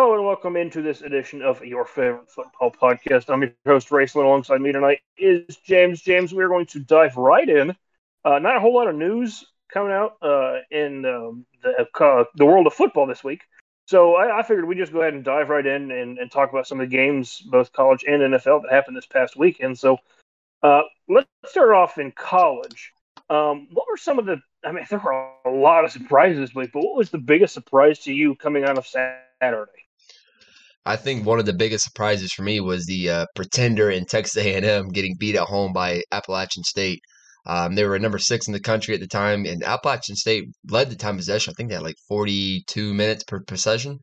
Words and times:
Hello 0.00 0.14
and 0.14 0.24
welcome 0.24 0.56
into 0.56 0.80
this 0.80 1.00
edition 1.00 1.42
of 1.42 1.60
your 1.64 1.84
favorite 1.84 2.30
football 2.30 2.70
podcast. 2.70 3.28
I'm 3.28 3.42
your 3.42 3.52
host, 3.66 3.88
Raceland. 3.88 4.26
Alongside 4.26 4.60
me 4.60 4.70
tonight 4.70 5.00
is 5.16 5.56
James. 5.66 6.02
James, 6.02 6.32
we're 6.32 6.46
going 6.46 6.66
to 6.66 6.78
dive 6.78 7.16
right 7.16 7.48
in. 7.48 7.74
Uh, 8.24 8.38
not 8.38 8.56
a 8.56 8.60
whole 8.60 8.72
lot 8.72 8.86
of 8.86 8.94
news 8.94 9.44
coming 9.72 9.90
out 9.90 10.16
uh, 10.22 10.58
in 10.70 11.04
um, 11.04 11.46
the 11.64 11.84
uh, 12.00 12.24
the 12.36 12.46
world 12.46 12.68
of 12.68 12.74
football 12.74 13.08
this 13.08 13.24
week, 13.24 13.40
so 13.88 14.14
I, 14.14 14.38
I 14.38 14.42
figured 14.44 14.68
we'd 14.68 14.78
just 14.78 14.92
go 14.92 15.00
ahead 15.00 15.14
and 15.14 15.24
dive 15.24 15.48
right 15.48 15.66
in 15.66 15.90
and, 15.90 16.16
and, 16.16 16.30
talk 16.30 16.52
about 16.52 16.68
some 16.68 16.78
of 16.78 16.88
the 16.88 16.96
games, 16.96 17.40
both 17.40 17.72
college 17.72 18.04
and 18.06 18.22
NFL, 18.22 18.62
that 18.62 18.72
happened 18.72 18.96
this 18.96 19.04
past 19.04 19.36
weekend. 19.36 19.80
So 19.80 19.98
uh, 20.62 20.82
let's 21.08 21.26
start 21.46 21.72
off 21.72 21.98
in 21.98 22.12
college. 22.12 22.92
Um, 23.30 23.66
what 23.72 23.86
were 23.90 23.96
some 23.96 24.20
of 24.20 24.26
the? 24.26 24.40
I 24.64 24.70
mean, 24.70 24.84
there 24.88 25.00
were 25.00 25.32
a 25.44 25.50
lot 25.50 25.84
of 25.84 25.90
surprises 25.90 26.38
this 26.38 26.54
week, 26.54 26.70
but 26.72 26.84
what 26.84 26.96
was 26.96 27.10
the 27.10 27.18
biggest 27.18 27.52
surprise 27.52 27.98
to 28.04 28.12
you 28.12 28.36
coming 28.36 28.62
out 28.62 28.78
of 28.78 28.86
Saturday? 28.86 29.87
I 30.88 30.96
think 30.96 31.26
one 31.26 31.38
of 31.38 31.44
the 31.44 31.52
biggest 31.52 31.84
surprises 31.84 32.32
for 32.32 32.42
me 32.42 32.60
was 32.60 32.86
the 32.86 33.10
uh, 33.10 33.26
pretender 33.34 33.90
in 33.90 34.06
Texas 34.06 34.42
A&M 34.42 34.88
getting 34.88 35.16
beat 35.18 35.36
at 35.36 35.42
home 35.42 35.74
by 35.74 36.00
Appalachian 36.10 36.64
State. 36.64 37.02
Um, 37.44 37.74
they 37.74 37.84
were 37.84 37.98
number 37.98 38.18
six 38.18 38.46
in 38.46 38.54
the 38.54 38.60
country 38.60 38.94
at 38.94 39.00
the 39.00 39.06
time, 39.06 39.44
and 39.44 39.62
Appalachian 39.62 40.16
State 40.16 40.44
led 40.70 40.88
the 40.88 40.96
time 40.96 41.18
possession. 41.18 41.50
I 41.50 41.54
think 41.56 41.68
they 41.68 41.74
had 41.74 41.84
like 41.84 41.98
42 42.08 42.94
minutes 42.94 43.22
per 43.24 43.40
possession, 43.40 43.98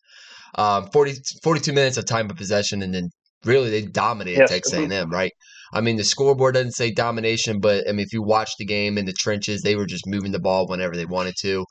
um, 0.59 0.87
40, 0.93 1.15
42 1.41 1.73
minutes 1.73 1.97
of 1.97 2.05
time 2.05 2.29
of 2.29 2.37
possession, 2.37 2.83
and 2.83 2.93
then 2.93 3.09
really 3.43 3.71
they 3.71 3.81
dominated 3.81 4.41
yes. 4.41 4.51
Texas 4.51 4.73
A&M, 4.75 5.09
right? 5.09 5.31
I 5.73 5.81
mean, 5.81 5.95
the 5.95 6.03
scoreboard 6.03 6.53
doesn't 6.53 6.73
say 6.73 6.91
domination, 6.91 7.59
but 7.59 7.89
I 7.89 7.93
mean, 7.93 8.05
if 8.05 8.13
you 8.13 8.21
watch 8.21 8.51
the 8.59 8.65
game 8.65 8.99
in 8.99 9.05
the 9.05 9.13
trenches, 9.13 9.63
they 9.63 9.75
were 9.75 9.87
just 9.87 10.05
moving 10.05 10.33
the 10.33 10.39
ball 10.39 10.67
whenever 10.67 10.95
they 10.95 11.05
wanted 11.05 11.33
to. 11.41 11.65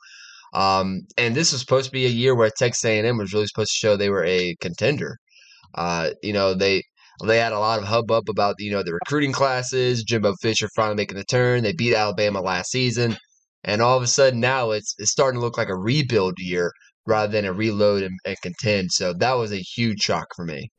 Um, 0.53 1.01
and 1.17 1.35
this 1.35 1.51
was 1.51 1.61
supposed 1.61 1.87
to 1.87 1.91
be 1.91 2.05
a 2.05 2.09
year 2.09 2.35
where 2.35 2.49
Texas 2.49 2.85
A&M 2.85 3.17
was 3.17 3.33
really 3.33 3.47
supposed 3.47 3.71
to 3.71 3.77
show 3.77 3.95
they 3.95 4.09
were 4.09 4.25
a 4.25 4.55
contender. 4.61 5.17
Uh, 5.73 6.11
you 6.23 6.33
know, 6.33 6.53
they 6.53 6.83
they 7.23 7.37
had 7.37 7.53
a 7.53 7.59
lot 7.59 7.79
of 7.79 7.85
hubbub 7.85 8.29
about 8.29 8.55
you 8.59 8.71
know 8.71 8.83
the 8.83 8.93
recruiting 8.93 9.31
classes. 9.31 10.03
Jimbo 10.03 10.33
Fisher 10.41 10.69
finally 10.75 10.95
making 10.95 11.17
the 11.17 11.23
turn. 11.25 11.63
They 11.63 11.73
beat 11.73 11.95
Alabama 11.95 12.41
last 12.41 12.71
season, 12.71 13.17
and 13.63 13.81
all 13.81 13.97
of 13.97 14.03
a 14.03 14.07
sudden 14.07 14.39
now 14.39 14.71
it's 14.71 14.95
it's 14.97 15.11
starting 15.11 15.39
to 15.39 15.45
look 15.45 15.57
like 15.57 15.69
a 15.69 15.75
rebuild 15.77 16.35
year 16.37 16.71
rather 17.05 17.31
than 17.31 17.45
a 17.45 17.53
reload 17.53 18.03
and, 18.03 18.17
and 18.25 18.35
contend. 18.41 18.91
So 18.91 19.13
that 19.13 19.33
was 19.33 19.51
a 19.51 19.57
huge 19.57 19.99
shock 20.01 20.27
for 20.35 20.45
me. 20.45 20.69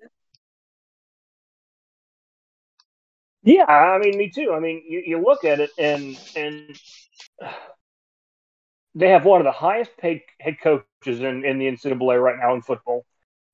Yeah, 3.43 3.65
I 3.65 3.99
mean, 3.99 4.19
me 4.19 4.29
too. 4.29 4.53
I 4.53 4.59
mean, 4.59 4.83
you, 4.89 5.03
you 5.07 5.23
look 5.23 5.45
at 5.45 5.61
it 5.61 5.71
and 5.79 6.19
and 6.35 6.77
they 8.97 9.11
have 9.11 9.27
one 9.27 9.41
of 9.41 9.45
the 9.45 9.53
highest 9.53 9.95
paid 9.99 10.23
head 10.41 10.57
coaches 10.63 11.21
in, 11.21 11.45
in 11.45 11.59
the 11.59 11.67
NCAA 11.67 12.21
right 12.21 12.39
now 12.41 12.55
in 12.55 12.63
football. 12.63 13.05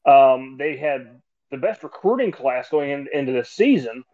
Um, 0.07 0.57
they 0.57 0.77
had 0.77 1.21
the 1.51 1.57
best 1.57 1.83
recruiting 1.83 2.31
class 2.31 2.69
going 2.71 2.91
in, 2.91 3.09
into 3.13 3.33
the 3.33 3.45
season. 3.45 4.05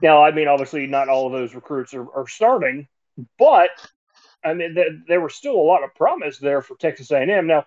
Now, 0.00 0.24
I 0.24 0.30
mean, 0.30 0.46
obviously, 0.46 0.86
not 0.86 1.08
all 1.08 1.26
of 1.26 1.32
those 1.32 1.54
recruits 1.54 1.94
are, 1.94 2.08
are 2.16 2.28
starting, 2.28 2.86
but 3.40 3.70
I 4.44 4.54
mean, 4.54 4.76
th- 4.76 4.92
there 5.08 5.20
was 5.20 5.34
still 5.34 5.56
a 5.56 5.68
lot 5.68 5.82
of 5.82 5.94
promise 5.96 6.38
there 6.38 6.62
for 6.62 6.76
Texas 6.76 7.10
A&M. 7.10 7.46
Now, 7.48 7.66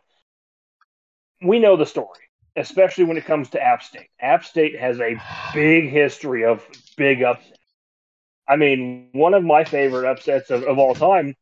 we 1.42 1.60
know 1.60 1.76
the 1.76 1.86
story, 1.86 2.20
especially 2.56 3.04
when 3.04 3.18
it 3.18 3.26
comes 3.26 3.50
to 3.52 3.62
App 3.62 3.84
State. 3.84 4.10
App 4.22 4.46
State 4.46 4.80
has 4.80 5.02
a 5.02 5.22
big 5.54 5.90
history 5.90 6.46
of 6.46 6.66
big 6.96 7.24
upsets. 7.24 7.60
I 8.48 8.56
mean, 8.56 9.10
one 9.12 9.34
of 9.34 9.44
my 9.44 9.66
favorite 9.66 10.10
upsets 10.10 10.50
of, 10.50 10.64
of 10.64 10.78
all 10.78 10.96
time 10.96 11.36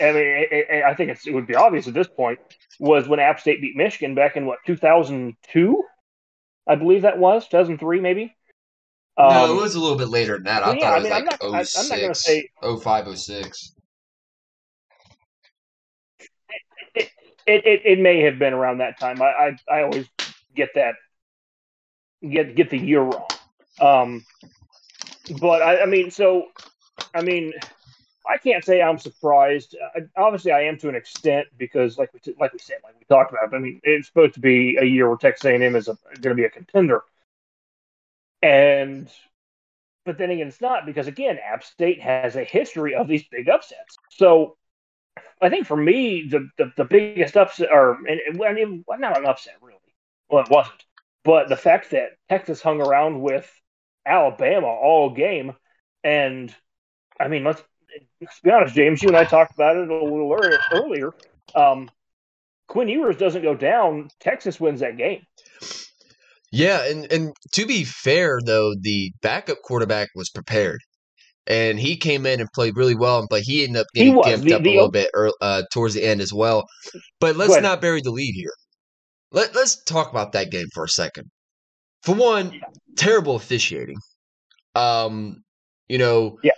I 0.00 0.12
mean, 0.12 0.82
I 0.84 0.94
think 0.94 1.10
it 1.26 1.34
would 1.34 1.46
be 1.46 1.54
obvious 1.54 1.86
at 1.86 1.94
this 1.94 2.08
point 2.08 2.38
was 2.78 3.08
when 3.08 3.20
App 3.20 3.40
State 3.40 3.60
beat 3.60 3.76
Michigan 3.76 4.14
back 4.14 4.36
in 4.36 4.46
what 4.46 4.58
2002, 4.66 5.84
I 6.66 6.74
believe 6.76 7.02
that 7.02 7.18
was 7.18 7.46
2003 7.48 8.00
maybe. 8.00 8.34
Um, 9.16 9.34
no, 9.34 9.52
it 9.52 9.60
was 9.60 9.74
a 9.74 9.80
little 9.80 9.98
bit 9.98 10.08
later 10.08 10.34
than 10.34 10.44
that. 10.44 10.64
I 10.64 10.74
yeah, 10.74 10.80
thought 10.80 10.98
it 10.98 11.02
was 11.02 11.10
I 11.10 11.16
mean, 11.16 11.26
like 11.26 11.38
I'm 11.42 11.52
not, 11.52 11.66
06, 11.66 11.92
I'm 11.92 12.06
not 12.06 12.16
say 12.16 12.48
05, 12.62 13.18
06. 13.18 13.74
It, 16.94 17.10
it, 17.46 17.66
it, 17.66 17.80
it 17.84 17.98
may 17.98 18.22
have 18.22 18.38
been 18.38 18.54
around 18.54 18.78
that 18.78 18.98
time. 18.98 19.20
I, 19.20 19.26
I, 19.26 19.56
I 19.70 19.82
always 19.82 20.06
get 20.56 20.70
that 20.74 20.94
get 22.26 22.54
get 22.54 22.70
the 22.70 22.78
year 22.78 23.02
wrong. 23.02 23.26
Um, 23.80 24.24
but 25.40 25.62
I, 25.62 25.82
I 25.82 25.86
mean, 25.86 26.10
so 26.10 26.46
I 27.14 27.22
mean, 27.22 27.52
I 28.30 28.38
can't 28.38 28.64
say 28.64 28.80
I'm 28.80 28.98
surprised. 28.98 29.76
Obviously, 30.16 30.52
I 30.52 30.62
am 30.62 30.78
to 30.78 30.88
an 30.88 30.94
extent 30.94 31.48
because, 31.58 31.98
like 31.98 32.12
we 32.14 32.20
t- 32.20 32.36
like 32.38 32.52
we 32.52 32.60
said, 32.60 32.76
like 32.84 32.94
we 32.98 33.04
talked 33.06 33.32
about. 33.32 33.52
I 33.54 33.58
mean, 33.58 33.80
it's 33.82 34.06
supposed 34.06 34.34
to 34.34 34.40
be 34.40 34.76
a 34.80 34.84
year 34.84 35.08
where 35.08 35.16
Texas 35.16 35.46
A&M 35.46 35.74
is 35.74 35.86
going 35.86 36.20
to 36.22 36.34
be 36.34 36.44
a 36.44 36.50
contender, 36.50 37.02
and 38.40 39.10
but 40.04 40.16
then 40.16 40.30
again, 40.30 40.48
it's 40.48 40.60
not 40.60 40.86
because 40.86 41.08
again, 41.08 41.38
App 41.44 41.64
State 41.64 42.00
has 42.00 42.36
a 42.36 42.44
history 42.44 42.94
of 42.94 43.08
these 43.08 43.24
big 43.30 43.48
upsets. 43.48 43.96
So, 44.10 44.56
I 45.42 45.48
think 45.48 45.66
for 45.66 45.76
me, 45.76 46.28
the 46.28 46.48
the, 46.56 46.72
the 46.76 46.84
biggest 46.84 47.36
upset, 47.36 47.70
or 47.72 47.98
and, 48.06 48.42
I 48.42 48.52
mean, 48.52 48.84
not 48.88 49.18
an 49.18 49.26
upset 49.26 49.56
really. 49.60 49.78
Well, 50.28 50.44
it 50.44 50.50
wasn't, 50.50 50.84
but 51.24 51.48
the 51.48 51.56
fact 51.56 51.90
that 51.90 52.10
Texas 52.28 52.62
hung 52.62 52.80
around 52.80 53.20
with 53.20 53.50
Alabama 54.06 54.68
all 54.68 55.10
game, 55.10 55.54
and 56.04 56.54
I 57.18 57.28
mean, 57.28 57.44
let's 57.44 57.62
let's 58.20 58.40
be 58.40 58.50
honest, 58.50 58.74
James, 58.74 59.02
you 59.02 59.08
and 59.08 59.16
I 59.16 59.24
talked 59.24 59.54
about 59.54 59.76
it 59.76 59.88
a 59.88 59.94
little 59.94 60.36
earlier. 60.72 61.12
Um, 61.54 61.90
Quinn 62.68 62.88
Ewers 62.88 63.16
doesn't 63.16 63.42
go 63.42 63.54
down, 63.54 64.08
Texas 64.20 64.60
wins 64.60 64.80
that 64.80 64.96
game. 64.96 65.22
Yeah, 66.52 66.88
and 66.88 67.10
and 67.12 67.32
to 67.52 67.66
be 67.66 67.84
fair 67.84 68.40
though, 68.44 68.74
the 68.80 69.12
backup 69.22 69.58
quarterback 69.62 70.08
was 70.14 70.30
prepared, 70.30 70.80
and 71.46 71.78
he 71.78 71.96
came 71.96 72.26
in 72.26 72.40
and 72.40 72.52
played 72.52 72.76
really 72.76 72.96
well, 72.96 73.26
but 73.30 73.42
he 73.42 73.64
ended 73.64 73.82
up 73.82 73.86
getting 73.94 74.14
gimped 74.14 74.42
the, 74.42 74.54
up 74.54 74.62
the, 74.62 74.70
a 74.70 74.74
little 74.74 74.90
bit 74.90 75.10
early, 75.14 75.34
uh, 75.40 75.62
towards 75.72 75.94
the 75.94 76.04
end 76.04 76.20
as 76.20 76.32
well. 76.32 76.66
But 77.20 77.36
let's 77.36 77.60
not 77.60 77.80
bury 77.80 78.00
the 78.00 78.10
lead 78.10 78.34
here. 78.34 78.52
Let 79.32 79.54
Let's 79.54 79.82
talk 79.84 80.10
about 80.10 80.32
that 80.32 80.50
game 80.50 80.66
for 80.74 80.84
a 80.84 80.88
second. 80.88 81.30
For 82.02 82.14
one, 82.14 82.60
terrible 82.96 83.36
officiating. 83.36 83.98
Um, 84.74 85.42
you 85.90 85.98
know, 85.98 86.38
yeah. 86.44 86.52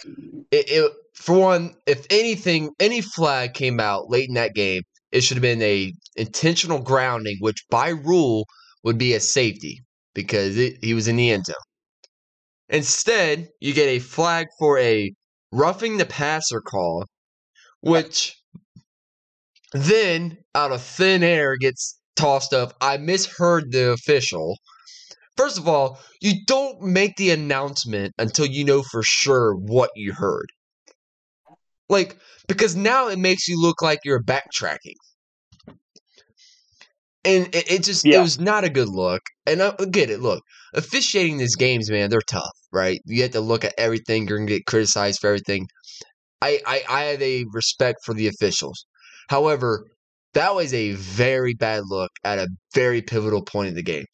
It, 0.51 0.71
it, 0.71 0.93
for 1.15 1.39
one, 1.39 1.75
if 1.87 2.07
anything, 2.11 2.71
any 2.79 3.01
flag 3.01 3.55
came 3.55 3.81
out 3.81 4.11
late 4.11 4.29
in 4.29 4.35
that 4.35 4.55
game, 4.55 4.83
it 5.11 5.23
should 5.23 5.39
have 5.39 5.43
been 5.43 5.63
a 5.63 5.91
intentional 6.17 6.81
grounding, 6.81 7.39
which 7.41 7.65
by 7.71 7.89
rule 7.89 8.47
would 8.85 8.99
be 8.99 9.15
a 9.15 9.21
safety 9.21 9.81
because 10.15 10.59
it, 10.59 10.85
he 10.85 10.93
was 10.93 11.09
in 11.09 11.17
the 11.17 11.31
end 11.31 11.47
zone. 11.47 11.57
Instead, 12.69 13.49
you 13.59 13.73
get 13.73 13.89
a 13.89 14.01
flag 14.01 14.49
for 14.59 14.79
a 14.79 15.11
roughing 15.51 15.97
the 15.97 16.05
passer 16.05 16.61
call, 16.61 17.07
which 17.81 18.37
then 19.73 20.37
out 20.55 20.73
of 20.73 20.83
thin 20.83 21.23
air 21.23 21.57
gets 21.57 21.99
tossed 22.17 22.53
up. 22.53 22.75
I 22.83 22.99
misheard 22.99 23.73
the 23.73 23.93
official 23.93 24.59
First 25.37 25.59
of 25.59 25.67
all, 25.67 25.99
you 26.21 26.45
don't 26.47 26.83
make 26.83 27.17
the 27.17 27.31
announcement 27.31 28.13
until 28.19 28.47
you 28.47 28.65
know 28.65 28.83
for 28.83 29.03
sure 29.03 29.55
what 29.55 29.91
you 29.97 30.13
heard. 30.13 30.47
Like, 31.89 32.19
because 32.49 32.77
now 32.77 33.09
it 33.09 33.19
makes 33.19 33.49
you 33.49 33.61
look 33.61 33.83
like 33.83 34.01
you're 34.05 34.23
backtracking. 34.23 34.95
And 37.25 37.55
it, 37.55 37.71
it 37.71 37.83
just, 37.85 38.05
yeah. 38.05 38.19
it 38.19 38.23
was 38.23 38.41
not 38.41 38.65
a 38.65 38.71
good 38.71 38.89
look. 38.89 39.23
And 39.47 39.63
I 39.63 39.73
get 39.91 40.11
it. 40.11 40.21
Look, 40.21 40.43
officiating 40.75 41.39
these 41.39 41.57
games, 41.57 41.91
man, 41.91 42.11
they're 42.11 42.21
tough, 42.21 42.51
right? 42.73 43.01
You 43.07 43.23
have 43.23 43.31
to 43.33 43.41
look 43.41 43.65
at 43.65 43.75
everything. 43.79 44.27
You're 44.27 44.39
going 44.39 44.49
to 44.49 44.55
get 44.55 44.67
criticized 44.67 45.21
for 45.21 45.29
everything. 45.29 45.67
I, 46.41 46.61
I, 46.67 46.83
I 46.89 47.03
have 47.05 47.23
a 47.23 47.45
respect 47.53 47.99
for 48.05 48.15
the 48.15 48.27
officials. 48.27 48.85
However, 49.29 49.87
that 50.35 50.55
was 50.55 50.75
a 50.75 50.93
very 50.93 51.55
bad 51.55 51.85
look 51.87 52.11
at 52.25 52.39
a 52.39 52.49
very 52.75 53.03
pivotal 53.03 53.43
point 53.43 53.69
in 53.69 53.75
the 53.75 53.83
game. 53.83 54.05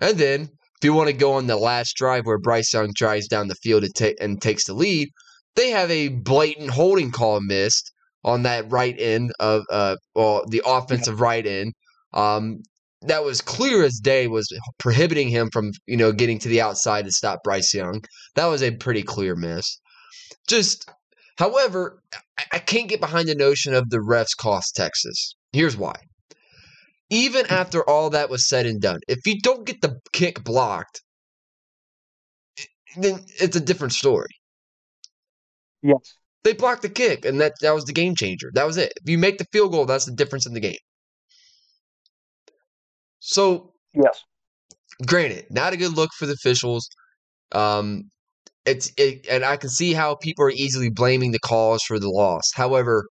And 0.00 0.16
then 0.18 0.48
if 0.82 0.86
you 0.86 0.94
want 0.94 1.06
to 1.06 1.12
go 1.12 1.34
on 1.34 1.46
the 1.46 1.56
last 1.56 1.94
drive 1.94 2.26
where 2.26 2.38
Bryce 2.38 2.74
Young 2.74 2.90
drives 2.92 3.28
down 3.28 3.46
the 3.46 3.54
field 3.54 3.84
and, 3.84 3.94
ta- 3.94 4.20
and 4.20 4.42
takes 4.42 4.64
the 4.64 4.74
lead, 4.74 5.10
they 5.54 5.70
have 5.70 5.88
a 5.92 6.08
blatant 6.08 6.70
holding 6.70 7.12
call 7.12 7.40
missed 7.40 7.92
on 8.24 8.42
that 8.42 8.68
right 8.68 8.96
end 8.98 9.30
of 9.38 9.62
uh, 9.70 9.94
well, 10.16 10.42
the 10.48 10.60
offensive 10.66 11.20
right 11.20 11.46
end. 11.46 11.74
Um, 12.12 12.62
that 13.02 13.22
was 13.22 13.40
clear 13.40 13.84
as 13.84 14.00
day 14.00 14.26
was 14.26 14.48
prohibiting 14.78 15.28
him 15.28 15.50
from 15.52 15.70
you 15.86 15.96
know 15.96 16.10
getting 16.10 16.40
to 16.40 16.48
the 16.48 16.60
outside 16.60 17.04
to 17.04 17.12
stop 17.12 17.44
Bryce 17.44 17.72
Young. 17.72 18.02
That 18.34 18.46
was 18.46 18.60
a 18.60 18.72
pretty 18.72 19.04
clear 19.04 19.36
miss. 19.36 19.78
Just, 20.48 20.90
however, 21.38 22.02
I, 22.36 22.44
I 22.54 22.58
can't 22.58 22.88
get 22.88 22.98
behind 22.98 23.28
the 23.28 23.36
notion 23.36 23.72
of 23.72 23.88
the 23.88 23.98
refs 23.98 24.36
cost 24.36 24.74
Texas. 24.74 25.36
Here's 25.52 25.76
why 25.76 25.94
even 27.12 27.46
after 27.50 27.88
all 27.88 28.10
that 28.10 28.30
was 28.30 28.48
said 28.48 28.64
and 28.64 28.80
done, 28.80 29.00
if 29.06 29.26
you 29.26 29.38
don't 29.40 29.66
get 29.66 29.82
the 29.82 29.98
kick 30.12 30.42
blocked, 30.42 31.02
then 32.96 33.20
it's 33.38 33.54
a 33.54 33.60
different 33.60 33.92
story. 33.92 34.30
Yes. 35.82 36.14
They 36.42 36.54
blocked 36.54 36.82
the 36.82 36.88
kick, 36.88 37.24
and 37.24 37.40
that, 37.40 37.52
that 37.60 37.74
was 37.74 37.84
the 37.84 37.92
game 37.92 38.16
changer. 38.16 38.50
That 38.54 38.66
was 38.66 38.76
it. 38.76 38.92
If 38.96 39.08
you 39.08 39.18
make 39.18 39.38
the 39.38 39.46
field 39.52 39.72
goal, 39.72 39.84
that's 39.84 40.06
the 40.06 40.14
difference 40.14 40.46
in 40.46 40.54
the 40.54 40.60
game. 40.60 40.76
So 43.20 43.72
Yes. 43.94 44.22
Granted, 45.06 45.46
not 45.50 45.72
a 45.72 45.76
good 45.76 45.94
look 45.94 46.10
for 46.18 46.26
the 46.26 46.32
officials. 46.32 46.88
Um, 47.52 48.10
it's 48.64 48.92
it, 48.96 49.26
and 49.28 49.44
I 49.44 49.56
can 49.56 49.68
see 49.68 49.92
how 49.92 50.14
people 50.16 50.44
are 50.44 50.50
easily 50.50 50.88
blaming 50.88 51.32
the 51.32 51.38
calls 51.40 51.82
for 51.82 51.98
the 51.98 52.08
loss. 52.08 52.44
However, 52.54 53.06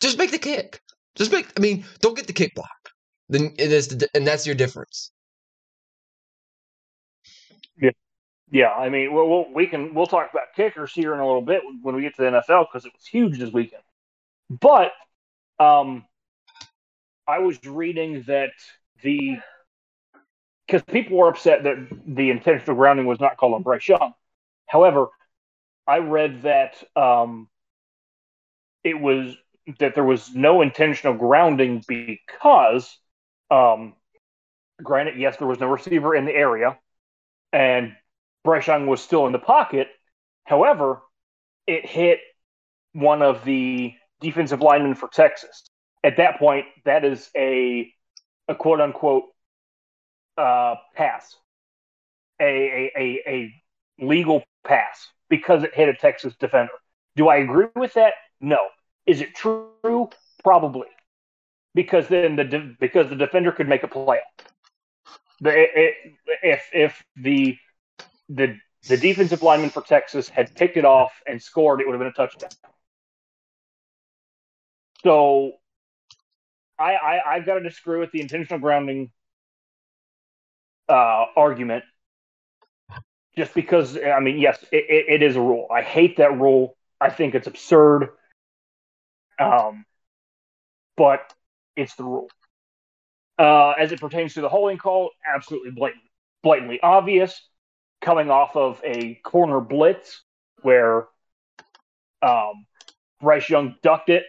just 0.00 0.18
make 0.18 0.30
the 0.30 0.38
kick. 0.38 0.80
Just 1.14 1.32
make. 1.32 1.46
I 1.56 1.60
mean, 1.60 1.84
don't 2.00 2.16
get 2.16 2.26
the 2.26 2.32
kick 2.32 2.54
block. 2.54 2.90
Then 3.28 3.54
it 3.58 3.72
is, 3.72 3.88
the, 3.88 4.08
and 4.14 4.26
that's 4.26 4.46
your 4.46 4.54
difference. 4.54 5.10
Yeah, 7.80 7.90
yeah. 8.50 8.70
I 8.70 8.88
mean, 8.88 9.12
well, 9.12 9.28
we'll 9.28 9.52
we 9.52 9.66
can 9.66 9.94
we'll 9.94 10.06
talk 10.06 10.30
about 10.30 10.54
kickers 10.56 10.92
here 10.92 11.14
in 11.14 11.20
a 11.20 11.26
little 11.26 11.42
bit 11.42 11.62
when 11.82 11.94
we 11.94 12.02
get 12.02 12.16
to 12.16 12.22
the 12.22 12.28
NFL 12.28 12.66
because 12.70 12.84
it 12.84 12.92
was 12.92 13.06
huge 13.06 13.38
this 13.38 13.52
weekend. 13.52 13.82
But 14.48 14.92
um, 15.58 16.04
I 17.26 17.38
was 17.38 17.64
reading 17.64 18.24
that 18.26 18.52
the 19.02 19.38
because 20.66 20.82
people 20.82 21.18
were 21.18 21.28
upset 21.28 21.64
that 21.64 21.88
the 22.06 22.30
intentional 22.30 22.76
grounding 22.76 23.06
was 23.06 23.20
not 23.20 23.36
called 23.36 23.54
on 23.54 23.62
Bryce 23.62 23.88
Young. 23.88 24.14
However, 24.66 25.08
I 25.86 25.98
read 25.98 26.42
that 26.42 26.82
um, 26.96 27.48
it 28.84 28.98
was 28.98 29.36
that 29.78 29.94
there 29.94 30.04
was 30.04 30.34
no 30.34 30.62
intentional 30.62 31.14
grounding 31.14 31.82
because, 31.86 32.96
um, 33.50 33.94
granted, 34.82 35.18
yes, 35.18 35.36
there 35.38 35.48
was 35.48 35.60
no 35.60 35.68
receiver 35.68 36.14
in 36.14 36.24
the 36.24 36.34
area, 36.34 36.78
and 37.52 37.94
Bryce 38.44 38.66
Young 38.68 38.86
was 38.86 39.02
still 39.02 39.26
in 39.26 39.32
the 39.32 39.38
pocket. 39.40 39.88
However, 40.44 41.02
it 41.66 41.86
hit 41.86 42.20
one 42.94 43.22
of 43.22 43.44
the 43.44 43.94
defensive 44.20 44.60
linemen 44.62 44.94
for 44.94 45.08
Texas. 45.08 45.64
At 46.04 46.18
that 46.18 46.38
point, 46.38 46.66
that 46.84 47.04
is 47.04 47.30
a 47.36 47.92
a 48.48 48.54
quote 48.54 48.80
unquote 48.80 49.24
uh, 50.36 50.76
pass, 50.94 51.36
a, 52.40 52.44
a, 52.44 52.92
a, 52.96 53.22
a 53.26 54.04
legal 54.04 54.42
pass 54.64 55.08
because 55.28 55.62
it 55.62 55.74
hit 55.74 55.88
a 55.88 55.94
Texas 55.94 56.34
defender. 56.38 56.72
Do 57.16 57.28
I 57.28 57.36
agree 57.36 57.66
with 57.74 57.94
that? 57.94 58.14
No. 58.40 58.58
Is 59.06 59.20
it 59.20 59.34
true? 59.34 60.10
Probably, 60.42 60.88
because 61.74 62.08
then 62.08 62.36
the 62.36 62.76
because 62.80 63.08
the 63.10 63.16
defender 63.16 63.52
could 63.52 63.68
make 63.68 63.82
a 63.82 63.88
play. 63.88 64.20
If 65.44 66.68
if 66.72 67.04
the 67.16 67.56
the 68.28 68.56
the 68.88 68.96
defensive 68.96 69.42
lineman 69.42 69.70
for 69.70 69.82
Texas 69.82 70.28
had 70.28 70.54
picked 70.54 70.76
it 70.76 70.84
off 70.84 71.12
and 71.26 71.40
scored, 71.42 71.80
it 71.80 71.86
would 71.86 71.92
have 71.92 72.00
been 72.00 72.08
a 72.08 72.12
touchdown. 72.12 72.50
So 75.04 75.52
I, 76.78 76.94
I 76.94 77.34
I've 77.34 77.46
got 77.46 77.54
to 77.54 77.60
disagree 77.60 77.98
with 77.98 78.12
the 78.12 78.20
intentional 78.20 78.60
grounding 78.60 79.10
uh, 80.88 81.26
argument 81.36 81.84
just 83.36 83.54
because 83.54 83.98
I 83.98 84.20
mean, 84.20 84.38
yes, 84.38 84.62
it, 84.72 84.84
it 85.08 85.22
is 85.22 85.36
a 85.36 85.40
rule. 85.40 85.68
I 85.70 85.82
hate 85.82 86.16
that 86.18 86.38
rule. 86.38 86.76
I 87.00 87.10
think 87.10 87.34
it's 87.34 87.46
absurd. 87.46 88.10
Um, 89.42 89.84
but 90.96 91.32
it's 91.76 91.94
the 91.94 92.04
rule. 92.04 92.28
Uh, 93.38 93.70
as 93.70 93.92
it 93.92 94.00
pertains 94.00 94.34
to 94.34 94.40
the 94.40 94.48
holding 94.48 94.78
call, 94.78 95.10
absolutely 95.26 95.70
blatant, 95.70 96.02
blatantly 96.42 96.80
obvious. 96.82 97.48
Coming 98.00 98.30
off 98.30 98.56
of 98.56 98.80
a 98.84 99.14
corner 99.22 99.60
blitz 99.60 100.22
where 100.62 101.06
um, 102.20 102.66
Bryce 103.20 103.48
Young 103.48 103.76
ducked 103.82 104.08
it. 104.08 104.24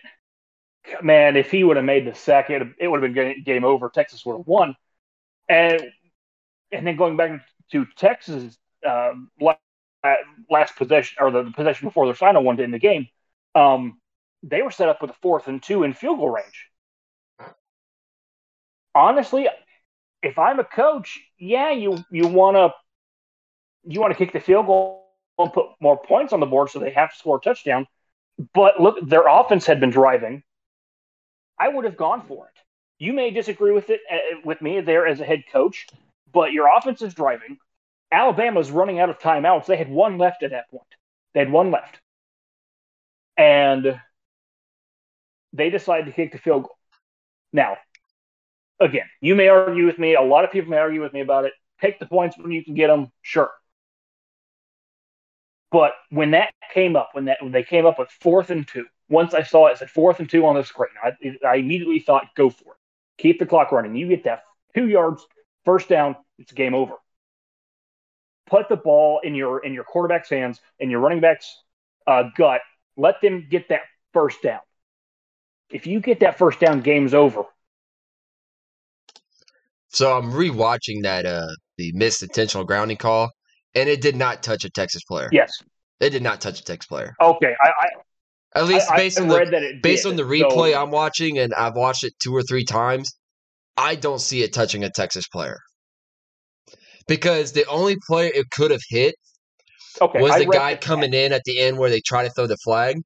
Man, 1.01 1.37
if 1.37 1.49
he 1.49 1.63
would 1.63 1.77
have 1.77 1.85
made 1.85 2.05
the 2.05 2.13
second, 2.13 2.75
it 2.77 2.87
would 2.87 3.01
have 3.01 3.13
been 3.13 3.43
game 3.43 3.63
over. 3.63 3.89
Texas 3.89 4.25
would 4.25 4.37
have 4.37 4.47
won. 4.47 4.75
And 5.49 5.81
and 6.71 6.85
then 6.85 6.97
going 6.97 7.17
back 7.17 7.41
to 7.71 7.85
Texas 7.97 8.57
um, 8.85 9.29
last 10.49 10.75
possession 10.75 11.17
or 11.19 11.31
the 11.31 11.51
possession 11.55 11.87
before 11.87 12.05
their 12.05 12.15
final 12.15 12.43
one 12.43 12.57
to 12.57 12.63
end 12.63 12.73
the 12.73 12.79
game, 12.79 13.07
um, 13.55 13.99
they 14.43 14.61
were 14.61 14.71
set 14.71 14.89
up 14.89 15.01
with 15.01 15.11
a 15.11 15.15
fourth 15.21 15.47
and 15.47 15.63
two 15.63 15.83
in 15.83 15.93
field 15.93 16.19
goal 16.19 16.29
range. 16.29 16.69
Honestly, 18.93 19.47
if 20.21 20.37
I'm 20.37 20.59
a 20.59 20.63
coach, 20.63 21.19
yeah, 21.39 21.71
you 21.71 22.03
you 22.11 22.27
want 22.27 22.55
to 22.55 22.73
you 23.85 23.99
want 23.99 24.11
to 24.11 24.17
kick 24.17 24.33
the 24.33 24.39
field 24.39 24.67
goal 24.67 25.07
and 25.39 25.51
put 25.51 25.67
more 25.79 25.99
points 25.99 26.33
on 26.33 26.39
the 26.39 26.45
board 26.45 26.69
so 26.69 26.79
they 26.79 26.91
have 26.91 27.11
to 27.11 27.17
score 27.17 27.37
a 27.37 27.41
touchdown. 27.41 27.87
But 28.53 28.79
look, 28.79 28.97
their 29.07 29.27
offense 29.27 29.65
had 29.65 29.79
been 29.79 29.89
driving. 29.89 30.43
I 31.59 31.69
would 31.69 31.85
have 31.85 31.97
gone 31.97 32.21
for 32.27 32.47
it. 32.47 32.59
You 32.99 33.13
may 33.13 33.31
disagree 33.31 33.71
with 33.71 33.89
it 33.89 34.01
uh, 34.11 34.39
with 34.43 34.61
me 34.61 34.81
there 34.81 35.07
as 35.07 35.19
a 35.19 35.25
head 35.25 35.43
coach, 35.51 35.87
but 36.31 36.51
your 36.51 36.67
offense 36.75 37.01
is 37.01 37.13
driving. 37.13 37.57
Alabama's 38.11 38.71
running 38.71 38.99
out 38.99 39.09
of 39.09 39.19
timeouts. 39.19 39.65
They 39.65 39.77
had 39.77 39.89
one 39.89 40.17
left 40.17 40.43
at 40.43 40.51
that 40.51 40.69
point. 40.69 40.87
They 41.33 41.39
had 41.39 41.51
one 41.51 41.71
left. 41.71 41.99
And 43.37 43.99
they 45.53 45.69
decided 45.69 46.07
to 46.07 46.11
kick 46.11 46.31
the 46.31 46.37
field 46.37 46.63
goal. 46.63 46.77
Now, 47.53 47.77
again, 48.79 49.05
you 49.21 49.35
may 49.35 49.47
argue 49.47 49.85
with 49.85 49.99
me. 49.99 50.15
A 50.15 50.21
lot 50.21 50.43
of 50.43 50.51
people 50.51 50.71
may 50.71 50.77
argue 50.77 51.01
with 51.01 51.13
me 51.13 51.21
about 51.21 51.45
it. 51.45 51.53
Take 51.79 51.99
the 51.99 52.05
points 52.05 52.37
when 52.37 52.51
you 52.51 52.63
can 52.63 52.73
get 52.73 52.87
them, 52.87 53.11
sure. 53.21 53.51
But 55.71 55.93
when 56.09 56.31
that 56.31 56.53
came 56.73 56.95
up, 56.95 57.09
when 57.13 57.25
that 57.25 57.41
when 57.41 57.51
they 57.51 57.63
came 57.63 57.85
up 57.85 57.97
with 57.97 58.09
fourth 58.21 58.51
and 58.51 58.67
two, 58.67 58.85
once 59.09 59.33
I 59.33 59.43
saw 59.43 59.67
it, 59.67 59.73
it 59.73 59.77
said 59.79 59.89
fourth 59.89 60.19
and 60.19 60.29
two 60.29 60.45
on 60.45 60.55
the 60.55 60.63
screen. 60.63 60.91
I, 61.03 61.13
I 61.45 61.55
immediately 61.55 61.99
thought, 61.99 62.27
go 62.35 62.49
for 62.49 62.73
it. 62.73 62.79
Keep 63.17 63.39
the 63.39 63.45
clock 63.45 63.71
running. 63.71 63.95
You 63.95 64.07
get 64.07 64.25
that 64.25 64.43
two 64.75 64.87
yards, 64.87 65.25
first 65.65 65.89
down, 65.89 66.15
it's 66.37 66.51
game 66.51 66.73
over. 66.75 66.93
Put 68.45 68.69
the 68.69 68.75
ball 68.75 69.21
in 69.23 69.35
your 69.35 69.65
in 69.65 69.73
your 69.73 69.83
quarterback's 69.83 70.29
hands 70.29 70.59
and 70.79 70.91
your 70.91 70.99
running 70.99 71.21
back's 71.21 71.55
uh, 72.05 72.23
gut. 72.35 72.61
Let 72.95 73.21
them 73.21 73.47
get 73.49 73.69
that 73.69 73.81
first 74.13 74.41
down. 74.43 74.59
If 75.73 75.87
you 75.87 75.99
get 75.99 76.19
that 76.19 76.37
first 76.37 76.59
down, 76.59 76.81
game's 76.81 77.13
over. 77.13 77.43
So 79.89 80.15
I'm 80.15 80.31
rewatching 80.31 81.03
that 81.03 81.25
uh 81.25 81.47
the 81.77 81.91
missed 81.93 82.21
intentional 82.23 82.63
grounding 82.63 82.97
call, 82.97 83.31
and 83.73 83.89
it 83.89 83.99
did 84.01 84.15
not 84.15 84.43
touch 84.43 84.63
a 84.63 84.69
Texas 84.69 85.03
player. 85.03 85.29
Yes, 85.31 85.51
it 85.99 86.11
did 86.11 86.21
not 86.21 86.41
touch 86.41 86.59
a 86.59 86.63
Texas 86.63 86.87
player. 86.87 87.13
Okay, 87.19 87.53
I, 87.63 87.69
I 87.69 88.59
at 88.59 88.65
least 88.65 88.87
based 88.95 89.19
I, 89.19 89.23
on 89.23 89.27
the 89.29 89.79
based 89.81 90.03
did, 90.03 90.09
on 90.11 90.15
the 90.15 90.23
replay 90.23 90.73
so. 90.73 90.81
I'm 90.81 90.91
watching, 90.91 91.39
and 91.39 91.53
I've 91.55 91.75
watched 91.75 92.03
it 92.03 92.13
two 92.21 92.35
or 92.35 92.43
three 92.43 92.65
times. 92.65 93.11
I 93.75 93.95
don't 93.95 94.21
see 94.21 94.43
it 94.43 94.53
touching 94.53 94.83
a 94.83 94.91
Texas 94.91 95.27
player 95.27 95.57
because 97.07 97.51
the 97.53 97.65
only 97.65 97.97
player 98.07 98.31
it 98.33 98.45
could 98.51 98.69
have 98.69 98.83
hit 98.87 99.15
okay, 99.99 100.21
was 100.21 100.35
the 100.35 100.45
guy 100.45 100.75
coming 100.75 101.13
in 101.13 101.33
at 101.33 101.41
the 101.45 101.59
end 101.59 101.79
where 101.79 101.89
they 101.89 102.01
try 102.01 102.23
to 102.23 102.29
throw 102.29 102.45
the 102.45 102.57
flag. 102.57 102.97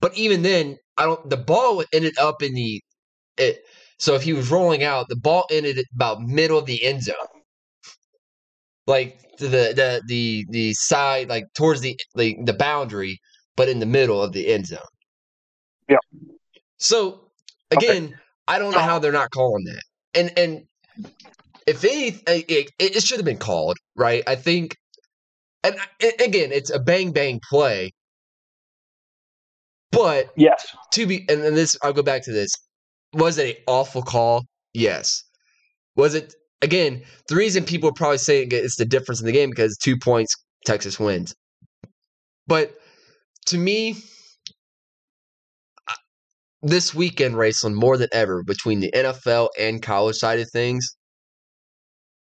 But 0.00 0.16
even 0.16 0.42
then, 0.42 0.76
I 0.98 1.04
don't. 1.04 1.30
The 1.30 1.36
ball 1.36 1.84
ended 1.92 2.18
up 2.18 2.42
in 2.42 2.54
the. 2.54 2.82
It, 3.36 3.64
so 3.98 4.14
if 4.14 4.22
he 4.22 4.32
was 4.32 4.50
rolling 4.50 4.84
out, 4.84 5.08
the 5.08 5.16
ball 5.16 5.44
ended 5.50 5.80
about 5.94 6.20
middle 6.22 6.58
of 6.58 6.66
the 6.66 6.84
end 6.84 7.04
zone, 7.04 7.14
like 8.86 9.20
the 9.38 9.48
the 9.48 10.02
the 10.06 10.46
the 10.50 10.74
side, 10.74 11.28
like 11.28 11.44
towards 11.54 11.80
the 11.80 11.98
the, 12.16 12.36
the 12.44 12.52
boundary, 12.52 13.20
but 13.56 13.68
in 13.68 13.78
the 13.78 13.86
middle 13.86 14.22
of 14.22 14.32
the 14.32 14.48
end 14.48 14.66
zone. 14.66 14.78
Yeah. 15.88 15.98
So 16.78 17.30
again, 17.70 18.06
okay. 18.06 18.14
I 18.48 18.58
don't 18.58 18.72
know 18.72 18.78
uh-huh. 18.78 18.88
how 18.88 18.98
they're 18.98 19.12
not 19.12 19.30
calling 19.30 19.64
that, 19.64 19.82
and 20.14 20.38
and 20.38 20.64
if 21.66 21.84
any, 21.84 22.18
it, 22.26 22.70
it 22.78 23.02
should 23.02 23.18
have 23.18 23.26
been 23.26 23.36
called, 23.36 23.76
right? 23.94 24.22
I 24.26 24.36
think, 24.36 24.76
and 25.62 25.76
again, 26.00 26.50
it's 26.50 26.70
a 26.70 26.78
bang 26.78 27.12
bang 27.12 27.40
play, 27.48 27.92
but 29.98 30.30
yes, 30.36 30.76
to 30.92 31.06
be, 31.06 31.24
and 31.28 31.42
then 31.42 31.54
this, 31.54 31.76
I'll 31.82 31.92
go 31.92 32.02
back 32.02 32.24
to 32.24 32.32
this. 32.32 32.52
Was 33.14 33.38
it 33.38 33.56
an 33.56 33.62
awful 33.66 34.02
call? 34.02 34.44
Yes. 34.74 35.24
Was 35.96 36.14
it 36.14 36.34
again? 36.62 37.02
The 37.28 37.34
reason 37.34 37.64
people 37.64 37.88
are 37.88 37.94
probably 37.94 38.18
saying 38.18 38.48
it's 38.52 38.76
the 38.76 38.84
difference 38.84 39.20
in 39.20 39.26
the 39.26 39.32
game 39.32 39.50
because 39.50 39.76
two 39.76 39.96
points, 39.98 40.34
Texas 40.64 41.00
wins. 41.00 41.34
But 42.46 42.74
to 43.46 43.58
me, 43.58 43.96
this 46.62 46.94
weekend, 46.94 47.34
Raceland, 47.34 47.74
more 47.74 47.96
than 47.96 48.08
ever, 48.12 48.42
between 48.44 48.80
the 48.80 48.92
NFL 48.92 49.48
and 49.58 49.82
college 49.82 50.16
side 50.16 50.38
of 50.38 50.48
things, 50.52 50.96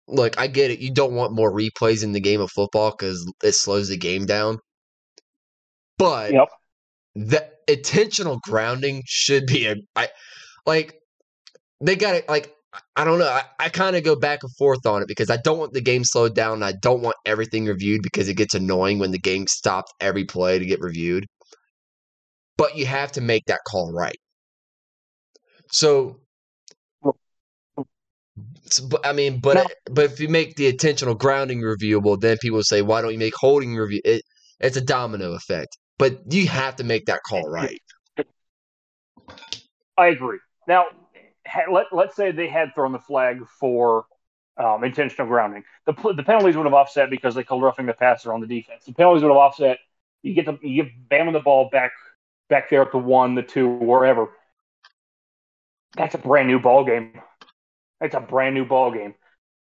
look, 0.08 0.38
I 0.38 0.48
get 0.48 0.70
it. 0.70 0.80
You 0.80 0.92
don't 0.92 1.14
want 1.14 1.32
more 1.32 1.52
replays 1.52 2.02
in 2.02 2.12
the 2.12 2.20
game 2.20 2.40
of 2.40 2.50
football 2.50 2.90
because 2.90 3.30
it 3.42 3.52
slows 3.52 3.88
the 3.88 3.96
game 3.96 4.26
down. 4.26 4.58
But 5.98 6.32
yep. 6.32 6.48
The 7.14 7.46
intentional 7.68 8.38
grounding 8.42 9.02
should 9.06 9.46
be 9.46 9.66
a 9.66 9.76
I 9.94 10.08
like 10.66 10.98
they 11.80 11.96
got 11.96 12.14
it 12.14 12.28
like 12.28 12.54
I 12.96 13.04
don't 13.04 13.18
know. 13.18 13.28
I, 13.28 13.42
I 13.60 13.68
kind 13.68 13.96
of 13.96 14.02
go 14.02 14.16
back 14.16 14.42
and 14.42 14.52
forth 14.56 14.86
on 14.86 15.02
it 15.02 15.08
because 15.08 15.28
I 15.28 15.36
don't 15.36 15.58
want 15.58 15.74
the 15.74 15.82
game 15.82 16.04
slowed 16.04 16.34
down. 16.34 16.54
And 16.54 16.64
I 16.64 16.72
don't 16.72 17.02
want 17.02 17.16
everything 17.26 17.66
reviewed 17.66 18.00
because 18.02 18.30
it 18.30 18.34
gets 18.34 18.54
annoying 18.54 18.98
when 18.98 19.10
the 19.10 19.18
game 19.18 19.46
stops 19.46 19.92
every 20.00 20.24
play 20.24 20.58
to 20.58 20.64
get 20.64 20.80
reviewed. 20.80 21.26
But 22.56 22.76
you 22.76 22.86
have 22.86 23.12
to 23.12 23.20
make 23.20 23.44
that 23.46 23.60
call 23.66 23.92
right. 23.92 24.16
So 25.70 26.20
but 28.88 29.06
I 29.06 29.12
mean, 29.12 29.40
but 29.40 29.54
no. 29.54 29.66
but 29.90 30.04
if 30.06 30.20
you 30.20 30.28
make 30.28 30.56
the 30.56 30.68
intentional 30.68 31.14
grounding 31.14 31.60
reviewable, 31.60 32.18
then 32.18 32.38
people 32.40 32.62
say, 32.62 32.80
why 32.80 33.02
don't 33.02 33.12
you 33.12 33.18
make 33.18 33.34
holding 33.36 33.74
review? 33.74 34.00
It, 34.04 34.22
it's 34.60 34.76
a 34.76 34.80
domino 34.80 35.32
effect. 35.32 35.76
But 36.02 36.32
you 36.32 36.48
have 36.48 36.74
to 36.76 36.84
make 36.84 37.06
that 37.06 37.22
call 37.22 37.48
right. 37.48 37.80
I 39.96 40.08
agree. 40.08 40.38
Now, 40.66 40.86
let, 41.70 41.86
let's 41.92 42.16
say 42.16 42.32
they 42.32 42.48
had 42.48 42.74
thrown 42.74 42.90
the 42.90 42.98
flag 42.98 43.46
for 43.60 44.06
um, 44.56 44.82
intentional 44.82 45.28
grounding. 45.28 45.62
The, 45.86 45.92
the 46.16 46.24
penalties 46.24 46.56
would 46.56 46.66
have 46.66 46.74
offset 46.74 47.08
because 47.08 47.36
they 47.36 47.44
called 47.44 47.62
roughing 47.62 47.86
the 47.86 47.92
passer 47.92 48.32
on 48.32 48.40
the 48.40 48.48
defense. 48.48 48.84
The 48.84 48.94
penalties 48.94 49.22
would 49.22 49.28
have 49.28 49.36
offset. 49.36 49.78
You 50.24 50.34
get 50.34 50.46
the 50.46 50.58
you 50.60 50.82
give 50.82 50.92
Bama 51.08 51.32
the 51.32 51.38
ball 51.38 51.68
back 51.70 51.92
back 52.50 52.68
there 52.68 52.82
at 52.82 52.90
the 52.90 52.98
one, 52.98 53.36
the 53.36 53.42
two, 53.44 53.68
wherever. 53.68 54.26
That's 55.94 56.16
a 56.16 56.18
brand 56.18 56.48
new 56.48 56.58
ball 56.58 56.84
game. 56.84 57.12
It's 58.00 58.16
a 58.16 58.20
brand 58.20 58.56
new 58.56 58.64
ball 58.64 58.90
game. 58.90 59.14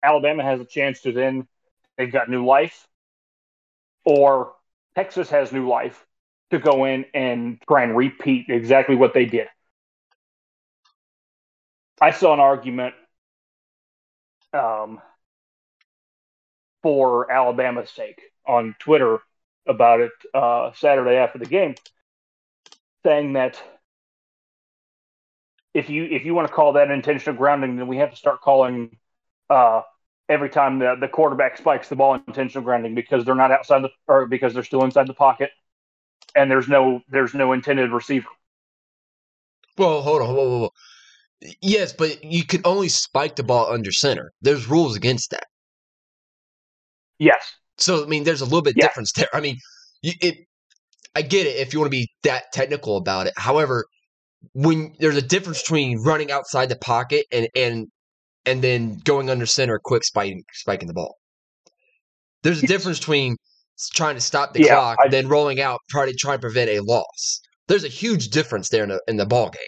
Alabama 0.01 0.43
has 0.43 0.62
a 0.62 0.65
chance 0.65 1.01
to 1.01 1.12
then 1.12 1.50
they've 1.98 2.10
got 2.10 2.29
new 2.29 2.46
life, 2.46 2.88
or 4.05 4.53
Texas 4.96 5.29
has 5.31 5.51
new 5.51 5.67
life 5.67 6.05
to 6.51 6.59
go 6.59 6.85
in 6.85 7.05
and 7.13 7.59
try 7.67 7.83
and 7.83 7.95
repeat 7.95 8.47
exactly 8.49 8.95
what 8.95 9.13
they 9.13 9.25
did. 9.25 9.47
I 12.01 12.11
saw 12.11 12.33
an 12.33 12.39
argument 12.39 12.95
um, 14.53 15.01
for 16.81 17.31
Alabama's 17.31 17.91
sake 17.91 18.21
on 18.47 18.75
Twitter 18.79 19.19
about 19.67 19.99
it 20.01 20.11
uh, 20.33 20.71
Saturday 20.73 21.17
after 21.17 21.37
the 21.39 21.45
game, 21.45 21.75
saying 23.05 23.33
that 23.33 23.61
if 25.73 25.89
you 25.89 26.05
if 26.05 26.25
you 26.25 26.33
want 26.33 26.47
to 26.47 26.53
call 26.53 26.73
that 26.73 26.89
intentional 26.89 27.35
grounding, 27.37 27.75
then 27.75 27.87
we 27.87 27.97
have 27.97 28.09
to 28.11 28.15
start 28.15 28.41
calling 28.41 28.97
uh, 29.49 29.81
every 30.27 30.49
time 30.49 30.79
the, 30.79 30.95
the 30.99 31.07
quarterback 31.07 31.57
spikes 31.57 31.89
the 31.89 31.95
ball 31.95 32.15
intentional 32.27 32.63
grounding 32.63 32.95
because 32.95 33.25
they're 33.25 33.35
not 33.35 33.51
outside 33.51 33.83
the 33.83 33.89
or 34.07 34.25
because 34.25 34.53
they're 34.53 34.63
still 34.63 34.83
inside 34.83 35.07
the 35.07 35.13
pocket 35.13 35.51
and 36.36 36.50
there's 36.50 36.67
no 36.67 37.01
there's 37.09 37.33
no 37.33 37.53
intended 37.53 37.91
receiver. 37.91 38.29
Well, 39.77 40.01
hold 40.01 40.21
on, 40.21 40.36
whoa, 40.36 40.50
whoa, 40.50 40.59
whoa. 40.59 40.69
Yes, 41.62 41.93
but 41.93 42.24
you 42.24 42.45
could 42.45 42.62
only 42.65 42.89
spike 42.89 43.36
the 43.38 43.43
ball 43.43 43.71
under 43.71 43.91
center. 43.91 44.31
There's 44.41 44.67
rules 44.67 44.95
against 44.95 45.31
that. 45.31 45.45
Yes. 47.17 47.53
So 47.77 48.03
I 48.03 48.07
mean, 48.07 48.24
there's 48.24 48.41
a 48.41 48.45
little 48.45 48.62
bit 48.62 48.75
difference 48.75 49.12
there. 49.13 49.29
I 49.33 49.39
mean, 49.39 49.57
you, 50.01 50.13
it. 50.21 50.36
I 51.15 51.21
get 51.21 51.48
it 51.48 51.57
if 51.57 51.74
you 51.74 51.79
want 51.79 51.91
to 51.91 51.98
be 51.98 52.09
that 52.24 52.43
technical 52.53 52.98
about 52.98 53.27
it. 53.27 53.33
However, 53.36 53.86
when 54.53 54.93
there's 55.00 55.17
a 55.17 55.21
difference 55.21 55.62
between 55.62 56.01
running 56.03 56.31
outside 56.31 56.69
the 56.69 56.77
pocket 56.77 57.25
and 57.31 57.48
and 57.55 57.88
and 58.45 58.62
then 58.62 59.00
going 59.03 59.29
under 59.29 59.45
center, 59.45 59.79
quick 59.83 60.03
spiking 60.03 60.43
spiking 60.53 60.88
the 60.88 60.93
ball. 60.93 61.15
There's 62.43 62.63
a 62.63 62.67
difference 62.67 63.00
between 63.00 63.36
trying 63.88 64.15
to 64.15 64.21
stop 64.21 64.53
the 64.53 64.63
yeah, 64.63 64.75
clock, 64.75 64.98
I, 65.01 65.07
then 65.07 65.27
rolling 65.29 65.62
out, 65.62 65.79
probably 65.88 66.13
trying 66.13 66.13
to 66.13 66.17
try 66.17 66.33
and 66.33 66.41
prevent 66.41 66.69
a 66.69 66.79
loss. 66.81 67.41
There's 67.67 67.86
a 67.86 67.89
huge 67.89 68.29
difference 68.29 68.69
there 68.69 68.83
in 68.83 68.89
the 68.89 69.01
in 69.07 69.15
the 69.15 69.25
ball 69.25 69.50
game. 69.50 69.62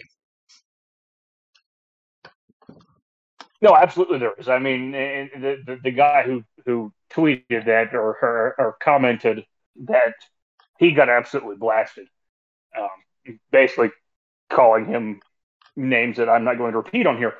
No, 3.62 3.76
absolutely 3.76 4.18
there 4.18 4.34
is. 4.36 4.48
I 4.48 4.58
mean, 4.58 4.90
the, 4.90 5.62
the, 5.64 5.78
the 5.84 5.90
guy 5.92 6.24
who 6.24 6.42
who 6.66 6.92
tweeted 7.12 7.66
that 7.66 7.94
or, 7.94 8.18
or, 8.20 8.54
or 8.58 8.76
commented 8.82 9.46
that 9.84 10.14
he 10.78 10.90
got 10.90 11.08
absolutely 11.08 11.56
blasted, 11.56 12.08
um, 12.76 13.38
basically 13.52 13.90
calling 14.50 14.84
him 14.86 15.20
names 15.76 16.16
that 16.16 16.28
I'm 16.28 16.44
not 16.44 16.58
going 16.58 16.72
to 16.72 16.78
repeat 16.78 17.06
on 17.06 17.16
here. 17.16 17.34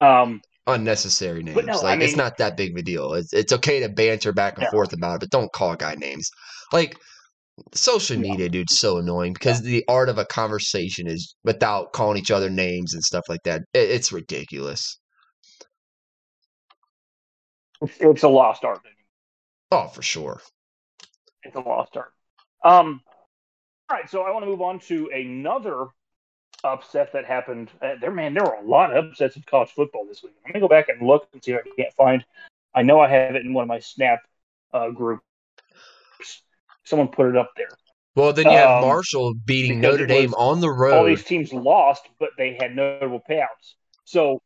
Um, 0.00 0.42
Unnecessary 0.68 1.42
names. 1.42 1.64
No, 1.64 1.76
like 1.76 1.84
I 1.84 1.96
mean, 1.96 2.02
it's 2.02 2.16
not 2.16 2.36
that 2.36 2.56
big 2.56 2.72
of 2.72 2.76
a 2.76 2.82
deal. 2.82 3.14
It's 3.14 3.32
it's 3.32 3.52
okay 3.54 3.80
to 3.80 3.88
banter 3.88 4.32
back 4.32 4.58
and 4.58 4.64
no. 4.64 4.70
forth 4.70 4.92
about 4.92 5.16
it, 5.16 5.20
but 5.20 5.30
don't 5.30 5.52
call 5.52 5.72
a 5.72 5.76
guy 5.76 5.94
names. 5.94 6.30
Like 6.72 6.96
social 7.74 8.18
media, 8.18 8.48
dude, 8.48 8.70
so 8.70 8.98
annoying 8.98 9.32
because 9.32 9.62
the 9.62 9.84
art 9.88 10.08
of 10.08 10.18
a 10.18 10.26
conversation 10.26 11.06
is 11.06 11.34
without 11.42 11.92
calling 11.92 12.18
each 12.18 12.30
other 12.30 12.50
names 12.50 12.94
and 12.94 13.02
stuff 13.02 13.24
like 13.28 13.42
that. 13.44 13.62
It, 13.72 13.90
it's 13.90 14.12
ridiculous. 14.12 14.98
It's, 17.80 17.96
it's 17.98 18.22
a 18.22 18.28
lost 18.28 18.64
art. 18.64 18.80
Oh, 19.70 19.88
for 19.88 20.02
sure. 20.02 20.40
It's 21.44 21.56
a 21.56 21.60
lost 21.60 21.96
art. 21.96 22.12
Um, 22.64 23.00
all 23.88 23.96
right, 23.96 24.10
so 24.10 24.22
I 24.22 24.30
want 24.32 24.44
to 24.44 24.50
move 24.50 24.60
on 24.60 24.80
to 24.80 25.10
another 25.14 25.86
upset 26.64 27.12
that 27.12 27.24
happened. 27.24 27.70
Uh, 27.80 27.94
there, 28.00 28.10
man, 28.10 28.34
there 28.34 28.44
were 28.44 28.54
a 28.54 28.64
lot 28.64 28.94
of 28.94 29.04
upsets 29.04 29.36
in 29.36 29.42
college 29.42 29.70
football 29.70 30.04
this 30.06 30.22
week. 30.22 30.32
I'm 30.44 30.52
gonna 30.52 30.60
go 30.60 30.68
back 30.68 30.88
and 30.88 31.06
look 31.06 31.28
and 31.32 31.42
see 31.42 31.52
if 31.52 31.60
I 31.64 31.82
can't 31.82 31.94
find. 31.94 32.24
I 32.74 32.82
know 32.82 33.00
I 33.00 33.08
have 33.08 33.34
it 33.34 33.44
in 33.44 33.54
one 33.54 33.62
of 33.62 33.68
my 33.68 33.78
Snap 33.78 34.20
uh, 34.72 34.90
groups. 34.90 35.22
Someone 36.84 37.08
put 37.08 37.28
it 37.28 37.36
up 37.36 37.52
there. 37.56 37.70
Well, 38.14 38.32
then 38.32 38.46
you 38.46 38.56
have 38.56 38.82
um, 38.82 38.88
Marshall 38.88 39.34
beating 39.44 39.80
Notre 39.80 40.06
Dame 40.06 40.34
on 40.34 40.60
the 40.60 40.70
road. 40.70 40.96
All 40.96 41.04
these 41.04 41.24
teams 41.24 41.52
lost, 41.52 42.08
but 42.18 42.30
they 42.36 42.56
had 42.60 42.74
notable 42.74 43.22
payouts. 43.28 43.74
So, 44.04 44.42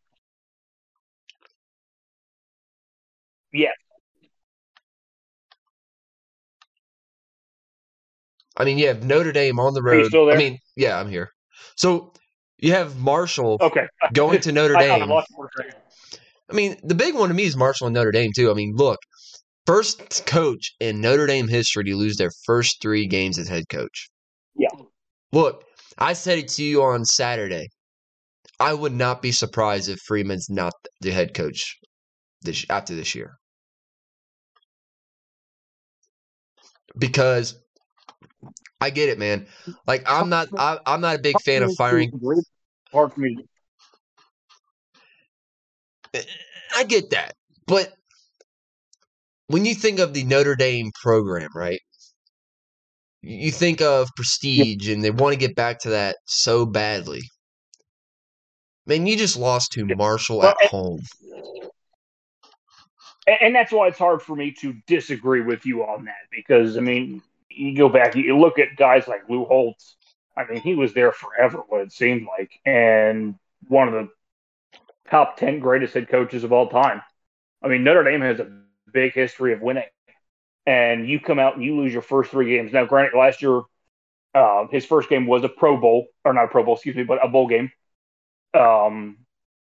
yeah. 3.52 3.71
I 8.57 8.64
mean, 8.64 8.76
you 8.76 8.88
have 8.88 9.04
Notre 9.04 9.33
Dame 9.33 9.59
on 9.59 9.73
the 9.73 9.83
road. 9.83 10.12
I 10.14 10.37
mean, 10.37 10.59
yeah, 10.76 10.99
I'm 10.99 11.09
here. 11.09 11.33
So 11.76 12.12
you 12.59 12.73
have 12.73 12.99
Marshall 12.99 13.59
okay. 13.61 13.87
going 14.12 14.41
to 14.43 14.52
Notre 14.52 14.75
Dame. 14.79 15.11
I 15.12 16.55
mean, 16.55 16.76
the 16.83 16.95
big 16.95 17.14
one 17.14 17.29
to 17.29 17.35
me 17.35 17.45
is 17.45 17.57
Marshall 17.57 17.88
and 17.88 17.95
Notre 17.95 18.12
Dame 18.12 18.31
too. 18.35 18.50
I 18.50 18.55
mean, 18.55 18.75
look, 18.76 18.99
first 19.67 20.26
coach 20.26 20.75
in 20.81 21.00
Notre 21.00 21.26
Dame 21.26 21.49
history 21.49 21.85
to 21.85 21.97
lose 21.97 22.17
their 22.17 22.31
first 22.45 22.81
three 22.81 23.07
games 23.07 23.38
as 23.38 23.49
head 23.49 23.64
coach. 23.69 24.09
Yeah. 24.55 24.69
Look, 25.33 25.64
I 25.99 26.12
said 26.12 26.38
it 26.38 26.49
to 26.49 26.64
you 26.64 26.83
on 26.83 27.05
Saturday. 27.05 27.69
I 28.61 28.75
would 28.75 28.93
not 28.93 29.23
be 29.23 29.33
surprised 29.33 29.88
if 29.88 29.99
Freeman's 30.00 30.49
not 30.49 30.73
the 31.00 31.11
head 31.11 31.35
coach 31.35 31.76
this 32.43 32.64
after 32.71 32.95
this 32.95 33.14
year. 33.14 33.35
Because 36.97 37.57
I 38.83 38.91
get 38.91 39.09
it, 39.09 39.19
man. 39.19 39.47
Like 39.87 40.03
I'm 40.07 40.29
not 40.29 40.49
I, 40.59 40.79
am 40.87 41.01
not 41.01 41.17
a 41.17 41.19
big 41.21 41.41
fan 41.41 41.62
of 41.62 41.73
firing. 41.77 42.11
For 42.91 43.12
me. 43.17 43.39
I 46.75 46.85
get 46.85 47.11
that, 47.11 47.35
but 47.67 47.93
when 49.47 49.65
you 49.65 49.75
think 49.75 49.99
of 49.99 50.15
the 50.15 50.25
Notre 50.25 50.57
Dame 50.57 50.91
program, 51.01 51.51
right? 51.55 51.81
You 53.21 53.53
think 53.53 53.81
of 53.81 54.09
prestige, 54.17 54.89
and 54.89 55.05
they 55.05 55.11
want 55.11 55.33
to 55.33 55.39
get 55.39 55.55
back 55.55 55.79
to 55.81 55.91
that 55.91 56.17
so 56.27 56.67
badly. 56.67 57.23
Man, 58.87 59.07
you 59.07 59.17
just 59.17 59.37
lost 59.37 59.73
to 59.73 59.87
Marshall 59.95 60.41
well, 60.41 60.49
at 60.49 60.57
and, 60.61 60.71
home. 60.71 61.01
And 63.29 63.55
that's 63.55 63.71
why 63.71 63.87
it's 63.87 63.99
hard 63.99 64.21
for 64.23 64.35
me 64.35 64.51
to 64.61 64.75
disagree 64.89 65.43
with 65.43 65.65
you 65.65 65.85
on 65.85 66.05
that 66.07 66.27
because 66.33 66.77
I 66.77 66.81
mean, 66.81 67.23
you 67.56 67.76
go 67.76 67.88
back, 67.88 68.14
you 68.14 68.38
look 68.38 68.59
at 68.59 68.76
guys 68.76 69.09
like 69.09 69.28
Lou 69.28 69.44
Holtz. 69.44 69.97
I 70.37 70.44
mean, 70.50 70.61
he 70.61 70.75
was 70.75 70.94
there 70.94 71.12
forever, 71.12 71.59
what 71.68 71.82
it 71.82 71.92
seemed 71.92 72.26
like, 72.26 72.50
and 72.64 73.35
one 73.68 73.88
of 73.88 73.94
the 73.94 74.09
top 75.11 75.37
10 75.37 75.61
greatest 75.61 75.94
head 75.94 76.09
coaches 76.09 76.44
of 76.44 76.52
all 76.52 76.68
time. 76.68 77.02
I 77.62 77.68
mean, 77.68 77.85
Notre 77.85 78.02
Dame 78.04 78.23
has 78.23 78.40
a 78.40 78.50
big 78.92 79.12
history 79.12 79.52
of 79.52 79.61
winning, 79.61 79.85
and 80.66 81.09
you 81.09 81.21
come 81.21 81.38
out 81.38 81.54
and 81.54 81.64
you 81.64 81.76
lose 81.76 81.92
your 81.92 82.02
first 82.02 82.30
three 82.30 82.56
games. 82.56 82.73
Now, 82.73 82.87
granted, 82.87 83.16
last 83.16 83.42
year, 83.42 83.62
uh, 84.35 84.66
his 84.68 84.87
first 84.87 85.09
game 85.09 85.26
was 85.26 85.44
a 85.44 85.49
Pro 85.49 85.76
Bowl, 85.76 86.06
or 86.25 86.32
not 86.32 86.44
a 86.44 86.49
Pro 86.49 86.64
Bowl, 86.64 86.75
excuse 86.75 86.97
me, 86.97 87.04
but 87.04 87.25
a 87.25 87.28
bowl 87.28 87.47
game. 87.47 87.71
Um, 88.54 89.18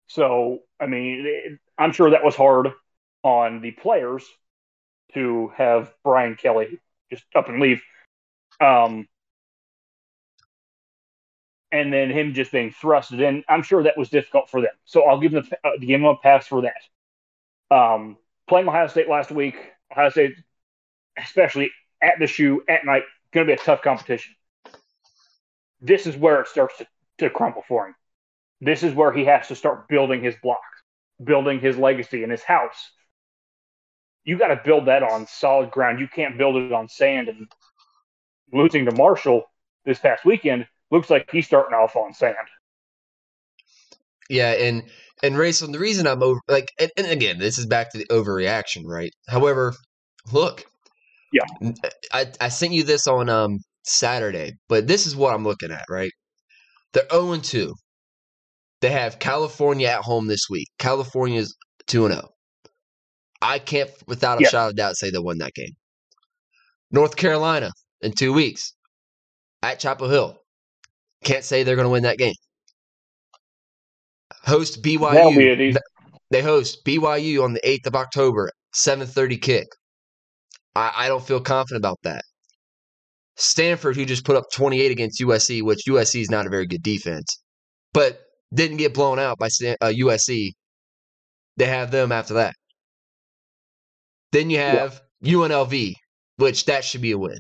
so, 0.07 0.59
I 0.79 0.85
mean, 0.85 1.25
it, 1.25 1.59
I'm 1.77 1.91
sure 1.91 2.11
that 2.11 2.23
was 2.23 2.35
hard 2.35 2.67
on 3.23 3.61
the 3.61 3.71
players 3.71 4.23
to 5.13 5.51
have 5.55 5.93
Brian 6.03 6.35
Kelly 6.35 6.79
just 7.11 7.23
up 7.35 7.49
and 7.49 7.59
leave. 7.59 7.81
Um, 8.59 9.07
and 11.71 11.91
then 11.91 12.09
him 12.09 12.33
just 12.33 12.51
being 12.51 12.71
thrusted 12.71 13.21
in, 13.21 13.43
I'm 13.47 13.63
sure 13.63 13.83
that 13.83 13.97
was 13.97 14.09
difficult 14.09 14.49
for 14.49 14.61
them. 14.61 14.71
So 14.85 15.03
I'll 15.03 15.19
give 15.19 15.31
them 15.31 15.47
uh, 15.63 15.71
give 15.79 16.01
them 16.01 16.05
a 16.05 16.17
pass 16.17 16.47
for 16.47 16.63
that. 16.63 17.75
Um, 17.75 18.17
playing 18.47 18.67
Ohio 18.67 18.87
State 18.87 19.07
last 19.07 19.31
week, 19.31 19.55
Ohio 19.91 20.09
State, 20.09 20.35
especially 21.17 21.71
at 22.01 22.19
the 22.19 22.27
shoe 22.27 22.63
at 22.67 22.85
night, 22.85 23.03
going 23.31 23.47
to 23.47 23.55
be 23.55 23.59
a 23.59 23.63
tough 23.63 23.81
competition. 23.81 24.35
This 25.79 26.05
is 26.05 26.15
where 26.17 26.41
it 26.41 26.47
starts 26.47 26.77
to, 26.79 26.87
to 27.19 27.29
crumble 27.29 27.63
for 27.67 27.87
him. 27.87 27.95
This 28.59 28.83
is 28.83 28.93
where 28.93 29.11
he 29.11 29.25
has 29.25 29.47
to 29.47 29.55
start 29.55 29.87
building 29.87 30.21
his 30.21 30.35
blocks, 30.43 30.61
building 31.23 31.59
his 31.59 31.77
legacy 31.77 32.23
in 32.23 32.29
his 32.29 32.43
house, 32.43 32.91
you 34.23 34.37
got 34.37 34.47
to 34.47 34.61
build 34.63 34.87
that 34.87 35.03
on 35.03 35.27
solid 35.27 35.71
ground. 35.71 35.99
You 35.99 36.07
can't 36.07 36.37
build 36.37 36.57
it 36.57 36.71
on 36.71 36.87
sand. 36.89 37.29
And 37.29 37.47
losing 38.53 38.85
to 38.85 38.91
Marshall 38.91 39.43
this 39.85 39.99
past 39.99 40.25
weekend 40.25 40.67
looks 40.91 41.09
like 41.09 41.29
he's 41.31 41.45
starting 41.45 41.73
off 41.73 41.95
on 41.95 42.13
sand. 42.13 42.35
Yeah, 44.29 44.51
and 44.51 44.83
And 45.23 45.37
Rayson, 45.37 45.71
the 45.71 45.79
reason 45.79 46.07
I'm 46.07 46.23
over, 46.23 46.39
like, 46.47 46.69
and, 46.79 46.91
and 46.97 47.07
again, 47.07 47.37
this 47.39 47.57
is 47.57 47.65
back 47.65 47.91
to 47.91 47.97
the 47.97 48.05
overreaction, 48.05 48.83
right? 48.85 49.11
However, 49.27 49.73
look, 50.31 50.65
yeah, 51.31 51.45
I, 52.13 52.27
I 52.39 52.49
sent 52.49 52.73
you 52.73 52.83
this 52.83 53.07
on 53.07 53.29
um 53.29 53.59
Saturday, 53.83 54.53
but 54.69 54.87
this 54.87 55.05
is 55.07 55.15
what 55.15 55.33
I'm 55.33 55.43
looking 55.43 55.71
at, 55.71 55.85
right? 55.89 56.11
They're 56.93 57.07
0 57.11 57.37
2. 57.37 57.73
They 58.81 58.91
have 58.91 59.19
California 59.19 59.87
at 59.87 60.01
home 60.01 60.27
this 60.27 60.47
week. 60.49 60.67
California's 60.79 61.55
2 61.87 62.07
0. 62.07 62.29
I 63.41 63.59
can't, 63.59 63.89
without 64.07 64.39
a 64.39 64.43
yeah. 64.43 64.49
shot 64.49 64.69
of 64.69 64.75
doubt, 64.75 64.95
say 64.95 65.09
they 65.09 65.19
won 65.19 65.39
that 65.39 65.53
game. 65.53 65.75
North 66.91 67.15
Carolina 67.15 67.71
in 68.01 68.11
two 68.11 68.33
weeks 68.33 68.73
at 69.63 69.79
Chapel 69.79 70.09
Hill. 70.09 70.37
Can't 71.23 71.43
say 71.43 71.63
they're 71.63 71.75
going 71.75 71.85
to 71.85 71.91
win 71.91 72.03
that 72.03 72.17
game. 72.17 72.33
Host 74.43 74.81
BYU. 74.83 75.77
They 76.31 76.41
host 76.41 76.83
BYU 76.85 77.43
on 77.43 77.53
the 77.53 77.61
8th 77.61 77.87
of 77.87 77.95
October, 77.95 78.51
7:30 78.73 79.41
kick. 79.41 79.67
I, 80.75 80.91
I 80.95 81.07
don't 81.07 81.25
feel 81.25 81.41
confident 81.41 81.81
about 81.81 81.99
that. 82.03 82.23
Stanford, 83.35 83.95
who 83.95 84.05
just 84.05 84.25
put 84.25 84.35
up 84.35 84.45
28 84.53 84.91
against 84.91 85.21
USC, 85.21 85.61
which 85.61 85.85
USC 85.87 86.21
is 86.21 86.29
not 86.29 86.47
a 86.47 86.49
very 86.49 86.67
good 86.67 86.83
defense, 86.83 87.41
but 87.93 88.21
didn't 88.53 88.77
get 88.77 88.93
blown 88.93 89.19
out 89.19 89.37
by 89.37 89.47
uh, 89.47 89.87
USC. 89.87 90.51
They 91.57 91.65
have 91.65 91.91
them 91.91 92.11
after 92.11 92.35
that. 92.35 92.55
Then 94.31 94.49
you 94.49 94.59
have 94.59 95.01
yeah. 95.21 95.33
UNLV, 95.33 95.93
which 96.37 96.65
that 96.65 96.83
should 96.83 97.01
be 97.01 97.11
a 97.11 97.17
win. 97.17 97.39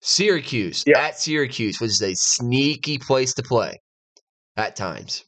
Syracuse 0.00 0.84
yeah. 0.86 1.00
at 1.00 1.18
Syracuse, 1.18 1.80
which 1.80 1.90
is 1.90 2.02
a 2.02 2.14
sneaky 2.14 2.98
place 2.98 3.34
to 3.34 3.42
play 3.42 3.80
at 4.56 4.76
times. 4.76 5.24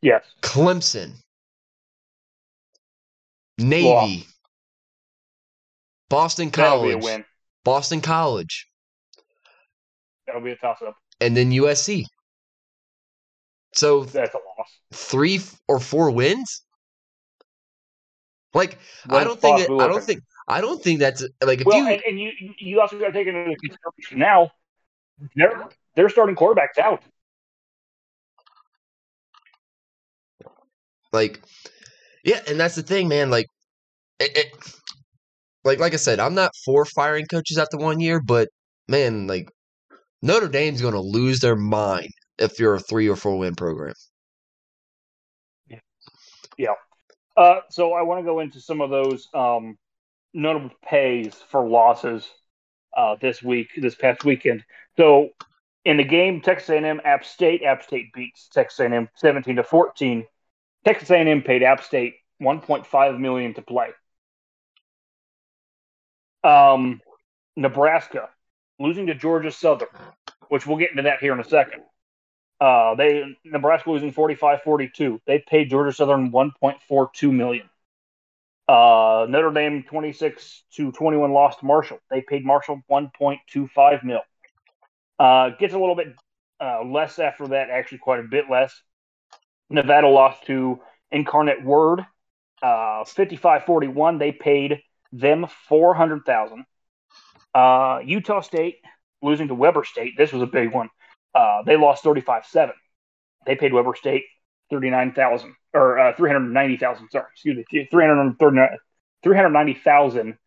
Yes. 0.00 0.24
Clemson, 0.42 1.12
Navy, 3.58 4.26
Boston 6.10 6.50
College, 6.50 7.24
Boston 7.64 8.00
College. 8.00 8.66
That'll 10.26 10.42
be 10.42 10.52
a 10.52 10.56
toss 10.56 10.82
up. 10.82 10.96
And 11.20 11.36
then 11.36 11.52
USC. 11.52 12.04
So 13.74 14.04
that's 14.04 14.34
a 14.34 14.38
loss. 14.38 14.68
Three 14.92 15.40
or 15.68 15.78
four 15.78 16.10
wins. 16.10 16.62
Like 18.54 18.78
I 19.08 19.24
don't 19.24 19.40
think 19.40 19.58
that, 19.58 19.70
I 19.70 19.86
don't 19.86 20.04
think 20.04 20.22
I 20.48 20.60
don't 20.60 20.82
think 20.82 21.00
that's 21.00 21.26
like 21.42 21.60
if 21.60 21.66
well, 21.66 21.78
you 21.78 21.86
and, 21.88 22.02
and 22.06 22.20
you 22.20 22.30
you 22.58 22.80
also 22.80 22.98
got 22.98 23.06
to 23.06 23.12
take 23.12 23.26
into 23.26 23.44
consideration 23.44 24.18
now 24.18 24.50
they're 25.34 25.68
they're 25.94 26.08
starting 26.08 26.36
quarterbacks 26.36 26.78
out. 26.78 27.02
Like, 31.12 31.42
yeah, 32.24 32.40
and 32.48 32.58
that's 32.58 32.74
the 32.74 32.82
thing, 32.82 33.08
man. 33.08 33.30
Like, 33.30 33.46
it, 34.18 34.36
it 34.36 34.46
like 35.64 35.78
like 35.78 35.92
I 35.92 35.96
said, 35.96 36.20
I'm 36.20 36.34
not 36.34 36.52
for 36.64 36.84
firing 36.84 37.26
coaches 37.26 37.58
after 37.58 37.76
one 37.76 38.00
year, 38.00 38.20
but 38.20 38.48
man, 38.88 39.26
like 39.26 39.50
Notre 40.22 40.48
Dame's 40.48 40.80
going 40.80 40.94
to 40.94 41.00
lose 41.00 41.40
their 41.40 41.56
mind 41.56 42.10
if 42.38 42.58
you're 42.58 42.74
a 42.74 42.80
three 42.80 43.08
or 43.08 43.16
four 43.16 43.38
win 43.38 43.54
program. 43.54 43.94
Yeah. 45.68 45.80
Yeah. 46.56 46.74
Uh, 47.36 47.60
so 47.70 47.92
I 47.92 48.02
want 48.02 48.20
to 48.20 48.24
go 48.24 48.40
into 48.40 48.60
some 48.60 48.80
of 48.80 48.90
those 48.90 49.28
um, 49.34 49.78
notable 50.34 50.70
pays 50.84 51.34
for 51.50 51.66
losses 51.66 52.28
uh, 52.96 53.16
this 53.20 53.42
week, 53.42 53.68
this 53.76 53.94
past 53.94 54.24
weekend. 54.24 54.64
So 54.96 55.30
in 55.84 55.96
the 55.96 56.04
game, 56.04 56.40
Texas 56.40 56.70
A&M, 56.70 57.00
App 57.04 57.24
State, 57.24 57.62
App 57.62 57.82
State 57.82 58.12
beats 58.12 58.48
Texas 58.48 58.80
A&M 58.80 59.08
17 59.16 59.56
to 59.56 59.64
14. 59.64 60.24
Texas 60.84 61.10
A&M 61.10 61.42
paid 61.42 61.62
App 61.62 61.82
State 61.82 62.14
1.5 62.40 63.18
million 63.18 63.54
to 63.54 63.62
play. 63.62 63.88
Um, 66.44 67.00
Nebraska 67.56 68.28
losing 68.78 69.06
to 69.06 69.14
Georgia 69.14 69.50
Southern, 69.52 69.88
which 70.48 70.66
we'll 70.66 70.78
get 70.78 70.90
into 70.90 71.04
that 71.04 71.20
here 71.20 71.32
in 71.32 71.40
a 71.40 71.44
second. 71.44 71.82
Uh, 72.62 72.94
they 72.94 73.24
Nebraska 73.44 73.90
losing 73.90 74.12
45-42. 74.12 75.18
They 75.26 75.40
paid 75.40 75.68
Georgia 75.68 75.92
Southern 75.92 76.30
1.42 76.30 77.32
million. 77.32 77.68
Uh, 78.68 79.26
Notre 79.28 79.50
Dame 79.50 79.82
26 79.82 80.62
to 80.76 80.92
21 80.92 81.32
lost 81.32 81.58
to 81.58 81.66
Marshall. 81.66 81.98
They 82.08 82.20
paid 82.20 82.44
Marshall 82.44 82.80
1.25 82.88 84.04
mil. 84.04 84.20
Uh, 85.18 85.50
gets 85.58 85.74
a 85.74 85.78
little 85.78 85.96
bit 85.96 86.14
uh, 86.60 86.84
less 86.84 87.18
after 87.18 87.48
that, 87.48 87.68
actually 87.68 87.98
quite 87.98 88.20
a 88.20 88.28
bit 88.30 88.44
less. 88.48 88.72
Nevada 89.68 90.06
lost 90.06 90.46
to 90.46 90.78
Incarnate 91.10 91.64
Word, 91.64 92.06
uh, 92.62 93.02
55-41. 93.02 94.20
They 94.20 94.30
paid 94.30 94.82
them 95.10 95.48
400,000. 95.66 96.64
Uh, 97.52 97.98
Utah 98.04 98.40
State 98.40 98.76
losing 99.20 99.48
to 99.48 99.54
Weber 99.56 99.82
State. 99.82 100.12
This 100.16 100.32
was 100.32 100.42
a 100.42 100.46
big 100.46 100.72
one. 100.72 100.90
Uh, 101.34 101.62
they 101.64 101.76
lost 101.76 102.04
35-7. 102.04 102.70
They 103.46 103.56
paid 103.56 103.72
Weber 103.72 103.96
State 103.96 104.24
39,000 104.70 105.54
or 105.74 105.98
uh, 105.98 106.14
390,000. 106.16 107.08
Sorry, 107.10 107.24
excuse 107.32 107.56
me, 107.56 107.64
390,000 107.90 110.38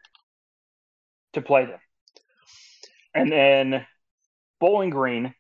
to 1.34 1.42
play 1.42 1.66
them. 1.66 1.80
And 3.14 3.30
then 3.32 3.86
Bowling 4.60 4.90
Green 4.90 5.34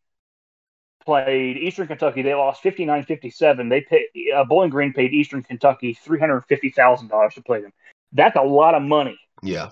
played 1.06 1.58
Eastern 1.58 1.88
Kentucky. 1.88 2.22
They 2.22 2.34
lost 2.34 2.64
59-57. 2.64 3.70
They 3.70 3.82
paid 3.82 4.06
uh, 4.36 4.46
Bowling 4.46 4.70
Green 4.70 4.94
paid 4.94 5.14
Eastern 5.14 5.44
Kentucky 5.44 5.98
$350,000 6.06 7.34
to 7.34 7.42
play 7.42 7.62
them. 7.62 7.74
That's 8.12 8.38
a 8.38 8.42
lot 8.42 8.76
of 8.76 8.82
money. 8.82 9.18
Yeah. 9.44 9.70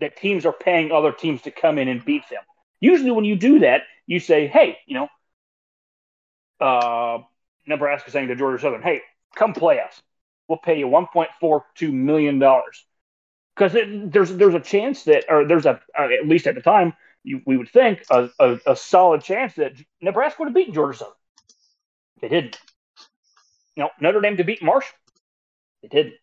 That 0.00 0.16
teams 0.16 0.46
are 0.46 0.52
paying 0.52 0.92
other 0.92 1.12
teams 1.12 1.42
to 1.42 1.50
come 1.50 1.76
in 1.78 1.88
and 1.88 2.02
beat 2.04 2.22
them. 2.30 2.42
Usually, 2.80 3.10
when 3.10 3.26
you 3.26 3.36
do 3.36 3.58
that, 3.58 3.82
you 4.10 4.18
say, 4.18 4.48
"Hey, 4.48 4.76
you 4.86 4.94
know, 4.94 5.08
uh, 6.66 7.22
Nebraska 7.66 8.10
saying 8.10 8.28
to 8.28 8.34
Georgia 8.34 8.60
Southern, 8.60 8.82
hey, 8.82 9.02
come 9.36 9.54
play 9.54 9.78
us. 9.80 10.02
We'll 10.48 10.58
pay 10.58 10.80
you 10.80 10.88
1.42 10.88 11.92
million 11.92 12.40
dollars." 12.40 12.84
Because 13.54 13.72
there's 13.72 14.34
there's 14.34 14.54
a 14.54 14.60
chance 14.60 15.04
that, 15.04 15.26
or 15.28 15.46
there's 15.46 15.66
a 15.66 15.80
uh, 15.96 16.08
at 16.20 16.26
least 16.26 16.48
at 16.48 16.56
the 16.56 16.60
time, 16.60 16.92
you, 17.22 17.40
we 17.46 17.56
would 17.56 17.68
think 17.68 18.02
a, 18.10 18.28
a, 18.40 18.58
a, 18.66 18.76
solid 18.76 19.22
chance 19.22 19.54
that 19.54 19.74
Nebraska 20.00 20.42
would 20.42 20.48
have 20.48 20.54
beaten 20.54 20.74
Georgia 20.74 20.98
Southern. 20.98 21.14
They 22.20 22.28
didn't. 22.28 22.58
You 23.76 23.84
know, 23.84 23.90
Notre 24.00 24.20
Dame 24.20 24.38
to 24.38 24.44
beat 24.44 24.62
Marshall. 24.62 24.96
They 25.82 25.88
didn't. 25.88 26.14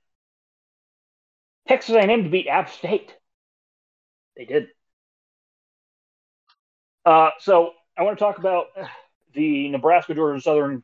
Texas 1.68 1.96
A&M 1.96 2.24
to 2.24 2.30
beat 2.30 2.48
App 2.48 2.70
State. 2.70 3.14
They 4.36 4.46
did. 4.46 4.68
Uh, 7.06 7.30
so 7.40 7.72
I 7.98 8.04
want 8.04 8.18
to 8.18 8.24
talk 8.24 8.38
about 8.38 8.68
the 9.34 9.70
Nebraska 9.70 10.14
Georgia 10.14 10.42
Southern 10.42 10.84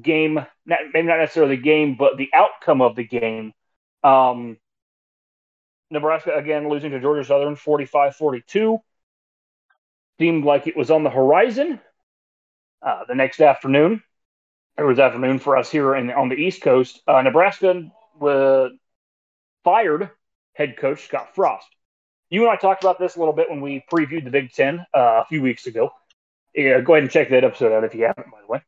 game. 0.00 0.34
Not, 0.66 0.78
maybe 0.92 1.08
not 1.08 1.18
necessarily 1.18 1.56
the 1.56 1.62
game, 1.62 1.96
but 1.98 2.16
the 2.16 2.30
outcome 2.34 2.82
of 2.82 2.96
the 2.96 3.04
game. 3.04 3.52
Um, 4.04 4.58
Nebraska 5.90 6.34
again 6.34 6.68
losing 6.68 6.90
to 6.92 7.00
Georgia 7.00 7.24
Southern 7.24 7.56
45-42. 7.56 8.78
Seemed 10.18 10.44
like 10.44 10.66
it 10.66 10.76
was 10.76 10.90
on 10.90 11.02
the 11.02 11.10
horizon. 11.10 11.80
Uh, 12.82 13.04
the 13.08 13.14
next 13.14 13.40
afternoon, 13.40 14.02
it 14.78 14.82
was 14.82 14.98
afternoon 14.98 15.38
for 15.38 15.56
us 15.56 15.70
here 15.70 15.94
in, 15.94 16.10
on 16.10 16.28
the 16.28 16.36
East 16.36 16.62
Coast. 16.62 17.00
Uh, 17.06 17.20
Nebraska 17.22 17.90
fired 19.64 20.10
head 20.54 20.76
coach 20.76 21.06
Scott 21.06 21.34
Frost. 21.34 21.66
You 22.28 22.42
and 22.42 22.50
I 22.50 22.56
talked 22.56 22.84
about 22.84 22.98
this 22.98 23.16
a 23.16 23.18
little 23.18 23.34
bit 23.34 23.50
when 23.50 23.60
we 23.60 23.84
previewed 23.92 24.24
the 24.24 24.30
Big 24.30 24.52
Ten 24.52 24.80
uh, 24.94 25.22
a 25.22 25.24
few 25.26 25.42
weeks 25.42 25.66
ago. 25.66 25.90
Yeah, 26.54 26.80
go 26.80 26.94
ahead 26.94 27.04
and 27.04 27.12
check 27.12 27.30
that 27.30 27.44
episode 27.44 27.72
out 27.72 27.84
if 27.84 27.94
you 27.94 28.04
haven't, 28.04 28.30
by 28.30 28.40
the 28.40 28.46
way. 28.46 28.62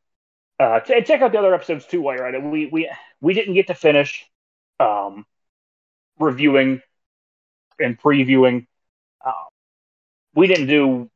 Uh, 0.59 0.79
ch- 0.79 1.05
check 1.05 1.21
out 1.21 1.31
the 1.31 1.39
other 1.39 1.53
episodes 1.53 1.85
too 1.85 2.01
while 2.01 2.15
you're 2.15 2.27
at 2.27 2.35
it. 2.35 2.43
We 2.43 2.67
we 2.67 2.89
we 3.21 3.33
didn't 3.33 3.55
get 3.55 3.67
to 3.67 3.73
finish 3.73 4.25
um, 4.79 5.25
reviewing 6.19 6.81
and 7.79 7.99
previewing. 7.99 8.67
Uh, 9.25 9.31
we 10.35 10.47
didn't 10.47 10.67
do 10.67 11.09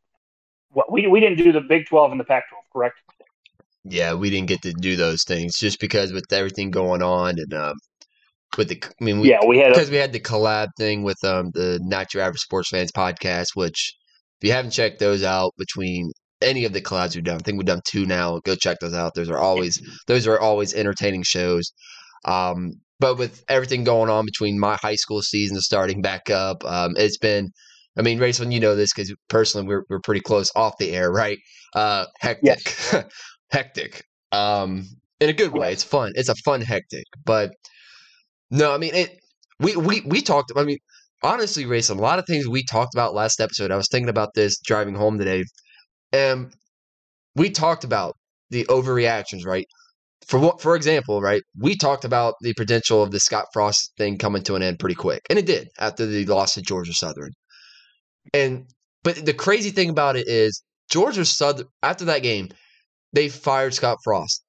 what 0.71 0.91
we 0.91 1.07
we 1.07 1.19
didn't 1.19 1.37
do 1.37 1.51
the 1.51 1.61
Big 1.61 1.87
Twelve 1.87 2.11
and 2.11 2.19
the 2.19 2.25
Pac 2.25 2.49
twelve, 2.49 2.63
correct? 2.73 2.97
Yeah, 3.83 4.15
we 4.15 4.29
didn't 4.29 4.47
get 4.47 4.61
to 4.63 4.73
do 4.73 4.95
those 4.95 5.23
things 5.23 5.57
just 5.57 5.79
because 5.79 6.11
with 6.11 6.31
everything 6.33 6.71
going 6.71 7.01
on 7.01 7.39
and 7.39 7.53
um, 7.53 7.75
with 8.57 8.69
the 8.69 8.83
I 8.83 9.03
mean 9.03 9.19
we, 9.19 9.29
yeah 9.29 9.45
we 9.45 9.59
had 9.59 9.69
because 9.69 9.89
we 9.89 9.97
had 9.97 10.13
the 10.13 10.19
collab 10.19 10.67
thing 10.77 11.03
with 11.03 11.23
um 11.23 11.51
the 11.53 11.79
Not 11.83 12.13
Your 12.13 12.23
Average 12.23 12.41
Sports 12.41 12.69
Fans 12.69 12.91
podcast, 12.91 13.55
which 13.55 13.95
if 14.41 14.47
you 14.47 14.53
haven't 14.53 14.71
checked 14.71 14.99
those 14.99 15.23
out 15.23 15.53
between 15.57 16.11
any 16.41 16.65
of 16.65 16.73
the 16.73 16.81
collabs 16.81 17.15
we've 17.15 17.23
done, 17.23 17.35
I 17.35 17.39
think 17.39 17.57
we've 17.57 17.65
done 17.65 17.81
two 17.87 18.05
now. 18.05 18.39
Go 18.43 18.55
check 18.55 18.77
those 18.79 18.93
out. 18.93 19.13
Those 19.15 19.29
are 19.29 19.37
always 19.37 19.81
those 20.07 20.27
are 20.27 20.39
always 20.39 20.73
entertaining 20.73 21.23
shows. 21.23 21.71
Um, 22.25 22.73
but 22.99 23.17
with 23.17 23.43
everything 23.47 23.83
going 23.83 24.09
on 24.09 24.25
between 24.25 24.59
my 24.59 24.75
high 24.75 24.95
school 24.95 25.21
season 25.21 25.59
starting 25.61 26.01
back 26.01 26.29
up, 26.29 26.63
um, 26.65 26.93
it's 26.97 27.17
been. 27.17 27.51
I 27.97 28.03
mean, 28.03 28.19
Rachel, 28.19 28.51
you 28.51 28.59
know 28.59 28.75
this 28.75 28.93
because 28.93 29.13
personally 29.27 29.67
we're 29.67 29.83
we're 29.89 30.01
pretty 30.01 30.21
close 30.21 30.51
off 30.55 30.77
the 30.77 30.91
air, 30.91 31.11
right? 31.11 31.39
Uh, 31.73 32.05
hectic, 32.19 32.43
yes. 32.43 33.03
hectic. 33.51 34.03
Um, 34.31 34.85
in 35.19 35.29
a 35.29 35.33
good 35.33 35.51
way. 35.51 35.71
It's 35.71 35.83
fun. 35.83 36.11
It's 36.15 36.29
a 36.29 36.35
fun 36.35 36.61
hectic, 36.61 37.05
but 37.25 37.51
no, 38.51 38.73
I 38.73 38.77
mean 38.77 38.93
it. 38.93 39.19
We 39.59 39.75
we 39.75 40.01
we 40.01 40.21
talked. 40.21 40.51
I 40.55 40.63
mean, 40.63 40.77
honestly, 41.23 41.65
Race, 41.65 41.89
a 41.89 41.95
lot 41.95 42.19
of 42.19 42.25
things 42.25 42.47
we 42.47 42.63
talked 42.63 42.93
about 42.93 43.15
last 43.15 43.41
episode. 43.41 43.71
I 43.71 43.77
was 43.77 43.87
thinking 43.89 44.09
about 44.09 44.33
this 44.35 44.59
driving 44.59 44.95
home 44.95 45.17
today, 45.17 45.43
and 46.11 46.53
we 47.35 47.49
talked 47.49 47.83
about 47.83 48.15
the 48.49 48.65
overreactions, 48.65 49.45
right? 49.45 49.65
For 50.27 50.39
what, 50.39 50.61
for 50.61 50.75
example, 50.75 51.21
right? 51.21 51.41
We 51.57 51.77
talked 51.77 52.03
about 52.03 52.35
the 52.41 52.53
potential 52.53 53.01
of 53.01 53.11
the 53.11 53.19
Scott 53.19 53.45
Frost 53.53 53.93
thing 53.97 54.17
coming 54.17 54.43
to 54.43 54.55
an 54.55 54.63
end 54.63 54.79
pretty 54.79 54.95
quick, 54.95 55.21
and 55.29 55.39
it 55.39 55.45
did 55.45 55.69
after 55.79 56.05
the 56.05 56.25
loss 56.25 56.55
to 56.55 56.61
Georgia 56.61 56.93
Southern. 56.93 57.31
And 58.33 58.65
but 59.03 59.25
the 59.25 59.33
crazy 59.33 59.69
thing 59.69 59.89
about 59.89 60.17
it 60.17 60.27
is 60.27 60.61
Georgia 60.91 61.25
Southern 61.25 61.67
after 61.83 62.05
that 62.05 62.23
game, 62.23 62.49
they 63.13 63.29
fired 63.29 63.73
Scott 63.73 63.99
Frost. 64.03 64.43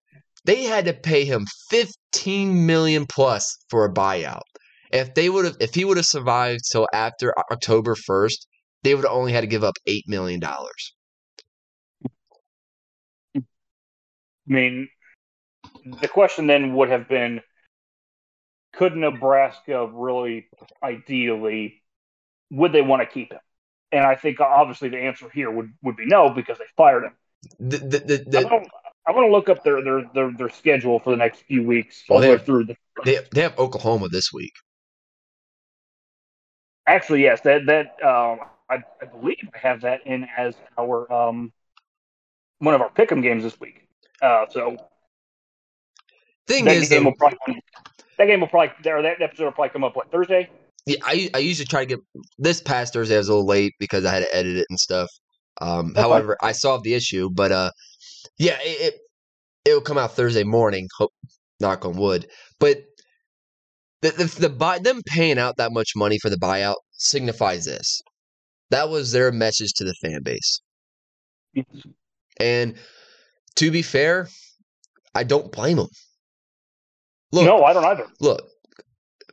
They 0.44 0.64
had 0.64 0.87
to 0.87 0.94
pay 0.94 1.25
him 1.25 1.47
15 1.71 2.66
million 2.66 3.07
plus 3.07 3.57
for 3.68 3.85
a 3.85 3.92
buyout. 3.92 4.42
If 4.90 5.14
they 5.14 5.29
would 5.29 5.44
have 5.44 5.57
if 5.61 5.75
he 5.75 5.85
would 5.85 5.97
have 5.99 6.07
survived 6.07 6.62
till 6.71 6.88
after 6.92 7.35
October 7.53 7.94
1st, 7.94 8.47
they 8.83 8.94
would 8.94 9.05
have 9.05 9.12
only 9.12 9.33
had 9.33 9.42
to 9.42 9.47
give 9.47 9.64
up 9.64 9.77
8 9.87 10.05
million 10.09 10.40
dollars. 10.40 10.94
Mean, 14.53 14.89
the 16.01 16.09
question 16.09 16.47
then 16.47 16.75
would 16.75 16.89
have 16.91 17.09
been 17.09 17.41
could 18.75 18.97
Nebraska 18.97 19.87
really 19.87 20.49
ideally 20.83 21.83
would 22.51 22.73
they 22.73 22.83
want 22.83 23.03
to 23.03 23.07
keep 23.07 23.33
him? 23.33 23.41
And 23.91 24.05
I 24.05 24.15
think 24.15 24.41
obviously 24.41 24.89
the 24.89 24.99
answer 24.99 25.29
here 25.31 25.51
would, 25.51 25.73
would 25.83 25.97
be 25.97 26.07
no 26.07 26.31
because 26.31 26.59
they 26.59 26.65
fired 26.77 27.05
him. 27.05 27.13
The, 27.59 27.79
the, 27.79 27.99
the, 27.99 28.25
the 28.27 28.69
I 29.07 29.13
want 29.13 29.27
to 29.27 29.33
look 29.33 29.49
up 29.49 29.65
their, 29.65 29.83
their 29.83 30.05
their 30.13 30.31
their 30.33 30.49
schedule 30.51 30.99
for 30.99 31.11
the 31.11 31.17
next 31.17 31.41
few 31.43 31.63
weeks. 31.63 32.05
Well, 32.09 32.21
they 32.21 32.31
have, 32.31 32.45
through 32.45 32.65
the 32.65 32.77
they 33.05 33.19
they 33.33 33.41
have 33.41 33.59
Oklahoma 33.59 34.09
this 34.09 34.33
week. 34.33 34.53
Actually, 36.87 37.23
yes, 37.23 37.41
that 37.43 37.65
that 37.67 38.05
um, 38.05 38.41
I, 38.69 38.83
I 39.01 39.07
believe 39.07 39.49
I 39.55 39.59
have 39.59 39.81
that 39.83 40.07
in 40.07 40.27
as 40.37 40.55
our 40.77 41.11
um 41.11 41.53
one 42.59 42.75
of 42.75 42.83
our 42.83 42.91
pick'em 42.91 43.23
games 43.23 43.45
this 43.45 43.59
week. 43.59 43.88
Uh, 44.22 44.46
so 44.50 44.76
thing 46.46 46.64
that 46.64 46.76
is, 46.76 46.88
game 46.88 47.04
though, 47.04 47.11
will 47.11 47.16
probably, 47.16 47.62
that 48.18 48.26
game 48.26 48.40
will 48.40 48.48
probably 48.48 48.90
or 48.90 49.02
that 49.02 49.20
episode 49.20 49.44
will 49.44 49.52
probably 49.52 49.70
come 49.70 49.85
up 49.85 49.94
what 49.96 50.11
Thursday. 50.11 50.48
Yeah, 50.87 50.96
I 51.04 51.31
I 51.35 51.38
usually 51.38 51.66
try 51.66 51.85
to 51.85 51.87
get 51.87 52.00
this 52.38 52.61
past 52.61 52.92
Thursday. 52.94 53.14
I 53.14 53.18
was 53.18 53.28
a 53.28 53.33
little 53.33 53.46
late 53.46 53.74
because 53.78 54.04
I 54.04 54.12
had 54.12 54.24
to 54.24 54.35
edit 54.35 54.57
it 54.57 54.66
and 54.68 54.78
stuff. 54.78 55.09
Um, 55.61 55.90
okay. 55.90 56.00
However, 56.00 56.37
I 56.40 56.52
solved 56.52 56.85
the 56.85 56.94
issue, 56.94 57.28
but 57.33 57.52
uh, 57.52 57.70
yeah, 58.38 58.57
it, 58.61 58.94
it 59.64 59.72
will 59.72 59.81
come 59.81 59.98
out 59.98 60.12
Thursday 60.12 60.44
morning. 60.44 60.88
Hope, 60.96 61.12
knock 61.61 61.85
on 61.85 61.96
wood. 61.96 62.26
But 62.59 62.78
the 64.02 64.11
the, 64.11 64.24
the 64.40 64.48
buy 64.48 64.78
them 64.78 65.02
paying 65.04 65.38
out 65.38 65.57
that 65.59 65.72
much 65.72 65.92
money 65.94 66.18
for 66.20 66.31
the 66.31 66.37
buyout 66.37 66.76
signifies 66.92 67.66
this. 67.66 68.00
That 68.70 68.88
was 68.88 69.12
their 69.12 69.33
message 69.33 69.72
to 69.76 69.85
the 69.85 69.94
fan 69.94 70.22
base. 70.22 70.61
And 72.38 72.76
to 73.59 73.71
be 73.73 73.83
fair, 73.83 74.29
I 75.14 75.25
don't 75.25 75.51
blame 75.51 75.79
them. 75.79 75.88
Look, 77.33 77.44
no, 77.44 77.64
I 77.64 77.73
don't 77.73 77.85
either. 77.85 78.07
Look, 78.21 78.49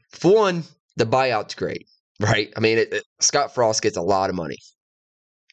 for 0.10 0.34
one, 0.34 0.64
the 0.98 1.06
buyout's 1.06 1.54
great, 1.54 1.88
right? 2.20 2.52
I 2.58 2.60
mean, 2.60 2.80
it, 2.80 2.92
it, 2.92 3.04
Scott 3.20 3.54
Frost 3.54 3.84
gets 3.84 3.98
a 3.98 4.02
lot 4.02 4.32
of 4.32 4.36
money. 4.36 4.58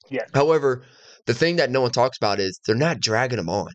Yeah. 0.08 0.24
However, 0.35 0.85
the 1.26 1.35
thing 1.35 1.56
that 1.56 1.70
no 1.70 1.82
one 1.82 1.90
talks 1.90 2.16
about 2.16 2.40
is 2.40 2.58
they're 2.66 2.74
not 2.74 3.00
dragging 3.00 3.38
him 3.38 3.50
on. 3.50 3.70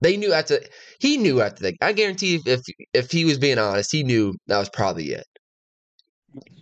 They 0.00 0.16
knew 0.16 0.32
after 0.32 0.58
he 0.98 1.16
knew 1.16 1.40
after 1.40 1.62
that. 1.64 1.74
I 1.80 1.92
guarantee 1.92 2.40
if 2.44 2.62
if 2.92 3.12
he 3.12 3.24
was 3.24 3.38
being 3.38 3.58
honest, 3.58 3.92
he 3.92 4.02
knew 4.02 4.34
that 4.48 4.58
was 4.58 4.70
probably 4.70 5.10
it. 5.10 5.26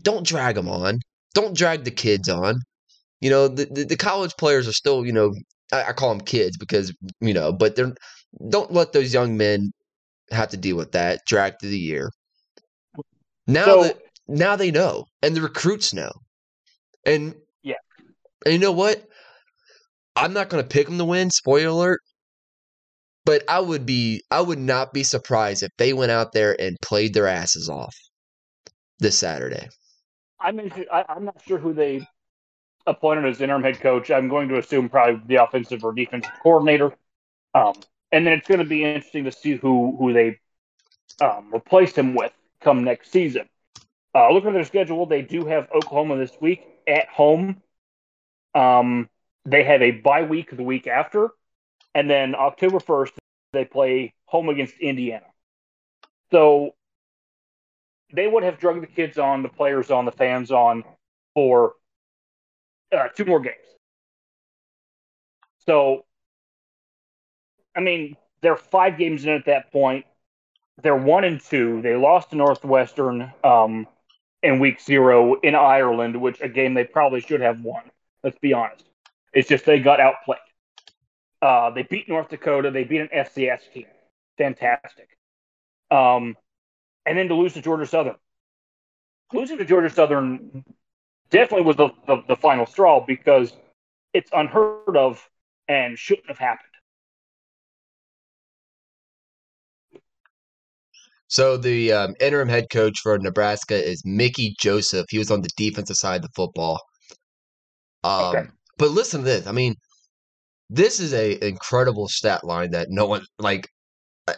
Don't 0.02 0.26
drag 0.26 0.56
him 0.56 0.68
on. 0.68 1.00
Don't 1.34 1.56
drag 1.56 1.84
the 1.84 1.90
kids 1.90 2.28
on. 2.28 2.61
You 3.20 3.30
know, 3.30 3.48
the 3.48 3.64
the, 3.70 3.84
the 3.84 3.96
college 3.96 4.34
players 4.37 4.68
are 4.68 4.72
still, 4.72 5.06
you 5.06 5.12
know, 5.12 5.32
I, 5.72 5.85
I, 5.85 5.92
call 5.92 6.11
them 6.11 6.24
kids 6.24 6.57
because 6.57 6.92
you 7.20 7.35
know, 7.35 7.52
but 7.52 7.76
they're 7.76 7.94
don't 8.48 8.72
let 8.72 8.92
those 8.92 9.12
young 9.12 9.37
men 9.37 9.72
have 10.31 10.50
to 10.50 10.57
deal 10.57 10.76
with 10.76 10.92
that 10.92 11.20
drag 11.26 11.54
through 11.61 11.70
the 11.70 11.78
year. 11.78 12.11
Now 13.46 13.64
so, 13.64 13.83
that 13.85 13.98
now 14.26 14.57
they 14.57 14.70
know, 14.70 15.04
and 15.22 15.35
the 15.35 15.40
recruits 15.40 15.94
know, 15.94 16.12
and 17.04 17.35
yeah, 17.62 17.76
and 18.44 18.52
you 18.52 18.61
know 18.61 18.72
what? 18.72 19.04
I'm 20.16 20.33
not 20.33 20.48
going 20.48 20.62
to 20.62 20.68
pick 20.68 20.87
them 20.87 20.98
to 20.98 21.04
win. 21.04 21.31
Spoiler 21.31 21.68
alert. 21.68 22.00
But 23.24 23.44
I 23.48 23.61
would 23.61 23.85
be 23.85 24.22
I 24.31 24.40
would 24.40 24.59
not 24.59 24.92
be 24.92 25.02
surprised 25.02 25.62
if 25.62 25.70
they 25.76 25.92
went 25.92 26.12
out 26.12 26.33
there 26.33 26.59
and 26.61 26.76
played 26.81 27.12
their 27.12 27.26
asses 27.26 27.68
off 27.68 27.94
this 28.98 29.18
Saturday. 29.18 29.68
I'm 30.40 30.59
I'm 30.90 31.24
not 31.24 31.42
sure 31.46 31.59
who 31.59 31.74
they 31.74 32.07
appointed 32.88 33.27
as 33.27 33.40
interim 33.40 33.62
head 33.62 33.81
coach. 33.81 34.11
I'm 34.11 34.29
going 34.29 34.48
to 34.48 34.59
assume 34.59 34.88
probably 34.88 35.20
the 35.27 35.42
offensive 35.42 35.85
or 35.85 35.92
defensive 35.92 36.33
coordinator. 36.42 36.94
Um, 37.55 37.74
and 38.11 38.27
then 38.27 38.33
it's 38.35 38.48
going 38.48 38.61
to 38.61 38.66
be 38.66 38.85
interesting 38.85 39.24
to 39.24 39.33
see 39.33 39.57
who 39.57 39.96
who 39.98 40.12
they 40.12 40.38
um, 41.20 41.55
replace 41.55 41.94
him 41.94 42.14
with 42.14 42.33
come 42.61 42.85
next 42.85 43.12
season. 43.12 43.48
Uh, 44.14 44.31
looking 44.33 44.48
at 44.48 44.55
their 44.55 44.64
schedule, 44.64 45.07
they 45.07 45.22
do 45.22 45.44
have 45.44 45.68
Oklahoma 45.74 46.16
this 46.16 46.33
week 46.40 46.66
at 46.88 47.09
home. 47.09 47.62
Um, 48.55 49.09
they 49.44 49.62
have 49.64 49.83
a 49.83 49.90
bye 49.90 50.22
week 50.22 50.57
the 50.57 50.62
week 50.62 50.87
after, 50.87 51.29
and 51.94 52.09
then 52.09 52.35
October 52.35 52.79
1st, 52.79 53.12
they 53.53 53.64
play 53.64 54.14
home 54.24 54.48
against 54.48 54.74
Indiana. 54.81 55.27
So 56.31 56.74
they 58.12 58.27
would 58.27 58.42
have 58.42 58.59
drugged 58.59 58.83
the 58.83 58.87
kids 58.87 59.18
on, 59.18 59.42
the 59.42 59.48
players 59.48 59.90
on, 59.90 60.05
the 60.05 60.12
fans 60.12 60.51
on 60.51 60.85
for 61.35 61.74
uh, 62.96 63.09
two 63.09 63.24
more 63.24 63.40
games. 63.40 63.57
So, 65.66 66.05
I 67.77 67.81
mean, 67.81 68.16
they're 68.40 68.57
five 68.57 68.98
games 68.98 69.24
in 69.24 69.31
at 69.31 69.46
that 69.46 69.72
point. 69.72 70.07
They're 70.83 70.96
one 70.96 71.24
and 71.24 71.40
two. 71.40 71.83
They 71.83 71.96
lost 71.96 72.31
to 72.31 72.37
Northwestern 72.37 73.33
um, 73.44 73.87
in 74.42 74.61
week 74.61 74.81
zero 74.81 75.40
in 75.40 75.55
Ireland, 75.55 76.20
which 76.20 76.40
a 76.40 76.48
game 76.48 76.74
they 76.74 76.85
probably 76.85 77.20
should 77.20 77.40
have 77.40 77.61
won. 77.61 77.83
Let's 78.22 78.38
be 78.38 78.53
honest. 78.53 78.85
It's 79.33 79.48
just 79.48 79.64
they 79.64 79.81
got 79.81 80.01
outplayed. 80.01 80.38
Uh, 81.42 81.70
they 81.70 81.83
beat 81.83 82.09
North 82.09 82.29
Dakota. 82.29 82.70
They 82.70 82.85
beat 82.85 83.01
an 83.01 83.09
FCS 83.14 83.61
team. 83.72 83.87
Fantastic. 84.38 85.09
Um, 85.90 86.37
and 87.05 87.18
then 87.18 87.29
to 87.29 87.35
lose 87.35 87.55
to 87.55 87.62
Georgia 87.62 87.87
Southern. 87.87 88.16
Losing 89.33 89.59
to 89.59 89.64
Georgia 89.64 89.90
Southern 89.90 90.64
definitely 91.30 91.66
was 91.66 91.76
the, 91.76 91.90
the, 92.06 92.22
the 92.28 92.36
final 92.36 92.66
straw 92.66 93.04
because 93.04 93.52
it's 94.14 94.30
unheard 94.32 94.96
of 94.96 95.28
and 95.68 95.98
shouldn't 95.98 96.28
have 96.28 96.38
happened. 96.38 96.64
So 101.28 101.58
the 101.58 101.92
um, 101.92 102.14
interim 102.20 102.48
head 102.48 102.70
coach 102.72 103.00
for 103.02 103.18
Nebraska 103.18 103.74
is 103.74 104.02
Mickey 104.04 104.54
Joseph. 104.58 105.06
He 105.10 105.18
was 105.18 105.30
on 105.30 105.42
the 105.42 105.50
defensive 105.56 105.96
side 105.96 106.16
of 106.16 106.22
the 106.22 106.28
football. 106.34 106.80
Um, 108.02 108.36
okay. 108.36 108.48
But 108.78 108.92
listen 108.92 109.20
to 109.20 109.24
this. 109.26 109.46
I 109.46 109.52
mean, 109.52 109.74
this 110.70 111.00
is 111.00 111.12
a 111.12 111.46
incredible 111.46 112.08
stat 112.08 112.44
line 112.44 112.70
that 112.70 112.88
no 112.90 113.06
one 113.06 113.24
like. 113.38 113.68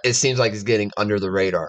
It 0.04 0.14
seems 0.14 0.38
like 0.38 0.52
is 0.52 0.62
getting 0.62 0.90
under 0.96 1.18
the 1.18 1.30
radar. 1.30 1.68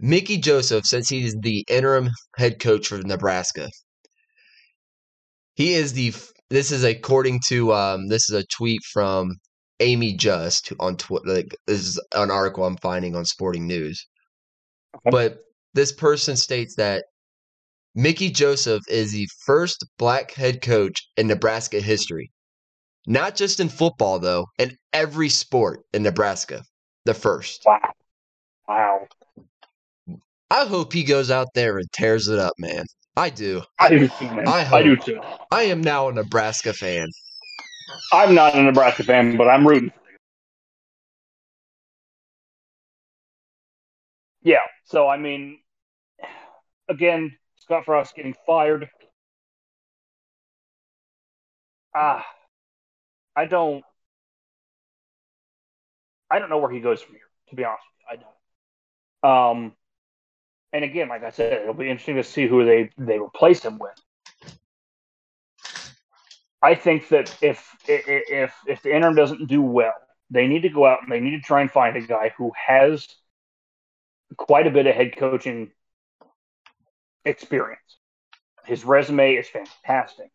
Mickey 0.00 0.38
Joseph, 0.38 0.86
since 0.86 1.08
he's 1.08 1.34
the 1.40 1.64
interim 1.68 2.10
head 2.36 2.58
coach 2.60 2.88
for 2.88 2.98
Nebraska, 2.98 3.68
he 5.54 5.74
is 5.74 5.92
the. 5.92 6.14
This 6.50 6.70
is 6.70 6.84
according 6.84 7.40
to 7.48 7.72
um. 7.72 8.08
This 8.08 8.28
is 8.30 8.36
a 8.36 8.46
tweet 8.46 8.82
from 8.92 9.36
Amy 9.80 10.14
Just 10.14 10.72
on 10.80 10.96
Twitter. 10.96 11.34
Like 11.34 11.56
this 11.66 11.80
is 11.80 12.00
an 12.14 12.30
article 12.30 12.64
I'm 12.64 12.76
finding 12.78 13.14
on 13.16 13.24
Sporting 13.24 13.66
News. 13.66 14.06
Okay. 14.94 15.10
But 15.10 15.38
this 15.74 15.92
person 15.92 16.36
states 16.36 16.74
that 16.76 17.04
Mickey 17.94 18.30
Joseph 18.30 18.82
is 18.88 19.12
the 19.12 19.28
first 19.44 19.84
black 19.98 20.32
head 20.32 20.62
coach 20.62 21.08
in 21.16 21.26
Nebraska 21.26 21.80
history 21.80 22.30
not 23.06 23.34
just 23.34 23.60
in 23.60 23.68
football, 23.68 24.18
though, 24.18 24.46
in 24.58 24.76
every 24.92 25.28
sport 25.28 25.80
in 25.92 26.02
Nebraska. 26.02 26.62
The 27.04 27.14
first. 27.14 27.62
Wow. 27.66 27.92
Wow. 28.68 29.06
I 30.52 30.66
hope 30.66 30.92
he 30.92 31.02
goes 31.02 31.30
out 31.30 31.48
there 31.54 31.78
and 31.78 31.90
tears 31.92 32.28
it 32.28 32.38
up, 32.38 32.52
man. 32.58 32.84
I 33.16 33.30
do. 33.30 33.62
I 33.78 33.88
do 33.88 34.06
too, 34.06 34.26
man. 34.34 34.46
I, 34.46 34.68
I 34.70 34.82
do 34.82 34.96
too. 34.96 35.18
I 35.50 35.62
am 35.62 35.80
now 35.80 36.08
a 36.08 36.12
Nebraska 36.12 36.74
fan. 36.74 37.08
I'm 38.12 38.34
not 38.34 38.54
a 38.54 38.62
Nebraska 38.62 39.02
fan, 39.02 39.38
but 39.38 39.48
I'm 39.48 39.66
rooting. 39.66 39.92
Yeah. 44.42 44.58
So 44.84 45.08
I 45.08 45.16
mean, 45.16 45.58
again, 46.86 47.34
Scott 47.56 47.86
Frost 47.86 48.14
getting 48.14 48.34
fired. 48.46 48.90
Ah, 51.94 52.26
I 53.34 53.46
don't 53.46 53.82
I 56.30 56.38
don't 56.38 56.50
know 56.50 56.58
where 56.58 56.70
he 56.70 56.80
goes 56.80 57.00
from 57.00 57.14
here. 57.14 57.22
To 57.48 57.56
be 57.56 57.64
honest, 57.64 57.82
I 58.10 58.16
don't. 58.16 59.30
Um, 59.30 59.72
and 60.72 60.84
again, 60.84 61.08
like 61.08 61.22
I 61.22 61.30
said, 61.30 61.52
it'll 61.52 61.74
be 61.74 61.90
interesting 61.90 62.16
to 62.16 62.24
see 62.24 62.46
who 62.46 62.64
they 62.64 62.90
they 62.96 63.18
replace 63.18 63.62
him 63.64 63.78
with. 63.78 63.92
I 66.62 66.74
think 66.74 67.08
that 67.08 67.36
if 67.42 67.76
if 67.86 68.54
if 68.66 68.82
the 68.82 68.94
interim 68.94 69.14
doesn't 69.14 69.48
do 69.48 69.60
well, 69.60 69.94
they 70.30 70.46
need 70.46 70.62
to 70.62 70.68
go 70.68 70.86
out 70.86 71.02
and 71.02 71.12
they 71.12 71.20
need 71.20 71.32
to 71.32 71.40
try 71.40 71.60
and 71.60 71.70
find 71.70 71.96
a 71.96 72.00
guy 72.00 72.32
who 72.36 72.52
has 72.66 73.06
quite 74.36 74.66
a 74.66 74.70
bit 74.70 74.86
of 74.86 74.94
head 74.94 75.16
coaching 75.16 75.72
experience. 77.24 77.80
His 78.64 78.84
resume 78.84 79.34
is 79.34 79.48
fantastic, 79.48 80.30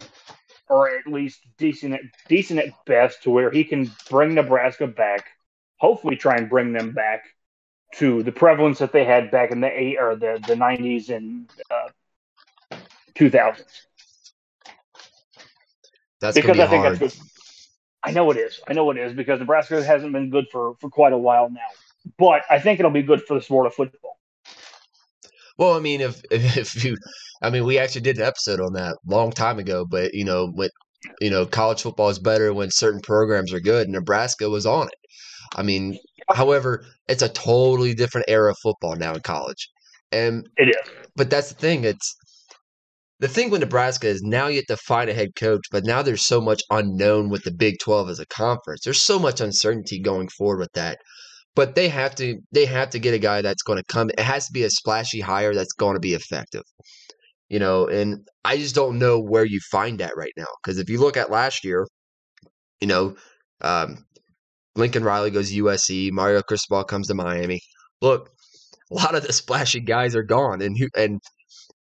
or 0.70 0.90
at 0.90 1.08
least 1.08 1.40
decent 1.58 1.94
at, 1.94 2.02
decent 2.28 2.60
at 2.60 2.74
best, 2.86 3.24
to 3.24 3.32
where 3.32 3.50
he 3.50 3.64
can 3.64 3.90
bring 4.10 4.36
Nebraska 4.36 4.86
back. 4.86 5.26
Hopefully, 5.80 6.18
try 6.18 6.36
and 6.36 6.50
bring 6.50 6.74
them 6.74 6.92
back 6.92 7.24
to 7.96 8.24
the 8.24 8.32
prevalence 8.32 8.80
that 8.80 8.92
they 8.92 9.06
had 9.06 9.32
back 9.32 9.52
in 9.52 9.62
the 9.62 9.68
eight 9.68 9.98
or 9.98 10.16
the 10.16 10.44
the 10.48 10.56
nineties 10.56 11.10
and 11.10 11.50
uh, 11.72 11.90
two 13.16 13.30
thousands. 13.30 13.88
That's 16.20 16.36
because 16.36 16.58
be 16.58 16.64
I 16.64 16.68
think 16.68 16.84
hard. 16.84 17.00
that's 17.00 17.16
good. 17.16 17.24
I 18.04 18.12
know 18.12 18.30
it 18.32 18.38
is. 18.38 18.60
I 18.68 18.74
know 18.74 18.90
it 18.92 18.98
is 18.98 19.14
because 19.14 19.40
Nebraska 19.40 19.84
hasn't 19.84 20.14
been 20.14 20.30
good 20.30 20.48
for 20.52 20.76
for 20.80 20.90
quite 20.90 21.14
a 21.14 21.18
while 21.18 21.50
now. 21.50 21.60
But 22.18 22.44
I 22.50 22.60
think 22.60 22.80
it'll 22.80 22.92
be 22.92 23.04
good 23.04 23.24
for 23.24 23.34
the 23.36 23.42
sport 23.42 23.68
of 23.68 23.74
football. 23.74 24.18
Well, 25.58 25.74
I 25.74 25.80
mean, 25.80 26.02
if 26.02 26.22
if 26.32 26.84
you, 26.84 26.96
I 27.42 27.50
mean, 27.50 27.66
we 27.66 27.78
actually 27.78 28.02
did 28.02 28.18
an 28.18 28.24
episode 28.24 28.60
on 28.60 28.74
that 28.74 28.98
long 29.06 29.32
time 29.32 29.60
ago. 29.60 29.86
But 29.86 30.14
you 30.14 30.24
know, 30.24 30.52
when 30.54 30.70
you 31.22 31.30
know, 31.30 31.46
college 31.46 31.82
football 31.82 32.10
is 32.10 32.20
better 32.20 32.54
when 32.54 32.72
certain 32.72 33.02
programs 33.02 33.54
are 33.54 33.60
good. 33.60 33.90
Nebraska 33.90 34.50
was 34.50 34.66
on 34.66 34.88
it. 34.88 35.07
I 35.56 35.64
mean, 35.64 35.98
however, 36.34 36.86
it's 37.08 37.22
a 37.22 37.30
totally 37.30 37.94
different 37.94 38.26
era 38.30 38.52
of 38.52 38.58
football 38.62 38.96
now 38.96 39.14
in 39.14 39.22
college, 39.22 39.70
and 40.12 40.48
it 40.58 40.70
is. 40.70 40.92
But 41.16 41.30
that's 41.30 41.50
the 41.50 41.60
thing. 41.60 41.84
It's 41.84 42.16
the 43.20 43.28
thing 43.28 43.50
with 43.50 43.62
Nebraska 43.62 44.08
is 44.08 44.22
now 44.22 44.48
you 44.48 44.58
have 44.58 44.66
to 44.66 44.78
find 44.78 45.10
a 45.10 45.14
head 45.14 45.36
coach, 45.36 45.64
but 45.72 45.86
now 45.86 46.02
there's 46.02 46.26
so 46.26 46.40
much 46.40 46.62
unknown 46.70 47.30
with 47.30 47.44
the 47.44 47.52
Big 47.52 47.80
12 47.80 48.10
as 48.10 48.20
a 48.20 48.28
conference. 48.28 48.82
There's 48.84 49.02
so 49.02 49.18
much 49.18 49.42
uncertainty 49.42 50.00
going 50.00 50.30
forward 50.30 50.60
with 50.60 50.74
that. 50.74 51.00
But 51.56 51.74
they 51.74 51.90
have 51.90 52.14
to 52.16 52.38
they 52.52 52.66
have 52.66 52.92
to 52.92 53.00
get 53.00 53.16
a 53.16 53.20
guy 53.20 53.42
that's 53.42 53.64
going 53.64 53.78
to 53.80 53.86
come. 53.86 54.12
It 54.12 54.20
has 54.20 54.46
to 54.46 54.54
be 54.54 54.64
a 54.64 54.70
splashy 54.70 55.22
hire 55.22 55.56
that's 55.56 55.74
going 55.74 55.96
to 55.96 56.00
be 56.00 56.14
effective. 56.14 56.62
You 57.50 57.58
know, 57.60 57.88
and 57.88 58.28
I 58.46 58.58
just 58.58 58.76
don't 58.76 59.00
know 59.00 59.20
where 59.20 59.46
you 59.46 59.60
find 59.72 60.00
that 60.00 60.16
right 60.16 60.34
now 60.38 60.46
because 60.62 60.78
if 60.78 60.90
you 60.90 61.00
look 61.00 61.18
at 61.18 61.32
last 61.32 61.64
year, 61.64 61.88
you 62.80 62.88
know, 62.88 63.16
um, 63.62 64.06
Lincoln 64.78 65.04
Riley 65.04 65.32
goes 65.32 65.52
USC, 65.52 66.12
Mario 66.12 66.42
Cristobal 66.42 66.84
comes 66.84 67.08
to 67.08 67.16
Miami. 67.16 67.60
Look, 68.02 68.30
a 68.92 68.96
lot 68.96 69.16
of 69.16 69.26
the 69.26 69.34
splashy 69.34 69.80
guys 69.80 70.16
are 70.16 70.24
gone, 70.24 70.62
and 70.62 70.78
who 70.78 70.88
and 70.96 71.20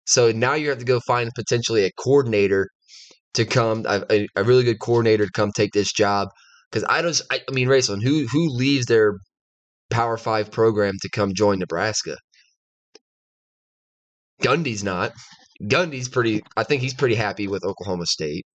so 0.06 0.32
now 0.32 0.54
you 0.54 0.70
have 0.70 0.78
to 0.78 0.84
go 0.84 1.00
find 1.00 1.30
potentially 1.34 1.84
a 1.84 1.92
coordinator 1.92 2.68
to 3.34 3.44
come, 3.44 3.84
a, 3.86 4.26
a 4.34 4.42
really 4.42 4.64
good 4.64 4.80
coordinator 4.80 5.26
to 5.26 5.32
come 5.32 5.52
take 5.52 5.72
this 5.72 5.92
job. 5.92 6.28
Because 6.70 6.84
I 6.88 7.02
don't, 7.02 7.20
I, 7.30 7.40
I 7.48 7.52
mean, 7.52 7.68
Rayson, 7.68 8.00
who 8.02 8.26
who 8.26 8.48
leaves 8.48 8.86
their 8.86 9.18
Power 9.90 10.16
Five 10.16 10.50
program 10.50 10.94
to 11.02 11.10
come 11.10 11.34
join 11.34 11.58
Nebraska? 11.58 12.16
Gundy's 14.42 14.82
not. 14.82 15.12
Gundy's 15.62 16.08
pretty. 16.08 16.42
I 16.56 16.64
think 16.64 16.82
he's 16.82 16.94
pretty 16.94 17.14
happy 17.14 17.48
with 17.48 17.64
Oklahoma 17.64 18.06
State. 18.06 18.46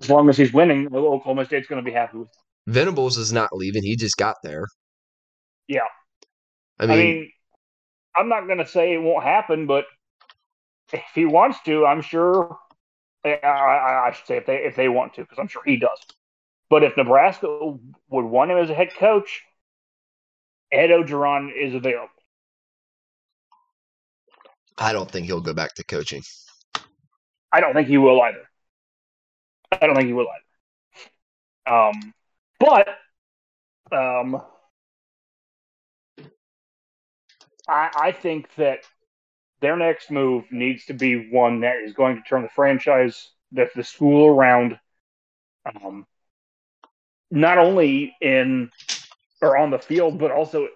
As 0.00 0.08
long 0.08 0.28
as 0.28 0.36
he's 0.36 0.52
winning, 0.52 0.86
Oklahoma 0.94 1.44
State's 1.44 1.66
going 1.66 1.84
to 1.84 1.88
be 1.88 1.94
happy 1.94 2.18
with. 2.18 2.28
Venables 2.66 3.18
is 3.18 3.32
not 3.32 3.50
leaving. 3.52 3.82
He 3.82 3.96
just 3.96 4.16
got 4.16 4.36
there. 4.42 4.66
Yeah. 5.68 5.80
I 6.78 6.86
mean, 6.86 6.98
I 6.98 7.02
mean 7.02 7.30
I'm 8.16 8.28
not 8.28 8.46
going 8.46 8.58
to 8.58 8.66
say 8.66 8.94
it 8.94 9.02
won't 9.02 9.24
happen, 9.24 9.66
but 9.66 9.86
if 10.92 11.02
he 11.14 11.24
wants 11.24 11.58
to, 11.64 11.86
I'm 11.86 12.02
sure. 12.02 12.58
I, 13.24 13.38
I, 13.42 14.08
I 14.08 14.12
should 14.12 14.26
say 14.26 14.36
if 14.36 14.46
they 14.46 14.56
if 14.56 14.76
they 14.76 14.88
want 14.88 15.14
to, 15.14 15.22
because 15.22 15.38
I'm 15.38 15.48
sure 15.48 15.62
he 15.64 15.76
does. 15.76 15.98
But 16.68 16.82
if 16.82 16.96
Nebraska 16.96 17.46
would 18.10 18.24
want 18.24 18.50
him 18.50 18.58
as 18.58 18.68
a 18.68 18.74
head 18.74 18.94
coach, 18.94 19.42
Ed 20.70 20.88
Orgeron 20.88 21.50
is 21.58 21.74
available. 21.74 22.08
I 24.76 24.92
don't 24.92 25.10
think 25.10 25.26
he'll 25.26 25.40
go 25.40 25.54
back 25.54 25.74
to 25.76 25.84
coaching. 25.84 26.22
I 27.52 27.60
don't 27.60 27.74
think 27.74 27.88
he 27.88 27.96
will 27.96 28.20
either. 28.20 28.42
I 29.72 29.86
don't 29.86 29.94
think 29.94 30.08
he 30.08 30.12
will 30.12 30.26
either. 31.66 31.74
Um, 31.74 32.14
but 32.64 32.88
um, 33.92 34.40
I, 37.68 37.90
I 37.94 38.12
think 38.12 38.48
that 38.56 38.80
their 39.60 39.76
next 39.76 40.10
move 40.10 40.44
needs 40.50 40.86
to 40.86 40.94
be 40.94 41.30
one 41.30 41.60
that 41.60 41.76
is 41.84 41.92
going 41.92 42.16
to 42.16 42.22
turn 42.22 42.42
the 42.42 42.48
franchise, 42.48 43.30
that 43.52 43.74
the 43.74 43.84
school 43.84 44.26
around, 44.26 44.78
um, 45.66 46.06
not 47.30 47.58
only 47.58 48.14
in 48.20 48.70
or 49.42 49.56
on 49.58 49.70
the 49.70 49.78
field, 49.78 50.18
but 50.18 50.30
also 50.30 50.68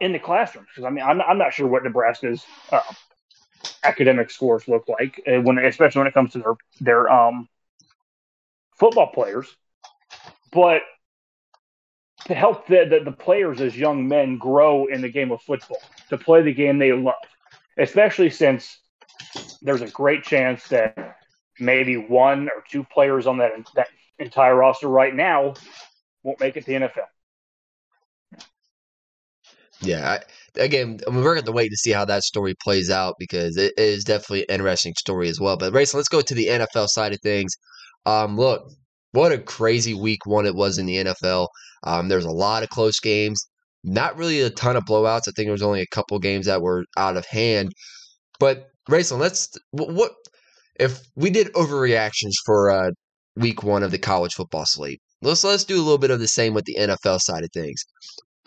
in 0.00 0.12
the 0.12 0.18
classrooms. 0.18 0.68
Because 0.74 0.86
I 0.86 0.90
mean, 0.90 1.04
I'm, 1.04 1.20
I'm 1.22 1.38
not 1.38 1.54
sure 1.54 1.68
what 1.68 1.84
Nebraska's 1.84 2.44
uh, 2.72 2.80
academic 3.84 4.30
scores 4.30 4.66
look 4.66 4.88
like 4.88 5.22
uh, 5.26 5.40
when, 5.40 5.58
especially 5.58 6.00
when 6.00 6.08
it 6.08 6.14
comes 6.14 6.32
to 6.32 6.38
their 6.38 6.54
their 6.80 7.10
um, 7.10 7.48
football 8.78 9.12
players. 9.12 9.48
But 10.52 10.82
to 12.26 12.34
help 12.34 12.66
the, 12.66 12.84
the, 12.88 13.10
the 13.10 13.16
players 13.16 13.60
as 13.60 13.76
young 13.76 14.06
men 14.06 14.36
grow 14.36 14.86
in 14.86 15.00
the 15.00 15.08
game 15.08 15.30
of 15.30 15.40
football, 15.42 15.80
to 16.08 16.18
play 16.18 16.42
the 16.42 16.52
game 16.52 16.78
they 16.78 16.92
love, 16.92 17.14
especially 17.78 18.30
since 18.30 18.78
there's 19.62 19.82
a 19.82 19.88
great 19.88 20.22
chance 20.24 20.66
that 20.68 21.18
maybe 21.58 21.96
one 21.96 22.48
or 22.48 22.62
two 22.68 22.84
players 22.84 23.26
on 23.26 23.38
that 23.38 23.52
that 23.74 23.88
entire 24.18 24.56
roster 24.56 24.88
right 24.88 25.14
now 25.14 25.54
won't 26.22 26.40
make 26.40 26.56
it 26.56 26.64
to 26.64 26.66
the 26.66 26.86
NFL. 26.86 27.06
Yeah, 29.80 30.18
I, 30.18 30.60
again, 30.60 30.98
we're 31.06 31.34
going 31.34 31.44
to 31.44 31.52
wait 31.52 31.68
to 31.68 31.76
see 31.76 31.92
how 31.92 32.06
that 32.06 32.22
story 32.22 32.54
plays 32.54 32.90
out 32.90 33.16
because 33.18 33.58
it 33.58 33.74
is 33.76 34.04
definitely 34.04 34.48
an 34.48 34.54
interesting 34.54 34.94
story 34.96 35.28
as 35.28 35.38
well. 35.38 35.56
But 35.56 35.74
Race, 35.74 35.92
let's 35.92 36.08
go 36.08 36.22
to 36.22 36.34
the 36.34 36.46
NFL 36.46 36.88
side 36.88 37.12
of 37.12 37.20
things. 37.20 37.52
Um, 38.06 38.36
look, 38.36 38.70
what 39.16 39.32
a 39.32 39.38
crazy 39.38 39.94
week 39.94 40.26
one 40.26 40.44
it 40.44 40.54
was 40.54 40.76
in 40.78 40.84
the 40.86 40.96
NFL. 40.96 41.48
Um, 41.84 42.08
there's 42.08 42.26
a 42.26 42.30
lot 42.30 42.62
of 42.62 42.68
close 42.68 43.00
games. 43.00 43.42
Not 43.82 44.16
really 44.16 44.42
a 44.42 44.50
ton 44.50 44.76
of 44.76 44.84
blowouts. 44.84 45.26
I 45.26 45.32
think 45.32 45.46
there 45.46 45.52
was 45.52 45.62
only 45.62 45.80
a 45.80 45.86
couple 45.90 46.18
games 46.18 46.46
that 46.46 46.60
were 46.60 46.84
out 46.98 47.16
of 47.16 47.24
hand. 47.26 47.72
But 48.38 48.66
Rayson, 48.88 49.18
let's 49.18 49.48
what 49.70 50.12
if 50.78 51.00
we 51.14 51.30
did 51.30 51.52
overreactions 51.54 52.32
for 52.44 52.70
uh, 52.70 52.90
week 53.36 53.62
one 53.62 53.82
of 53.82 53.90
the 53.90 53.98
college 53.98 54.34
football 54.34 54.66
slate? 54.66 55.00
Let's 55.22 55.44
let's 55.44 55.64
do 55.64 55.76
a 55.76 55.82
little 55.82 55.98
bit 55.98 56.10
of 56.10 56.20
the 56.20 56.28
same 56.28 56.52
with 56.52 56.66
the 56.66 56.76
NFL 56.78 57.20
side 57.20 57.42
of 57.42 57.50
things. 57.54 57.82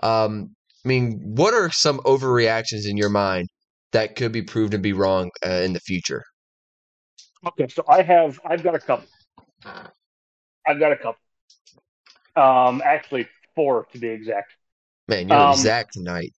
Um, 0.04 0.56
I 0.86 0.88
mean, 0.88 1.20
what 1.24 1.54
are 1.54 1.72
some 1.72 2.00
overreactions 2.02 2.88
in 2.88 2.96
your 2.96 3.10
mind 3.10 3.48
that 3.92 4.16
could 4.16 4.32
be 4.32 4.44
proved 4.44 4.74
to 4.74 4.78
be 4.78 4.94
wrong 4.94 5.32
uh, 5.44 5.50
in 5.50 5.74
the 5.74 5.80
future? 5.80 6.24
Okay, 7.48 7.68
so 7.70 7.84
I 7.88 8.04
have 8.04 8.40
I've 8.46 8.62
got 8.62 8.76
a 8.76 8.80
couple. 8.80 9.08
I've 10.70 10.80
got 10.80 10.92
a 10.92 10.96
couple. 10.96 11.16
Um, 12.36 12.84
actually, 12.86 13.28
four 13.56 13.88
to 13.92 13.98
be 13.98 14.08
exact. 14.08 14.54
Man, 15.08 15.28
you're 15.28 15.40
um, 15.40 15.50
exact 15.50 15.94
tonight. 15.94 16.32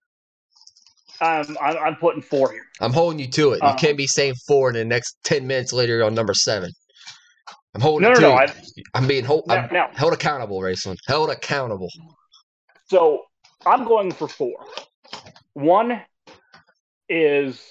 I'm, 1.20 1.58
I'm, 1.62 1.78
I'm 1.78 1.96
putting 1.98 2.22
four 2.22 2.50
here. 2.52 2.64
I'm 2.80 2.94
holding 2.94 3.20
you 3.20 3.28
to 3.28 3.52
it. 3.52 3.62
You 3.62 3.70
um, 3.70 3.76
can't 3.76 3.98
be 3.98 4.08
saying 4.08 4.36
four 4.48 4.70
and 4.70 4.78
the 4.78 4.86
next 4.86 5.18
ten 5.26 5.46
minutes 5.46 5.74
later 5.74 6.02
on 6.04 6.16
number 6.16 6.34
seven. 6.34 6.72
I'm 7.76 7.82
holding 7.82 8.10
no, 8.10 8.14
no, 8.14 8.20
no, 8.22 8.34
I, 8.36 8.48
I'm 8.94 9.06
being 9.06 9.26
hold, 9.26 9.48
no, 9.48 9.56
I'm 9.56 9.70
no. 9.72 9.88
held 9.92 10.14
accountable, 10.14 10.60
Raceland. 10.60 10.98
Held 11.08 11.30
accountable. 11.30 11.90
So 12.88 13.24
I'm 13.66 13.84
going 13.84 14.14
for 14.14 14.30
four. 14.30 14.66
One 15.54 16.02
is 17.10 17.62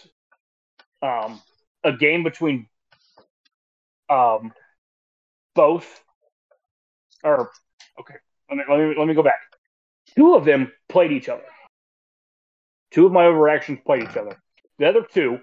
um, 1.01 1.41
a 1.85 1.93
game 1.93 2.23
between 2.23 2.67
um, 4.11 4.53
both, 5.55 6.03
or 7.25 7.51
okay, 7.99 8.15
let 8.49 8.57
me, 8.57 8.65
let 8.69 8.79
me 8.79 8.95
let 8.99 9.09
me 9.09 9.15
go 9.15 9.23
back. 9.23 9.41
Two 10.17 10.35
of 10.35 10.45
them 10.45 10.73
played 10.89 11.13
each 11.13 11.29
other. 11.29 11.45
Two 12.91 13.07
of 13.07 13.13
my 13.13 13.25
overreactions 13.25 13.85
played 13.85 14.03
each 14.03 14.17
other. 14.17 14.37
The 14.79 14.89
other 14.89 15.03
two 15.03 15.39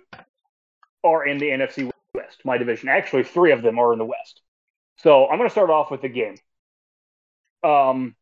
are 1.03 1.25
in 1.25 1.37
the 1.37 1.47
NFC 1.47 1.89
West, 2.13 2.41
my 2.43 2.57
division. 2.57 2.89
Actually, 2.89 3.23
three 3.23 3.51
of 3.51 3.61
them 3.61 3.79
are 3.79 3.93
in 3.93 3.99
the 3.99 4.05
West. 4.05 4.41
So 4.97 5.27
I'm 5.27 5.37
going 5.37 5.47
to 5.47 5.51
start 5.51 5.69
off 5.69 5.91
with 5.91 6.01
the 6.01 6.09
game. 6.09 6.35
Um, 7.63 8.15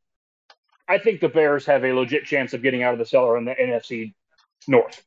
I 0.88 1.00
think 1.00 1.22
the 1.22 1.30
Bears 1.30 1.66
have 1.66 1.84
a 1.84 1.94
legit 1.94 2.26
chance 2.26 2.54
of 2.54 2.62
getting 2.62 2.84
out 2.84 2.94
of 2.94 3.00
the 3.00 3.06
cellar 3.06 3.38
in 3.38 3.46
the 3.46 3.56
NFC 3.56 4.14
North. 4.68 5.04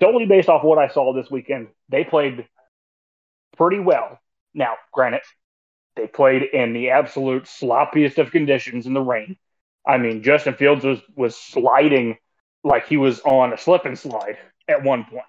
Solely 0.00 0.26
based 0.26 0.48
off 0.48 0.64
what 0.64 0.78
I 0.78 0.88
saw 0.88 1.12
this 1.12 1.30
weekend, 1.30 1.68
they 1.88 2.04
played 2.04 2.46
pretty 3.56 3.78
well. 3.78 4.18
Now, 4.52 4.74
granted, 4.92 5.22
they 5.96 6.06
played 6.06 6.42
in 6.42 6.72
the 6.72 6.90
absolute 6.90 7.44
sloppiest 7.44 8.18
of 8.18 8.30
conditions 8.30 8.86
in 8.86 8.94
the 8.94 9.00
rain. 9.00 9.36
I 9.86 9.98
mean, 9.98 10.22
Justin 10.22 10.54
Fields 10.54 10.84
was 10.84 11.00
was 11.14 11.36
sliding 11.36 12.18
like 12.64 12.86
he 12.86 12.96
was 12.96 13.20
on 13.20 13.52
a 13.52 13.58
slip 13.58 13.84
and 13.84 13.98
slide 13.98 14.36
at 14.68 14.82
one 14.82 15.04
point. 15.04 15.24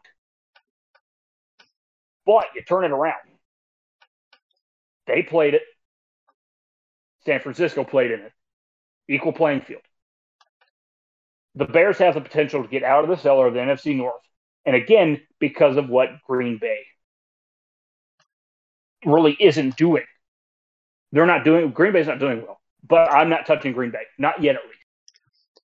But 2.26 2.46
you 2.56 2.62
turn 2.64 2.84
it 2.84 2.92
around. 2.92 3.16
They 5.06 5.24
played 5.24 5.54
it. 5.54 5.62
San 7.26 7.40
Francisco 7.40 7.84
played 7.84 8.12
in 8.12 8.20
it. 8.22 8.32
Equal 9.08 9.32
playing 9.32 9.62
field. 9.62 9.82
The 11.56 11.66
Bears 11.66 11.98
have 12.00 12.16
the 12.16 12.22
potential 12.22 12.62
to 12.62 12.70
get 12.70 12.84
out 12.84 13.04
of 13.04 13.10
the 13.10 13.16
cellar 13.16 13.48
of 13.48 13.54
the 13.54 13.60
NFC 13.60 13.96
North. 13.96 14.22
And 14.66 14.76
again, 14.76 15.22
because 15.40 15.78
of 15.78 15.88
what 15.88 16.10
Green 16.28 16.58
Bay 16.60 16.82
really 19.06 19.38
isn't 19.40 19.78
doing. 19.78 20.04
They're 21.12 21.26
not 21.26 21.44
doing 21.44 21.72
Green 21.72 21.94
Bay's 21.94 22.08
not 22.08 22.20
doing 22.20 22.42
well. 22.42 22.60
But 22.88 23.12
I'm 23.12 23.30
not 23.30 23.46
touching 23.46 23.74
Green 23.74 23.92
Bay. 23.92 24.04
Not 24.18 24.42
yet 24.42 24.56
at 24.56 24.62
least. 24.66 24.78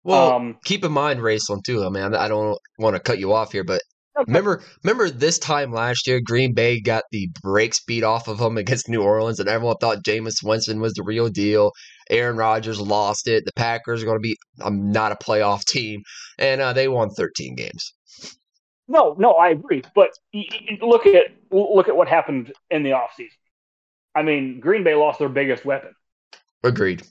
Well, 0.04 0.34
um, 0.34 0.58
keep 0.66 0.84
in 0.84 0.92
mind, 0.92 1.22
Rayson, 1.22 1.62
too. 1.64 1.86
I 1.86 1.90
mean, 1.90 2.14
I 2.14 2.28
don't 2.28 2.58
want 2.78 2.96
to 2.96 3.00
cut 3.00 3.20
you 3.20 3.32
off 3.32 3.54
here, 3.54 3.64
but 3.64 3.82
okay. 4.18 4.26
remember, 4.28 4.62
remember 4.84 5.10
this 5.10 5.40
time 5.40 5.72
last 5.72 6.08
year, 6.08 6.20
Green 6.22 6.54
Bay 6.54 6.82
got 6.82 7.04
the 7.12 7.30
break 7.42 7.74
speed 7.74 8.04
off 8.04 8.28
of 8.28 8.40
them 8.40 8.58
against 8.58 8.90
New 8.90 9.02
Orleans, 9.02 9.40
and 9.40 9.48
everyone 9.48 9.78
thought 9.80 10.04
Jameis 10.04 10.44
Winston 10.44 10.82
was 10.82 10.94
the 10.94 11.04
real 11.04 11.30
deal. 11.30 11.72
Aaron 12.10 12.36
Rodgers 12.36 12.82
lost 12.82 13.30
it. 13.30 13.46
The 13.46 13.54
Packers 13.56 14.04
are 14.04 14.06
going 14.06 14.18
to 14.18 14.22
be 14.22 14.36
I'm 14.60 14.92
not 14.92 15.14
a 15.14 15.16
playoff 15.16 15.64
team, 15.66 16.02
and 16.38 16.60
uh, 16.60 16.74
they 16.74 16.90
won 16.90 17.10
13 17.10 17.56
games. 17.56 17.94
No, 18.90 19.16
no, 19.18 19.32
I 19.34 19.50
agree. 19.50 19.84
But 19.96 20.10
look 20.82 21.06
at 21.06 21.28
look 21.52 21.88
at 21.88 21.96
what 21.96 22.10
happened 22.10 22.52
in 22.70 22.84
the 22.84 22.92
offseason. 22.92 23.38
I 24.16 24.22
mean, 24.22 24.60
Green 24.60 24.84
Bay 24.84 24.96
lost 24.96 25.20
their 25.20 25.30
biggest 25.30 25.66
weapon. 25.66 25.96
Agreed. 26.64 27.04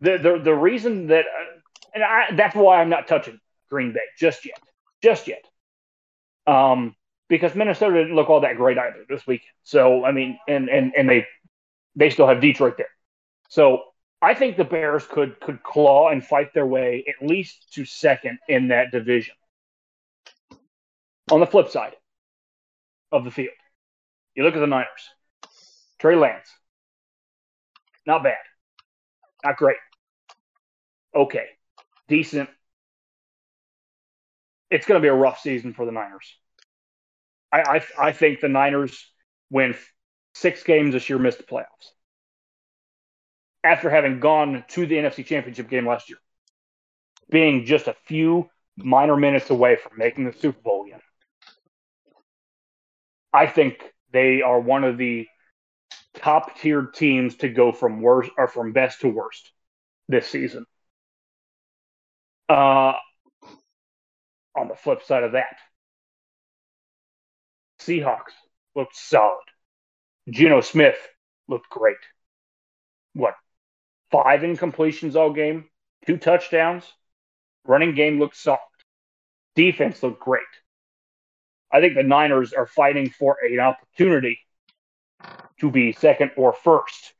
The 0.00 0.18
the 0.18 0.40
the 0.42 0.54
reason 0.54 1.08
that 1.08 1.26
uh, 1.26 1.60
and 1.94 2.02
I, 2.04 2.34
that's 2.34 2.54
why 2.54 2.80
I'm 2.80 2.88
not 2.88 3.06
touching 3.06 3.38
Green 3.70 3.92
Bay 3.92 4.00
just 4.18 4.46
yet, 4.46 4.60
just 5.02 5.28
yet. 5.28 5.44
Um, 6.46 6.96
because 7.28 7.54
Minnesota 7.54 7.98
didn't 7.98 8.16
look 8.16 8.28
all 8.30 8.40
that 8.40 8.56
great 8.56 8.78
either 8.78 9.04
this 9.08 9.26
week. 9.26 9.42
So 9.62 10.04
I 10.04 10.12
mean, 10.12 10.38
and 10.48 10.68
and 10.68 10.92
and 10.96 11.08
they 11.08 11.26
they 11.96 12.10
still 12.10 12.26
have 12.26 12.40
Detroit 12.40 12.76
there. 12.76 12.88
So 13.48 13.84
I 14.22 14.34
think 14.34 14.56
the 14.56 14.64
Bears 14.64 15.06
could 15.06 15.38
could 15.40 15.62
claw 15.62 16.08
and 16.10 16.24
fight 16.24 16.52
their 16.54 16.66
way 16.66 17.04
at 17.08 17.26
least 17.26 17.72
to 17.74 17.84
second 17.84 18.38
in 18.48 18.68
that 18.68 18.90
division. 18.90 19.34
On 21.30 21.40
the 21.40 21.46
flip 21.46 21.68
side 21.68 21.94
of 23.12 23.24
the 23.24 23.30
field, 23.30 23.54
you 24.34 24.42
look 24.42 24.54
at 24.54 24.60
the 24.60 24.66
Niners. 24.66 25.08
Trey 26.00 26.16
Lance, 26.16 26.50
not 28.06 28.22
bad, 28.22 28.36
not 29.44 29.56
great, 29.56 29.76
okay 31.14 31.46
decent. 32.10 32.50
It's 34.70 34.86
going 34.86 35.00
to 35.00 35.02
be 35.02 35.08
a 35.08 35.14
rough 35.14 35.40
season 35.40 35.72
for 35.72 35.86
the 35.86 35.92
Niners. 35.92 36.36
I, 37.50 37.60
I, 37.60 38.08
I 38.08 38.12
think 38.12 38.40
the 38.40 38.48
Niners 38.48 39.10
win 39.50 39.74
six 40.34 40.62
games 40.62 40.92
this 40.92 41.08
year, 41.08 41.18
missed 41.18 41.38
the 41.38 41.44
playoffs. 41.44 41.88
After 43.64 43.90
having 43.90 44.20
gone 44.20 44.64
to 44.68 44.86
the 44.86 44.96
NFC 44.96 45.24
Championship 45.24 45.68
game 45.68 45.86
last 45.86 46.08
year, 46.08 46.18
being 47.30 47.64
just 47.64 47.86
a 47.86 47.96
few 48.06 48.48
minor 48.76 49.16
minutes 49.16 49.50
away 49.50 49.76
from 49.76 49.92
making 49.96 50.24
the 50.24 50.32
Super 50.32 50.60
Bowl 50.60 50.84
again. 50.86 51.00
I 53.32 53.46
think 53.46 53.82
they 54.12 54.42
are 54.42 54.58
one 54.58 54.82
of 54.84 54.98
the 54.98 55.26
top 56.20 56.58
tier 56.58 56.82
teams 56.82 57.36
to 57.36 57.48
go 57.48 57.72
from 57.72 58.02
worst 58.02 58.30
or 58.36 58.46
from 58.48 58.72
best 58.72 59.00
to 59.00 59.08
worst 59.08 59.52
this 60.08 60.28
season. 60.28 60.66
Uh, 62.48 62.94
on 64.56 64.68
the 64.68 64.74
flip 64.74 65.02
side 65.02 65.22
of 65.22 65.32
that, 65.32 65.56
Seahawks 67.80 68.32
looked 68.74 68.96
solid. 68.96 69.44
Geno 70.28 70.60
Smith 70.60 70.98
looked 71.48 71.70
great. 71.70 71.96
What? 73.14 73.34
Five 74.10 74.40
incompletions 74.40 75.16
all 75.16 75.32
game, 75.32 75.66
two 76.06 76.16
touchdowns. 76.16 76.84
Running 77.64 77.94
game 77.94 78.18
looked 78.18 78.36
solid. 78.36 78.58
Defense 79.54 80.02
looked 80.02 80.20
great. 80.20 80.42
I 81.72 81.80
think 81.80 81.94
the 81.94 82.02
Niners 82.02 82.52
are 82.52 82.66
fighting 82.66 83.10
for 83.10 83.36
an 83.42 83.60
opportunity 83.60 84.40
to 85.60 85.70
be 85.70 85.92
second 85.92 86.32
or 86.36 86.52
first. 86.52 87.14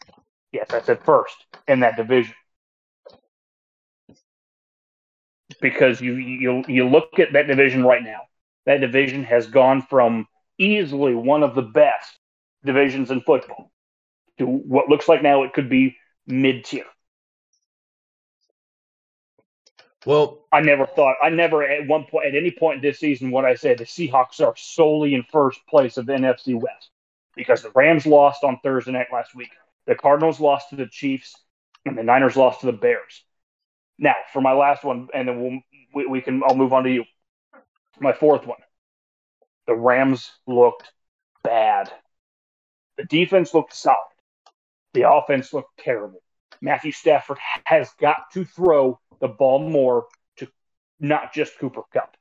Yes, 0.53 0.70
I 0.70 0.81
said 0.81 1.03
first 1.05 1.37
in 1.68 1.81
that 1.81 1.96
division. 1.96 2.35
because 5.61 6.00
you 6.00 6.14
you 6.14 6.64
you 6.68 6.88
look 6.88 7.18
at 7.18 7.33
that 7.33 7.46
division 7.46 7.85
right 7.85 8.03
now. 8.03 8.20
That 8.66 8.81
division 8.81 9.24
has 9.24 9.46
gone 9.46 9.83
from 9.83 10.26
easily 10.59 11.14
one 11.14 11.42
of 11.42 11.55
the 11.55 11.62
best 11.62 12.18
divisions 12.64 13.11
in 13.11 13.20
football 13.22 13.70
to 14.38 14.46
what 14.46 14.88
looks 14.88 15.09
like 15.09 15.22
now 15.22 15.42
it 15.44 15.53
could 15.53 15.68
be 15.68 15.96
mid 16.26 16.64
tier. 16.64 16.85
Well, 20.07 20.46
I 20.50 20.61
never 20.61 20.87
thought, 20.87 21.16
I 21.22 21.29
never 21.29 21.62
at 21.62 21.87
one 21.87 22.05
point, 22.05 22.26
at 22.26 22.35
any 22.35 22.50
point 22.50 22.81
this 22.81 22.98
season, 22.98 23.31
what 23.31 23.44
I 23.44 23.55
said, 23.55 23.79
the 23.79 23.85
Seahawks 23.85 24.40
are 24.40 24.55
solely 24.57 25.14
in 25.14 25.24
first 25.24 25.61
place 25.68 25.98
of 25.98 26.07
the 26.07 26.14
NFC 26.14 26.59
West 26.59 26.89
because 27.37 27.62
the 27.62 27.73
Rams 27.75 28.07
lost 28.07 28.45
on 28.45 28.59
Thursday 28.62 28.93
night 28.93 29.09
last 29.12 29.35
week, 29.35 29.51
the 29.87 29.95
Cardinals 29.95 30.40
lost 30.40 30.71
to 30.71 30.77
the 30.77 30.87
Chiefs, 30.87 31.35
and 31.85 31.97
the 31.97 32.03
Niners 32.03 32.37
lost 32.37 32.61
to 32.61 32.66
the 32.66 32.73
Bears. 32.73 33.25
Now, 33.99 34.14
for 34.33 34.40
my 34.40 34.53
last 34.53 34.85
one, 34.85 35.09
and 35.14 35.29
then 35.29 35.40
we'll, 35.40 35.61
we, 35.95 36.07
we 36.07 36.21
can. 36.21 36.43
I'll 36.45 36.57
move 36.57 36.73
on 36.73 36.85
to 36.85 36.90
you. 36.90 37.05
My 38.01 38.12
fourth 38.12 38.47
one. 38.47 38.61
The 39.66 39.75
Rams 39.75 40.31
looked 40.47 40.90
bad. 41.43 41.93
The 42.97 43.05
defense 43.05 43.55
looked 43.55 43.75
solid. 43.75 43.99
The 44.95 45.11
offense 45.11 45.53
looked 45.53 45.79
terrible. 45.79 46.23
Matthew 46.61 46.93
Stafford 46.93 47.38
has 47.64 47.90
got 48.01 48.31
to 48.33 48.45
throw 48.45 48.99
the 49.21 49.29
ball 49.29 49.59
more 49.69 50.07
to 50.38 50.49
not 50.99 51.33
just 51.33 51.59
Cooper 51.59 51.83
Kupp. 51.93 52.16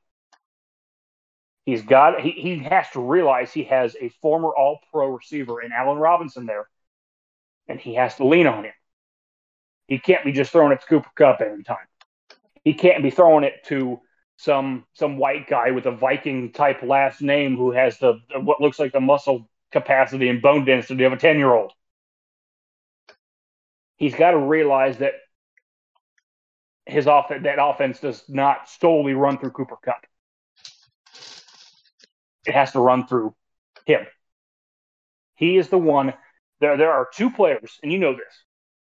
He's 1.70 1.82
got 1.82 2.20
he, 2.20 2.32
he 2.32 2.58
has 2.64 2.90
to 2.94 3.00
realize 3.00 3.52
he 3.52 3.62
has 3.64 3.94
a 4.00 4.08
former 4.20 4.48
all 4.48 4.80
pro 4.90 5.06
receiver 5.06 5.62
in 5.62 5.70
Allen 5.70 5.98
Robinson 5.98 6.44
there, 6.44 6.66
and 7.68 7.78
he 7.78 7.94
has 7.94 8.16
to 8.16 8.26
lean 8.26 8.48
on 8.48 8.64
him. 8.64 8.72
He 9.86 10.00
can't 10.00 10.24
be 10.24 10.32
just 10.32 10.50
throwing 10.50 10.72
it 10.72 10.80
to 10.80 10.86
Cooper 10.88 11.10
Kupp 11.14 11.40
every 11.40 11.62
time. 11.62 11.86
He 12.64 12.74
can't 12.74 13.04
be 13.04 13.10
throwing 13.10 13.44
it 13.44 13.62
to 13.66 14.00
some 14.36 14.84
some 14.94 15.16
white 15.16 15.48
guy 15.48 15.70
with 15.70 15.86
a 15.86 15.92
Viking 15.92 16.50
type 16.50 16.82
last 16.82 17.22
name 17.22 17.56
who 17.56 17.70
has 17.70 17.96
the 17.98 18.14
what 18.40 18.60
looks 18.60 18.80
like 18.80 18.90
the 18.90 18.98
muscle 18.98 19.48
capacity 19.70 20.28
and 20.28 20.42
bone 20.42 20.64
density 20.64 21.04
of 21.04 21.12
a 21.12 21.16
ten 21.16 21.38
year 21.38 21.54
old. 21.54 21.72
He's 23.96 24.16
got 24.16 24.32
to 24.32 24.38
realize 24.38 24.98
that 24.98 25.12
his 26.84 27.06
off 27.06 27.28
that 27.28 27.62
offense 27.62 28.00
does 28.00 28.24
not 28.28 28.68
solely 28.68 29.14
run 29.14 29.38
through 29.38 29.52
Cooper 29.52 29.76
Kupp. 29.84 30.04
It 32.46 32.54
has 32.54 32.72
to 32.72 32.80
run 32.80 33.06
through 33.06 33.34
him. 33.86 34.06
He 35.36 35.56
is 35.56 35.68
the 35.68 35.78
one. 35.78 36.14
There, 36.60 36.76
there 36.76 36.92
are 36.92 37.08
two 37.14 37.30
players, 37.30 37.78
and 37.82 37.92
you 37.92 37.98
know 37.98 38.12
this 38.12 38.44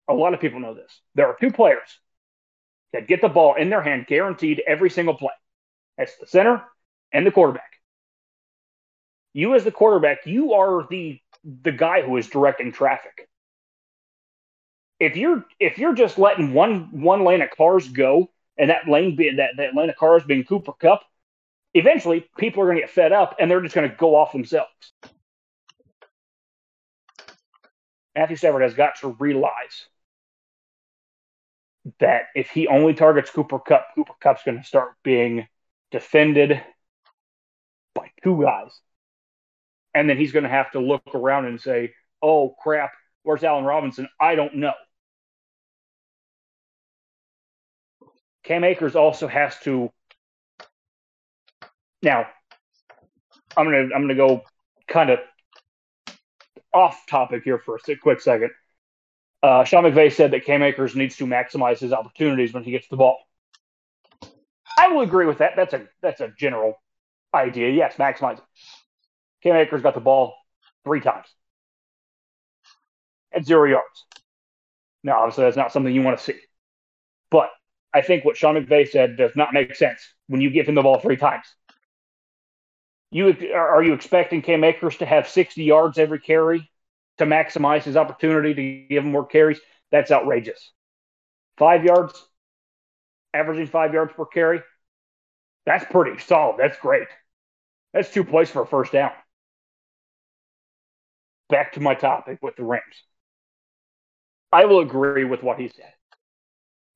a 0.07 0.13
lot 0.13 0.33
of 0.33 0.39
people 0.39 0.59
know 0.59 0.73
this. 0.73 0.99
There 1.15 1.27
are 1.27 1.37
two 1.39 1.51
players 1.51 1.99
that 2.91 3.07
get 3.07 3.21
the 3.21 3.29
ball 3.29 3.55
in 3.55 3.69
their 3.69 3.81
hand 3.81 4.05
guaranteed 4.07 4.61
every 4.65 4.89
single 4.89 5.15
play. 5.15 5.33
That's 5.97 6.15
the 6.17 6.27
center 6.27 6.63
and 7.11 7.25
the 7.25 7.31
quarterback. 7.31 7.71
You 9.33 9.55
as 9.55 9.63
the 9.63 9.71
quarterback, 9.71 10.25
you 10.25 10.53
are 10.53 10.85
the 10.89 11.19
the 11.43 11.71
guy 11.71 12.01
who 12.01 12.15
is 12.17 12.27
directing 12.27 12.71
traffic. 12.71 13.27
If 14.99 15.17
you're 15.17 15.43
if 15.59 15.77
you're 15.77 15.95
just 15.95 16.17
letting 16.17 16.53
one 16.53 17.01
one 17.01 17.23
lane 17.23 17.41
of 17.41 17.49
cars 17.49 17.87
go 17.89 18.29
and 18.57 18.69
that 18.69 18.87
lane 18.87 19.15
being 19.15 19.37
that, 19.37 19.51
that 19.57 19.75
lane 19.75 19.89
of 19.89 19.95
cars 19.95 20.23
being 20.23 20.43
Cooper 20.43 20.73
Kupp, 20.73 21.01
eventually 21.73 22.27
people 22.37 22.61
are 22.61 22.65
going 22.67 22.77
to 22.77 22.81
get 22.81 22.89
fed 22.89 23.11
up 23.11 23.35
and 23.39 23.49
they're 23.49 23.61
just 23.61 23.75
going 23.75 23.89
to 23.89 23.95
go 23.95 24.15
off 24.15 24.31
themselves. 24.31 24.69
Matthew 28.15 28.35
Stafford 28.35 28.61
has 28.61 28.75
got 28.75 28.99
to 28.99 29.15
realize 29.19 29.87
that 31.99 32.23
if 32.35 32.49
he 32.49 32.67
only 32.67 32.93
targets 32.93 33.31
Cooper 33.31 33.59
Kupp, 33.59 33.87
Cooper 33.95 34.13
Kupp's 34.21 34.43
going 34.43 34.57
to 34.57 34.63
start 34.63 34.93
being 35.03 35.47
defended 35.91 36.61
by 37.95 38.11
two 38.23 38.41
guys. 38.41 38.71
And 39.93 40.09
then 40.09 40.17
he's 40.17 40.31
going 40.31 40.43
to 40.43 40.49
have 40.49 40.71
to 40.71 40.79
look 40.79 41.03
around 41.13 41.45
and 41.45 41.59
say, 41.59 41.93
oh, 42.21 42.55
crap, 42.61 42.91
where's 43.23 43.43
Allen 43.43 43.65
Robinson? 43.65 44.07
I 44.19 44.35
don't 44.35 44.55
know. 44.55 44.73
Cam 48.43 48.63
Akers 48.63 48.95
also 48.95 49.27
has 49.27 49.57
to. 49.61 49.91
Now, 52.03 52.27
I'm 53.55 53.65
gonna 53.65 53.95
I'm 53.95 54.01
gonna 54.01 54.15
go 54.15 54.43
kind 54.87 55.09
of 55.09 55.19
off 56.73 57.07
topic 57.07 57.43
here 57.45 57.57
for 57.57 57.79
a 57.87 57.95
quick 57.95 58.19
second. 58.19 58.51
Uh, 59.41 59.63
Sean 59.63 59.83
McVay 59.83 60.11
said 60.11 60.31
that 60.31 60.45
Cam 60.45 60.61
Akers 60.61 60.95
needs 60.95 61.15
to 61.17 61.25
maximize 61.25 61.79
his 61.79 61.93
opportunities 61.93 62.53
when 62.53 62.63
he 62.63 62.71
gets 62.71 62.87
the 62.89 62.97
ball. 62.97 63.17
I 64.77 64.89
will 64.89 65.01
agree 65.01 65.25
with 65.25 65.37
that. 65.37 65.53
That's 65.55 65.73
a 65.73 65.87
that's 66.01 66.19
a 66.19 66.27
general 66.37 66.75
idea. 67.33 67.69
Yes, 67.69 67.95
maximize 67.95 68.39
it. 68.39 68.43
Cam 69.41 69.55
Akers 69.55 69.81
got 69.81 69.93
the 69.93 70.01
ball 70.01 70.35
three 70.83 70.99
times 70.99 71.27
at 73.33 73.45
zero 73.45 73.63
yards. 73.63 74.05
Now, 75.05 75.19
obviously, 75.19 75.45
that's 75.45 75.57
not 75.57 75.71
something 75.71 75.93
you 75.93 76.01
want 76.01 76.17
to 76.17 76.23
see. 76.23 76.35
But 77.31 77.49
I 77.93 78.01
think 78.01 78.25
what 78.25 78.35
Sean 78.35 78.55
McVay 78.55 78.89
said 78.89 79.15
does 79.15 79.35
not 79.37 79.53
make 79.53 79.75
sense 79.75 80.01
when 80.27 80.41
you 80.41 80.49
give 80.49 80.67
him 80.67 80.75
the 80.75 80.81
ball 80.81 80.99
three 80.99 81.17
times. 81.17 81.45
You 83.13 83.27
are 83.53 83.83
you 83.83 83.93
expecting 83.93 84.41
Cam 84.41 84.63
Akers 84.63 84.97
to 84.97 85.05
have 85.05 85.29
60 85.29 85.63
yards 85.63 85.99
every 85.99 86.19
carry 86.19 86.71
to 87.19 87.25
maximize 87.27 87.83
his 87.83 87.95
opportunity 87.95 88.55
to 88.55 88.87
give 88.89 89.05
him 89.05 89.11
more 89.11 89.27
carries? 89.27 89.59
That's 89.91 90.09
outrageous. 90.09 90.71
Five 91.59 91.83
yards, 91.83 92.19
averaging 93.31 93.67
five 93.67 93.93
yards 93.93 94.13
per 94.13 94.25
carry. 94.25 94.63
That's 95.67 95.85
pretty 95.85 96.19
solid. 96.21 96.55
That's 96.57 96.79
great. 96.79 97.07
That's 97.93 98.11
two 98.11 98.23
plays 98.23 98.49
for 98.49 98.63
a 98.63 98.65
first 98.65 98.91
down. 98.91 99.11
Back 101.49 101.73
to 101.73 101.81
my 101.81 101.93
topic 101.93 102.39
with 102.41 102.55
the 102.55 102.63
Rams. 102.63 103.03
I 104.51 104.65
will 104.65 104.79
agree 104.79 105.23
with 105.23 105.43
what 105.43 105.59
he 105.59 105.67
said. 105.67 105.93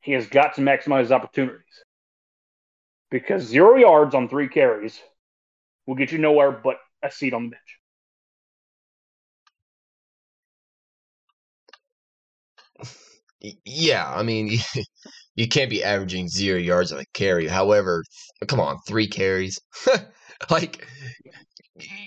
He 0.01 0.13
has 0.13 0.25
got 0.25 0.55
to 0.55 0.61
maximize 0.61 1.01
his 1.01 1.11
opportunities 1.11 1.83
because 3.11 3.43
zero 3.43 3.75
yards 3.75 4.15
on 4.15 4.27
three 4.27 4.47
carries 4.47 4.99
will 5.87 5.95
get 5.95 6.11
you 6.11 6.19
nowhere 6.19 6.51
but 6.51 6.75
a 7.01 7.09
seat 7.09 7.33
on 7.33 7.45
the 7.45 7.49
bench. 7.51 7.79
Yeah, 13.65 14.11
I 14.11 14.23
mean, 14.23 14.59
you 15.35 15.47
can't 15.47 15.69
be 15.69 15.83
averaging 15.83 16.27
zero 16.27 16.59
yards 16.59 16.91
on 16.91 16.99
a 16.99 17.05
carry. 17.13 17.47
However, 17.47 18.03
come 18.47 18.59
on, 18.59 18.77
three 18.87 19.07
carries. 19.07 19.59
like, 20.49 20.85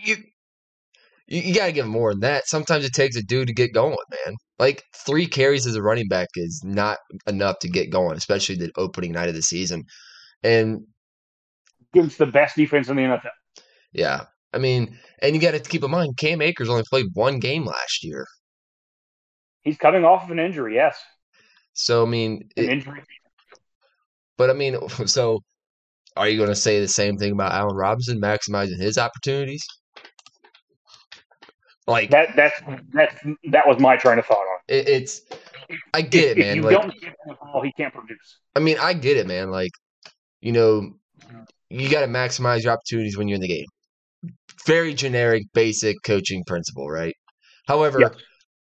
you, 0.04 0.16
you, 1.28 1.54
got 1.54 1.66
to 1.66 1.72
give 1.72 1.86
more 1.86 2.12
than 2.12 2.20
that. 2.20 2.46
Sometimes 2.46 2.84
it 2.84 2.92
takes 2.92 3.16
a 3.16 3.22
dude 3.22 3.46
to 3.46 3.54
get 3.54 3.72
going, 3.72 3.96
man. 4.26 4.34
Like, 4.58 4.82
three 5.06 5.26
carries 5.26 5.66
as 5.66 5.76
a 5.76 5.82
running 5.82 6.08
back 6.08 6.28
is 6.34 6.62
not 6.64 6.98
enough 7.26 7.60
to 7.60 7.68
get 7.68 7.90
going, 7.90 8.16
especially 8.16 8.56
the 8.56 8.72
opening 8.76 9.12
night 9.12 9.28
of 9.28 9.36
the 9.36 9.42
season. 9.42 9.84
And 10.42 10.80
against 11.94 12.18
the 12.18 12.26
best 12.26 12.56
defense 12.56 12.88
in 12.88 12.96
the 12.96 13.02
NFL. 13.02 13.30
Yeah. 13.92 14.24
I 14.52 14.58
mean, 14.58 14.98
and 15.20 15.34
you 15.34 15.40
got 15.40 15.52
to 15.52 15.60
keep 15.60 15.84
in 15.84 15.90
mind, 15.90 16.16
Cam 16.16 16.42
Akers 16.42 16.68
only 16.68 16.84
played 16.88 17.06
one 17.14 17.38
game 17.38 17.64
last 17.64 18.02
year. 18.02 18.26
He's 19.62 19.76
coming 19.76 20.04
off 20.04 20.24
of 20.24 20.30
an 20.30 20.38
injury, 20.38 20.74
yes. 20.74 20.98
So, 21.72 22.04
I 22.04 22.08
mean, 22.08 22.48
an 22.56 22.64
it, 22.64 22.70
injury. 22.70 23.02
But, 24.36 24.50
I 24.50 24.54
mean, 24.54 24.76
so 25.06 25.40
are 26.16 26.28
you 26.28 26.36
going 26.36 26.48
to 26.48 26.56
say 26.56 26.80
the 26.80 26.88
same 26.88 27.16
thing 27.16 27.32
about 27.32 27.52
Allen 27.52 27.76
Robinson 27.76 28.20
maximizing 28.20 28.78
his 28.80 28.98
opportunities? 28.98 29.64
Like 31.86 32.10
that. 32.10 32.36
That's 32.36 32.60
that's 32.92 33.14
that 33.50 33.66
was 33.66 33.80
my 33.80 33.96
train 33.96 34.18
of 34.18 34.26
thought 34.26 34.38
on 34.38 34.58
it. 34.68 34.88
It's. 34.88 35.22
I 35.92 36.02
get 36.02 36.24
if, 36.24 36.30
it, 36.36 36.40
man. 36.40 36.48
If 36.50 36.56
you 36.56 36.62
like, 36.62 36.76
don't 36.76 36.92
give 36.92 37.08
him 37.08 37.14
the 37.26 37.34
ball, 37.34 37.62
he 37.62 37.72
can't 37.72 37.92
produce. 37.92 38.38
I 38.54 38.60
mean, 38.60 38.76
I 38.80 38.92
get 38.92 39.16
it, 39.16 39.26
man. 39.26 39.50
Like, 39.50 39.70
you 40.40 40.52
know, 40.52 40.92
you 41.68 41.88
got 41.88 42.00
to 42.00 42.06
maximize 42.06 42.62
your 42.62 42.72
opportunities 42.72 43.16
when 43.16 43.28
you're 43.28 43.36
in 43.36 43.40
the 43.40 43.48
game. 43.48 43.66
Very 44.66 44.94
generic, 44.94 45.44
basic 45.54 45.96
coaching 46.04 46.44
principle, 46.46 46.88
right? 46.88 47.14
However, 47.66 48.00
yes. 48.00 48.14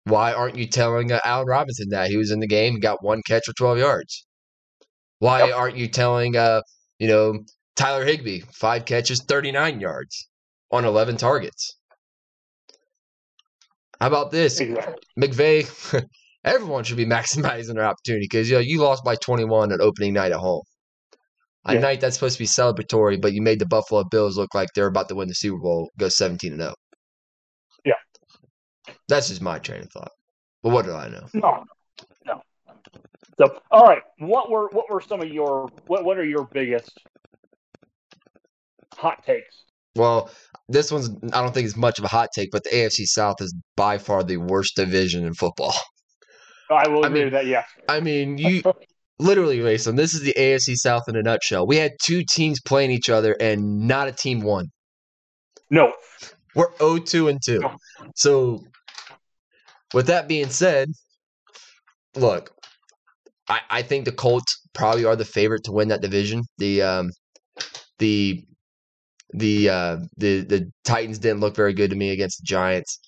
why 0.04 0.32
aren't 0.32 0.56
you 0.56 0.66
telling 0.66 1.10
uh, 1.10 1.20
Allen 1.24 1.46
Robinson 1.46 1.88
that 1.90 2.08
he 2.08 2.16
was 2.16 2.30
in 2.30 2.40
the 2.40 2.46
game, 2.46 2.80
got 2.80 3.02
one 3.02 3.22
catch 3.26 3.44
for 3.46 3.52
12 3.52 3.78
yards? 3.78 4.26
Why 5.18 5.46
yep. 5.46 5.56
aren't 5.56 5.76
you 5.76 5.88
telling, 5.88 6.36
uh, 6.36 6.62
you 6.98 7.08
know, 7.08 7.40
Tyler 7.76 8.04
Higbee, 8.04 8.40
five 8.52 8.84
catches, 8.84 9.22
39 9.22 9.80
yards 9.80 10.28
on 10.70 10.84
11 10.84 11.16
targets? 11.16 11.76
How 14.00 14.06
about 14.06 14.30
this? 14.30 14.60
Exactly. 14.60 14.94
McVay, 15.18 16.04
everyone 16.44 16.84
should 16.84 16.96
be 16.96 17.06
maximizing 17.06 17.74
their 17.74 17.84
opportunity 17.84 18.26
because 18.30 18.48
you 18.48 18.56
know 18.56 18.60
you 18.60 18.80
lost 18.80 19.04
by 19.04 19.14
21 19.16 19.72
on 19.72 19.80
opening 19.80 20.14
night 20.14 20.32
at 20.32 20.38
home. 20.38 20.62
A 21.66 21.74
yeah. 21.74 21.80
night 21.80 22.00
that's 22.00 22.16
supposed 22.16 22.38
to 22.38 22.42
be 22.42 22.46
celebratory, 22.46 23.20
but 23.20 23.34
you 23.34 23.42
made 23.42 23.58
the 23.58 23.66
Buffalo 23.66 24.04
Bills 24.04 24.38
look 24.38 24.54
like 24.54 24.68
they're 24.74 24.86
about 24.86 25.08
to 25.10 25.14
win 25.14 25.28
the 25.28 25.34
Super 25.34 25.58
Bowl, 25.58 25.90
go 25.98 26.08
17 26.08 26.52
and 26.52 26.60
0. 26.62 26.74
Yeah. 27.84 27.92
That's 29.08 29.28
just 29.28 29.42
my 29.42 29.58
train 29.58 29.82
of 29.82 29.92
thought. 29.92 30.12
But 30.62 30.70
what 30.70 30.86
do 30.86 30.94
I 30.94 31.08
know? 31.08 31.26
No. 31.34 31.64
No. 32.26 32.42
So, 33.38 33.60
all 33.70 33.86
right, 33.86 34.02
what 34.18 34.50
were 34.50 34.68
what 34.68 34.90
were 34.90 35.00
some 35.00 35.20
of 35.20 35.28
your 35.28 35.68
what 35.86 36.04
what 36.04 36.18
are 36.18 36.24
your 36.24 36.44
biggest 36.44 36.92
hot 38.94 39.24
takes? 39.24 39.64
Well, 39.96 40.30
this 40.68 40.92
one's 40.92 41.10
I 41.32 41.42
don't 41.42 41.52
think 41.52 41.66
it's 41.66 41.76
much 41.76 41.98
of 41.98 42.04
a 42.04 42.08
hot 42.08 42.30
take, 42.34 42.50
but 42.50 42.64
the 42.64 42.70
AFC 42.70 43.06
South 43.06 43.36
is 43.40 43.54
by 43.76 43.98
far 43.98 44.22
the 44.22 44.36
worst 44.38 44.76
division 44.76 45.26
in 45.26 45.34
football. 45.34 45.74
I 46.70 46.88
will 46.88 47.04
agree 47.04 47.06
I 47.06 47.08
mean, 47.08 47.24
with 47.24 47.32
that. 47.32 47.46
Yeah. 47.46 47.64
I 47.88 48.00
mean, 48.00 48.38
you 48.38 48.62
literally, 49.20 49.60
Mason. 49.60 49.96
This 49.96 50.14
is 50.14 50.22
the 50.22 50.34
AFC 50.36 50.74
South 50.76 51.02
in 51.08 51.16
a 51.16 51.22
nutshell. 51.22 51.66
We 51.66 51.76
had 51.76 51.92
two 52.02 52.22
teams 52.24 52.60
playing 52.60 52.90
each 52.90 53.08
other, 53.08 53.36
and 53.40 53.86
not 53.86 54.08
a 54.08 54.12
team 54.12 54.40
won. 54.40 54.66
No. 55.70 55.92
We're 56.54 56.70
0-2 56.72 57.30
and 57.30 57.40
2. 57.44 57.60
So, 58.16 58.64
with 59.94 60.06
that 60.08 60.26
being 60.26 60.50
said, 60.50 60.88
look, 62.16 62.50
I, 63.48 63.60
I 63.70 63.82
think 63.82 64.04
the 64.04 64.12
Colts 64.12 64.60
probably 64.72 65.04
are 65.04 65.16
the 65.16 65.24
favorite 65.24 65.64
to 65.64 65.72
win 65.72 65.88
that 65.88 66.02
division. 66.02 66.42
The 66.58 66.82
um, 66.82 67.10
the 67.98 68.44
the 69.32 69.68
uh, 69.68 69.96
the 70.16 70.40
the 70.40 70.70
Titans 70.84 71.18
didn't 71.18 71.40
look 71.40 71.54
very 71.54 71.72
good 71.72 71.90
to 71.90 71.96
me 71.96 72.10
against 72.10 72.38
the 72.40 72.46
Giants. 72.46 72.98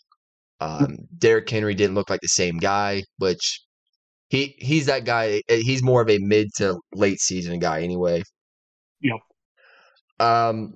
Um, 0.60 0.96
Derrick 1.18 1.50
Henry 1.50 1.74
didn't 1.74 1.96
look 1.96 2.10
like 2.10 2.20
the 2.20 2.28
same 2.28 2.58
guy, 2.58 3.02
which 3.18 3.60
he 4.32 4.54
he's 4.58 4.86
that 4.86 5.04
guy. 5.04 5.42
Eh, 5.50 5.60
he's 5.62 5.82
more 5.82 6.00
of 6.00 6.08
a 6.08 6.16
mid 6.16 6.48
to 6.56 6.80
late 6.94 7.20
season 7.20 7.58
guy 7.58 7.82
anyway. 7.82 8.22
Yep. 9.02 9.20
Um, 10.26 10.74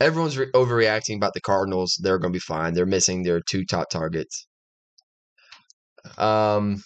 everyone's 0.00 0.38
re- 0.38 0.50
overreacting 0.52 1.16
about 1.16 1.34
the 1.34 1.42
Cardinals. 1.42 1.98
They're 2.00 2.18
going 2.18 2.32
to 2.32 2.36
be 2.36 2.40
fine. 2.40 2.72
They're 2.72 2.86
missing 2.86 3.22
their 3.24 3.42
two 3.42 3.66
top 3.66 3.90
targets. 3.90 4.46
Um, 6.16 6.82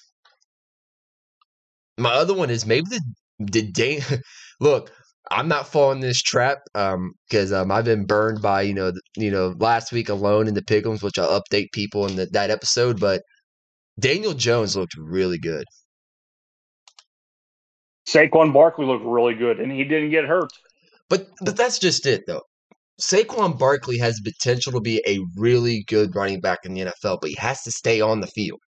my 1.97 2.15
other 2.15 2.35
one 2.35 2.51
is 2.51 2.67
maybe 2.67 2.87
the 2.91 3.01
the 3.39 3.63
day. 3.63 4.03
Look, 4.61 4.91
I'm 5.31 5.47
not 5.47 5.69
falling 5.69 6.01
this 6.01 6.21
trap 6.21 6.59
because 6.73 7.53
um, 7.53 7.61
um, 7.61 7.71
I've 7.71 7.85
been 7.85 8.07
burned 8.07 8.43
by 8.43 8.63
you 8.63 8.75
know 8.75 8.91
the, 8.91 9.01
you 9.17 9.31
know 9.31 9.55
last 9.61 9.93
week 9.93 10.09
alone 10.09 10.49
in 10.49 10.55
the 10.55 10.63
Pickums, 10.63 11.01
which 11.01 11.17
I'll 11.17 11.41
update 11.41 11.71
people 11.71 12.07
in 12.07 12.17
the, 12.17 12.27
that 12.33 12.51
episode. 12.51 12.99
But 12.99 13.23
Daniel 13.99 14.35
Jones 14.35 14.77
looked 14.77 14.95
really 14.97 15.39
good. 15.39 15.65
Saquon 18.09 18.53
Barkley 18.53 18.87
looked 18.87 19.05
really 19.05 19.35
good, 19.35 19.61
and 19.61 19.71
he 19.71 19.85
didn't 19.85 20.11
get 20.11 20.25
hurt. 20.25 20.51
But 21.11 21.29
but 21.41 21.57
that's 21.57 21.79
just 21.79 22.07
it, 22.07 22.23
though. 22.27 22.43
Saquon 23.01 23.59
Barkley 23.59 23.99
has 23.99 24.21
potential 24.21 24.73
to 24.73 24.81
be 24.81 25.03
a 25.07 25.21
really 25.37 25.85
good 25.89 26.15
running 26.15 26.41
back 26.41 26.61
in 26.65 26.75
the 26.75 26.81
NFL, 26.81 27.19
but 27.21 27.31
he 27.31 27.37
has 27.39 27.63
to 27.63 27.71
stay 27.71 28.01
on 28.01 28.21
the 28.21 28.27
field. 28.27 28.61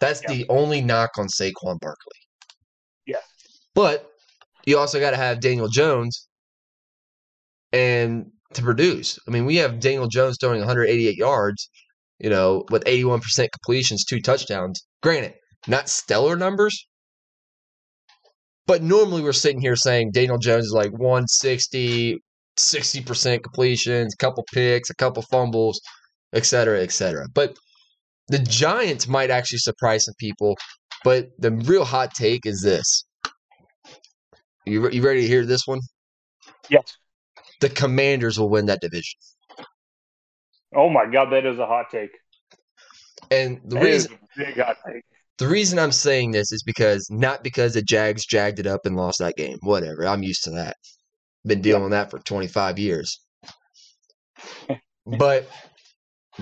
That's 0.00 0.22
yeah. 0.22 0.32
the 0.34 0.46
only 0.48 0.80
knock 0.80 1.10
on 1.18 1.28
Saquon 1.28 1.78
Barkley. 1.78 2.18
Yeah. 3.06 3.16
But 3.74 4.10
you 4.66 4.78
also 4.78 4.98
got 4.98 5.10
to 5.10 5.16
have 5.16 5.40
Daniel 5.40 5.68
Jones 5.68 6.26
and 7.72 8.26
to 8.54 8.62
produce. 8.62 9.18
I 9.28 9.30
mean, 9.30 9.46
we 9.46 9.56
have 9.56 9.78
Daniel 9.78 10.08
Jones 10.08 10.36
throwing 10.40 10.58
188 10.58 11.16
yards 11.16 11.70
you 12.20 12.30
know, 12.30 12.64
with 12.70 12.84
81% 12.84 13.22
completions, 13.50 14.04
two 14.04 14.20
touchdowns. 14.20 14.84
Granted, 15.02 15.34
not 15.66 15.88
stellar 15.88 16.36
numbers, 16.36 16.86
but 18.66 18.82
normally 18.82 19.22
we're 19.22 19.32
sitting 19.32 19.60
here 19.60 19.76
saying 19.76 20.10
Daniel 20.12 20.38
Jones 20.38 20.66
is 20.66 20.72
like 20.72 20.92
160, 20.92 22.18
60% 22.58 23.42
completions, 23.42 24.14
a 24.14 24.16
couple 24.16 24.44
picks, 24.52 24.90
a 24.90 24.94
couple 24.94 25.22
fumbles, 25.22 25.80
et 26.32 26.44
cetera, 26.44 26.80
et 26.82 26.92
cetera. 26.92 27.26
But 27.34 27.56
the 28.28 28.38
Giants 28.38 29.08
might 29.08 29.30
actually 29.30 29.58
surprise 29.58 30.04
some 30.04 30.14
people. 30.18 30.56
But 31.02 31.30
the 31.38 31.50
real 31.50 31.84
hot 31.84 32.14
take 32.14 32.46
is 32.46 32.62
this. 32.62 33.04
You, 34.66 34.88
you 34.90 35.02
ready 35.02 35.22
to 35.22 35.26
hear 35.26 35.44
this 35.44 35.66
one? 35.66 35.80
Yes. 36.68 36.96
The 37.60 37.70
Commanders 37.70 38.38
will 38.38 38.50
win 38.50 38.66
that 38.66 38.80
division. 38.80 39.18
Oh 40.74 40.88
my 40.88 41.06
god, 41.06 41.30
that 41.30 41.46
is 41.46 41.58
a 41.58 41.66
hot 41.66 41.86
take. 41.90 42.10
And 43.30 43.60
the 43.64 43.76
that 43.76 43.84
reason 43.84 44.18
the 45.38 45.48
reason 45.48 45.78
I'm 45.78 45.92
saying 45.92 46.32
this 46.32 46.52
is 46.52 46.62
because 46.62 47.08
not 47.10 47.42
because 47.42 47.72
the 47.72 47.82
Jags 47.82 48.26
jagged 48.26 48.58
it 48.58 48.66
up 48.66 48.84
and 48.84 48.94
lost 48.94 49.20
that 49.20 49.36
game. 49.36 49.56
Whatever. 49.62 50.06
I'm 50.06 50.22
used 50.22 50.44
to 50.44 50.50
that. 50.50 50.76
Been 51.46 51.62
dealing 51.62 51.84
with 51.84 51.92
that 51.92 52.10
for 52.10 52.18
25 52.18 52.78
years. 52.78 53.18
but 55.18 55.48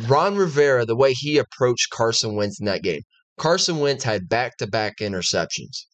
Ron 0.08 0.36
Rivera, 0.36 0.84
the 0.84 0.96
way 0.96 1.12
he 1.12 1.38
approached 1.38 1.90
Carson 1.90 2.34
Wentz 2.34 2.58
in 2.58 2.66
that 2.66 2.82
game, 2.82 3.02
Carson 3.38 3.78
Wentz 3.78 4.02
had 4.02 4.28
back 4.28 4.56
to 4.56 4.66
back 4.66 4.96
interceptions. 5.00 5.86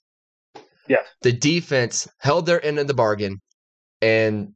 Yes. 0.89 1.07
The 1.20 1.32
defense 1.32 2.09
held 2.20 2.47
their 2.47 2.64
end 2.64 2.78
of 2.78 2.87
the 2.87 2.95
bargain 2.95 3.39
and 4.01 4.55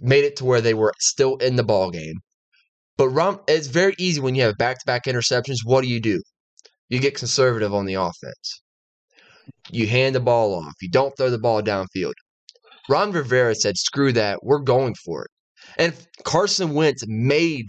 made 0.00 0.24
it 0.24 0.36
to 0.36 0.46
where 0.46 0.62
they 0.62 0.74
were 0.74 0.94
still 0.98 1.36
in 1.36 1.56
the 1.56 1.64
ball 1.64 1.90
game. 1.90 2.16
But 3.00 3.08
Rom, 3.08 3.40
it's 3.48 3.68
very 3.68 3.94
easy 3.98 4.20
when 4.20 4.34
you 4.34 4.42
have 4.42 4.58
back 4.58 4.78
to 4.78 4.84
back 4.84 5.04
interceptions. 5.06 5.64
What 5.64 5.80
do 5.80 5.88
you 5.88 6.02
do? 6.02 6.20
You 6.90 7.00
get 7.00 7.16
conservative 7.16 7.72
on 7.72 7.86
the 7.86 7.94
offense. 7.94 8.60
You 9.70 9.86
hand 9.86 10.14
the 10.14 10.20
ball 10.20 10.54
off. 10.54 10.74
You 10.82 10.90
don't 10.90 11.16
throw 11.16 11.30
the 11.30 11.38
ball 11.38 11.62
downfield. 11.62 12.12
Ron 12.90 13.12
Rivera 13.12 13.54
said, 13.54 13.78
screw 13.78 14.12
that. 14.12 14.40
We're 14.42 14.58
going 14.58 14.94
for 15.02 15.22
it. 15.22 15.30
And 15.78 15.94
Carson 16.24 16.74
Wentz 16.74 17.02
made 17.06 17.68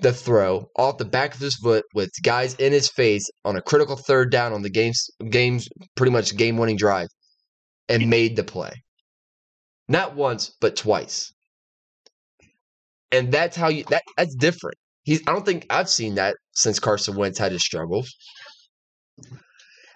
the 0.00 0.12
throw 0.12 0.66
off 0.76 0.98
the 0.98 1.04
back 1.04 1.34
of 1.34 1.40
his 1.40 1.54
foot 1.54 1.84
with 1.94 2.10
guys 2.24 2.54
in 2.54 2.72
his 2.72 2.88
face 2.88 3.30
on 3.44 3.54
a 3.54 3.62
critical 3.62 3.94
third 3.94 4.32
down 4.32 4.52
on 4.52 4.62
the 4.62 4.70
game's 4.70 5.08
game's 5.30 5.68
pretty 5.94 6.10
much 6.10 6.36
game 6.36 6.56
winning 6.56 6.76
drive 6.76 7.06
and 7.88 8.10
made 8.10 8.34
the 8.34 8.42
play. 8.42 8.72
Not 9.86 10.16
once, 10.16 10.50
but 10.60 10.74
twice. 10.74 11.32
And 13.10 13.32
that's 13.32 13.56
how 13.56 13.68
you 13.68 13.84
that 13.84 14.02
that's 14.16 14.34
different. 14.34 14.76
He's 15.04 15.22
I 15.26 15.32
don't 15.32 15.46
think 15.46 15.66
I've 15.70 15.88
seen 15.88 16.16
that 16.16 16.36
since 16.52 16.78
Carson 16.78 17.16
Wentz 17.16 17.38
had 17.38 17.52
his 17.52 17.64
struggles. 17.64 18.14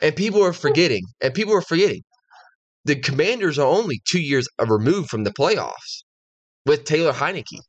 And 0.00 0.16
people 0.16 0.42
are 0.42 0.52
forgetting, 0.52 1.02
and 1.20 1.32
people 1.32 1.54
are 1.54 1.62
forgetting. 1.62 2.02
The 2.84 2.96
commanders 2.96 3.58
are 3.58 3.66
only 3.66 4.00
two 4.10 4.20
years 4.20 4.48
removed 4.58 5.10
from 5.10 5.22
the 5.22 5.30
playoffs 5.30 6.02
with 6.66 6.84
Taylor 6.84 7.12
Heinicke. 7.12 7.60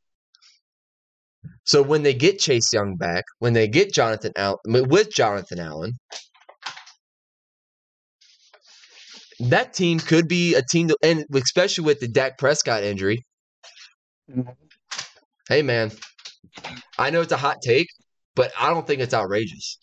So 1.64 1.82
when 1.82 2.02
they 2.02 2.14
get 2.14 2.38
Chase 2.38 2.72
Young 2.72 2.96
back, 2.96 3.24
when 3.38 3.52
they 3.52 3.68
get 3.68 3.92
Jonathan 3.92 4.32
Allen 4.36 4.58
with 4.64 5.10
Jonathan 5.10 5.60
Allen, 5.60 5.92
that 9.40 9.72
team 9.72 9.98
could 10.00 10.28
be 10.28 10.54
a 10.54 10.62
team, 10.62 10.88
to, 10.88 10.96
and 11.02 11.24
especially 11.34 11.84
with 11.84 12.00
the 12.00 12.08
Dak 12.08 12.38
Prescott 12.38 12.82
injury. 12.82 13.24
Hey 15.48 15.60
man, 15.60 15.92
I 16.98 17.10
know 17.10 17.20
it's 17.20 17.32
a 17.32 17.36
hot 17.36 17.60
take, 17.62 17.88
but 18.34 18.50
I 18.58 18.70
don't 18.70 18.86
think 18.86 19.02
it's 19.02 19.12
outrageous. 19.12 19.78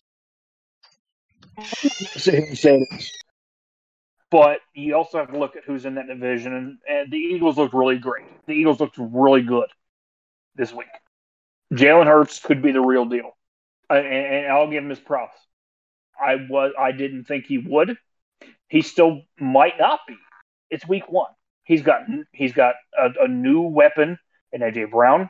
But 4.31 4.61
you 4.73 4.95
also 4.95 5.19
have 5.19 5.31
to 5.31 5.37
look 5.37 5.55
at 5.55 5.63
who's 5.65 5.85
in 5.85 5.95
that 5.95 6.07
division, 6.07 6.53
and, 6.53 6.77
and 6.89 7.11
the 7.11 7.17
Eagles 7.17 7.57
looked 7.57 7.75
really 7.75 7.99
great. 7.99 8.25
The 8.47 8.53
Eagles 8.53 8.79
looked 8.79 8.97
really 8.97 9.43
good 9.43 9.67
this 10.55 10.73
week. 10.73 10.87
Jalen 11.73 12.07
Hurts 12.07 12.39
could 12.39 12.61
be 12.61 12.71
the 12.71 12.81
real 12.81 13.05
deal, 13.05 13.31
and, 13.89 14.05
and 14.05 14.47
I'll 14.47 14.69
give 14.69 14.83
him 14.83 14.89
his 14.89 14.99
props. 14.99 15.37
I 16.19 16.35
was 16.49 16.73
I 16.79 16.91
didn't 16.91 17.25
think 17.25 17.45
he 17.45 17.59
would. 17.59 17.97
He 18.67 18.81
still 18.81 19.21
might 19.39 19.77
not 19.77 19.99
be. 20.07 20.15
It's 20.69 20.87
week 20.87 21.11
one. 21.11 21.31
He's 21.65 21.83
got 21.83 22.01
he's 22.31 22.53
got 22.53 22.75
a, 22.97 23.25
a 23.25 23.27
new 23.27 23.61
weapon 23.61 24.17
in 24.51 24.61
AJ 24.61 24.91
Brown. 24.91 25.29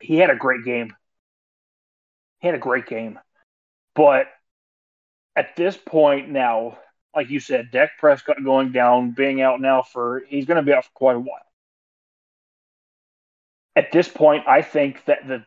He 0.00 0.16
had 0.16 0.30
a 0.30 0.36
great 0.36 0.64
game. 0.64 0.94
He 2.40 2.48
had 2.48 2.54
a 2.54 2.60
great 2.60 2.86
game, 2.86 3.18
but 3.94 4.26
at 5.36 5.56
this 5.56 5.76
point 5.76 6.28
now, 6.28 6.78
like 7.14 7.30
you 7.30 7.40
said, 7.40 7.70
Dak 7.70 7.92
Prescott 7.98 8.42
going 8.44 8.72
down, 8.72 9.12
being 9.12 9.40
out 9.40 9.60
now 9.60 9.82
for 9.82 10.22
he's 10.28 10.46
going 10.46 10.56
to 10.56 10.62
be 10.62 10.72
out 10.72 10.84
for 10.84 10.90
quite 10.94 11.16
a 11.16 11.20
while. 11.20 11.40
At 13.76 13.92
this 13.92 14.08
point, 14.08 14.46
I 14.46 14.62
think 14.62 15.04
that 15.06 15.26
the 15.26 15.44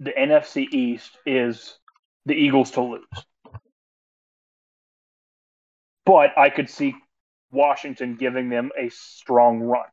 the 0.00 0.10
NFC 0.10 0.66
East 0.72 1.16
is 1.24 1.78
the 2.26 2.34
Eagles 2.34 2.72
to 2.72 2.82
lose. 2.82 3.04
But 6.04 6.36
I 6.36 6.50
could 6.50 6.68
see 6.68 6.94
Washington 7.50 8.16
giving 8.16 8.48
them 8.48 8.70
a 8.78 8.90
strong 8.90 9.60
run. 9.60 9.86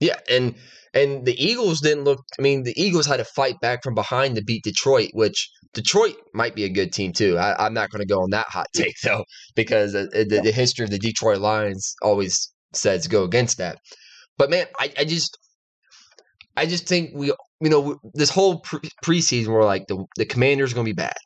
Yeah, 0.00 0.18
and 0.28 0.54
and 0.92 1.24
the 1.24 1.34
Eagles 1.42 1.80
didn't 1.80 2.04
look. 2.04 2.20
I 2.38 2.42
mean, 2.42 2.62
the 2.62 2.80
Eagles 2.80 3.06
had 3.06 3.16
to 3.18 3.24
fight 3.24 3.60
back 3.60 3.82
from 3.82 3.94
behind 3.94 4.36
to 4.36 4.44
beat 4.44 4.62
Detroit, 4.62 5.10
which 5.12 5.50
Detroit 5.72 6.16
might 6.32 6.54
be 6.54 6.64
a 6.64 6.68
good 6.68 6.92
team 6.92 7.12
too. 7.12 7.36
I, 7.36 7.66
am 7.66 7.74
not 7.74 7.90
going 7.90 8.00
to 8.00 8.06
go 8.06 8.22
on 8.22 8.30
that 8.30 8.46
hot 8.48 8.68
take 8.74 8.94
though, 9.02 9.24
because 9.54 9.92
the, 9.92 10.40
the, 10.42 10.52
history 10.52 10.84
of 10.84 10.90
the 10.90 10.98
Detroit 10.98 11.38
Lions 11.38 11.94
always 12.02 12.52
says 12.72 13.08
go 13.08 13.24
against 13.24 13.58
that. 13.58 13.78
But 14.38 14.50
man, 14.50 14.66
I, 14.78 14.92
I 14.98 15.04
just 15.04 15.36
I 16.56 16.66
just 16.66 16.86
think 16.86 17.10
we, 17.14 17.26
you 17.60 17.70
know, 17.70 17.98
this 18.14 18.30
whole 18.30 18.60
pre- 18.60 18.80
preseason, 19.04 19.48
we're 19.48 19.64
like 19.64 19.86
the 19.88 20.04
the 20.16 20.26
Commanders 20.26 20.74
going 20.74 20.86
to 20.86 20.88
be 20.88 20.94
bad. 20.94 21.16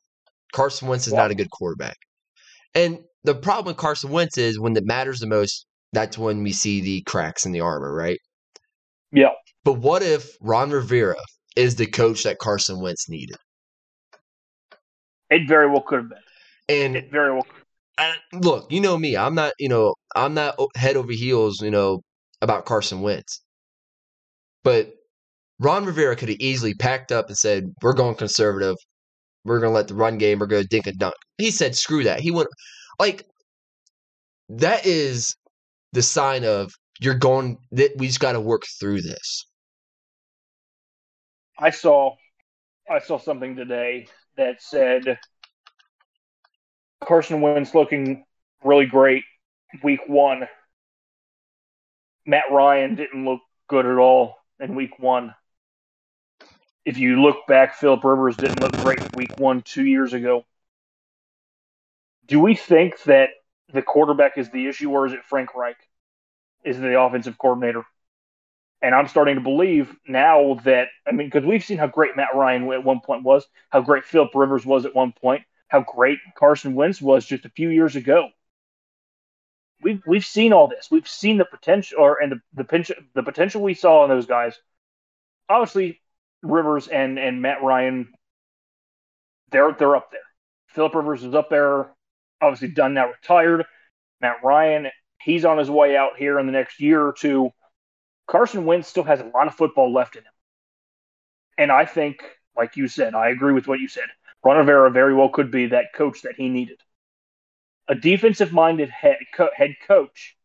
Carson 0.52 0.88
Wentz 0.88 1.06
is 1.06 1.12
not 1.12 1.30
a 1.30 1.34
good 1.34 1.50
quarterback, 1.50 1.96
and 2.74 3.00
the 3.24 3.34
problem 3.34 3.66
with 3.66 3.76
Carson 3.76 4.10
Wentz 4.10 4.38
is 4.38 4.58
when 4.58 4.74
it 4.76 4.86
matters 4.86 5.18
the 5.18 5.26
most, 5.26 5.66
that's 5.92 6.16
when 6.16 6.42
we 6.42 6.52
see 6.52 6.80
the 6.80 7.02
cracks 7.02 7.44
in 7.44 7.52
the 7.52 7.60
armor, 7.60 7.92
right? 7.92 8.18
Yeah. 9.12 9.30
But 9.64 9.74
what 9.74 10.02
if 10.02 10.36
Ron 10.40 10.70
Rivera 10.70 11.16
is 11.56 11.76
the 11.76 11.86
coach 11.86 12.22
that 12.24 12.38
Carson 12.38 12.80
Wentz 12.80 13.08
needed? 13.08 13.36
It 15.30 15.46
very 15.46 15.68
well 15.68 15.82
could 15.82 16.00
have 16.00 16.08
been. 16.08 16.18
And 16.68 16.96
it 16.96 17.10
very 17.10 17.32
well. 17.32 17.46
look, 18.32 18.70
you 18.70 18.80
know 18.80 18.96
me. 18.96 19.16
I'm 19.16 19.34
not. 19.34 19.52
You 19.58 19.68
know, 19.68 19.94
I'm 20.14 20.34
not 20.34 20.58
head 20.76 20.96
over 20.96 21.12
heels. 21.12 21.60
You 21.60 21.70
know 21.70 22.00
about 22.40 22.66
Carson 22.66 23.00
Wentz. 23.00 23.42
But 24.64 24.92
Ron 25.58 25.84
Rivera 25.84 26.16
could 26.16 26.28
have 26.28 26.38
easily 26.40 26.74
packed 26.74 27.12
up 27.12 27.28
and 27.28 27.36
said, 27.36 27.64
"We're 27.82 27.94
going 27.94 28.14
conservative. 28.14 28.76
We're 29.44 29.60
going 29.60 29.70
to 29.70 29.74
let 29.74 29.88
the 29.88 29.94
run 29.94 30.18
game. 30.18 30.38
We're 30.38 30.46
going 30.46 30.62
to 30.62 30.68
dink 30.68 30.86
and 30.86 30.98
dunk." 30.98 31.14
He 31.38 31.50
said, 31.50 31.74
"Screw 31.76 32.04
that." 32.04 32.20
He 32.20 32.30
went 32.30 32.48
like 32.98 33.24
that 34.48 34.86
is 34.86 35.34
the 35.92 36.02
sign 36.02 36.44
of 36.44 36.72
you're 37.00 37.14
going 37.14 37.58
that 37.72 37.92
we 37.96 38.06
just 38.06 38.20
got 38.20 38.32
to 38.32 38.40
work 38.40 38.64
through 38.80 39.02
this. 39.02 39.46
I 41.58 41.70
saw 41.70 42.14
I 42.90 43.00
saw 43.00 43.18
something 43.18 43.56
today 43.56 44.08
that 44.36 44.62
said 44.62 45.18
Carson 47.04 47.40
Wentz 47.40 47.74
looking 47.74 48.24
really 48.64 48.86
great 48.86 49.24
week 49.82 50.00
1. 50.06 50.48
Matt 52.26 52.44
Ryan 52.50 52.94
didn't 52.94 53.24
look 53.24 53.40
good 53.68 53.86
at 53.86 53.96
all 53.96 54.36
in 54.60 54.74
week 54.74 54.98
1 54.98 55.34
if 56.88 56.96
you 56.96 57.20
look 57.20 57.46
back, 57.46 57.74
Philip 57.74 58.02
Rivers 58.02 58.34
didn't 58.38 58.62
look 58.62 58.72
great 58.78 59.14
week 59.14 59.38
one 59.38 59.60
two 59.60 59.84
years 59.84 60.14
ago. 60.14 60.46
Do 62.26 62.40
we 62.40 62.54
think 62.54 63.02
that 63.02 63.28
the 63.74 63.82
quarterback 63.82 64.38
is 64.38 64.50
the 64.50 64.66
issue, 64.68 64.90
or 64.90 65.04
is 65.04 65.12
it 65.12 65.22
Frank 65.22 65.54
Reich? 65.54 65.76
Is 66.64 66.78
the 66.78 67.00
offensive 67.00 67.38
coordinator? 67.38 67.84
And 68.80 68.94
I'm 68.94 69.08
starting 69.08 69.34
to 69.36 69.40
believe 69.40 69.94
now 70.06 70.54
that 70.64 70.88
I 71.06 71.12
mean, 71.12 71.28
because 71.28 71.44
we've 71.44 71.64
seen 71.64 71.78
how 71.78 71.88
great 71.88 72.16
Matt 72.16 72.34
Ryan 72.34 72.70
at 72.72 72.84
one 72.84 73.00
point 73.00 73.24
was, 73.24 73.44
how 73.70 73.80
great 73.80 74.04
Philip 74.04 74.30
Rivers 74.34 74.64
was 74.64 74.84
at 74.84 74.94
one 74.94 75.12
point, 75.12 75.42
how 75.68 75.80
great 75.80 76.18
Carson 76.36 76.74
Wentz 76.74 77.00
was 77.02 77.26
just 77.26 77.44
a 77.44 77.50
few 77.50 77.70
years 77.70 77.96
ago. 77.96 78.28
We've 79.82 80.02
we've 80.06 80.24
seen 80.24 80.52
all 80.52 80.68
this. 80.68 80.88
We've 80.90 81.08
seen 81.08 81.38
the 81.38 81.44
potential, 81.44 81.98
or 82.00 82.20
and 82.20 82.32
the 82.32 82.64
the, 82.64 82.94
the 83.14 83.22
potential 83.22 83.62
we 83.62 83.74
saw 83.74 84.04
in 84.04 84.10
those 84.10 84.26
guys. 84.26 84.58
Obviously, 85.48 86.00
Rivers 86.42 86.88
and 86.88 87.18
and 87.18 87.42
Matt 87.42 87.62
Ryan, 87.62 88.12
they're 89.50 89.72
they're 89.72 89.96
up 89.96 90.10
there. 90.10 90.20
Philip 90.68 90.94
Rivers 90.94 91.24
is 91.24 91.34
up 91.34 91.48
there, 91.50 91.90
obviously 92.40 92.68
done 92.68 92.94
now, 92.94 93.08
retired. 93.08 93.64
Matt 94.20 94.36
Ryan, 94.42 94.88
he's 95.20 95.44
on 95.44 95.58
his 95.58 95.70
way 95.70 95.96
out 95.96 96.16
here 96.16 96.38
in 96.38 96.46
the 96.46 96.52
next 96.52 96.80
year 96.80 97.04
or 97.04 97.12
two. 97.12 97.50
Carson 98.26 98.64
Wentz 98.64 98.88
still 98.88 99.04
has 99.04 99.20
a 99.20 99.24
lot 99.24 99.46
of 99.46 99.54
football 99.54 99.92
left 99.92 100.16
in 100.16 100.22
him, 100.22 100.32
and 101.56 101.72
I 101.72 101.86
think, 101.86 102.22
like 102.56 102.76
you 102.76 102.88
said, 102.88 103.14
I 103.14 103.28
agree 103.28 103.52
with 103.52 103.66
what 103.66 103.80
you 103.80 103.88
said. 103.88 104.08
Ron 104.44 104.58
Rivera 104.58 104.90
very 104.90 105.14
well 105.14 105.30
could 105.30 105.50
be 105.50 105.66
that 105.68 105.92
coach 105.94 106.22
that 106.22 106.36
he 106.36 106.48
needed. 106.48 106.80
A 107.88 107.94
defensive-minded 107.94 108.90
head, 108.90 109.16
co- 109.34 109.50
head 109.54 109.76
coach, 109.86 110.36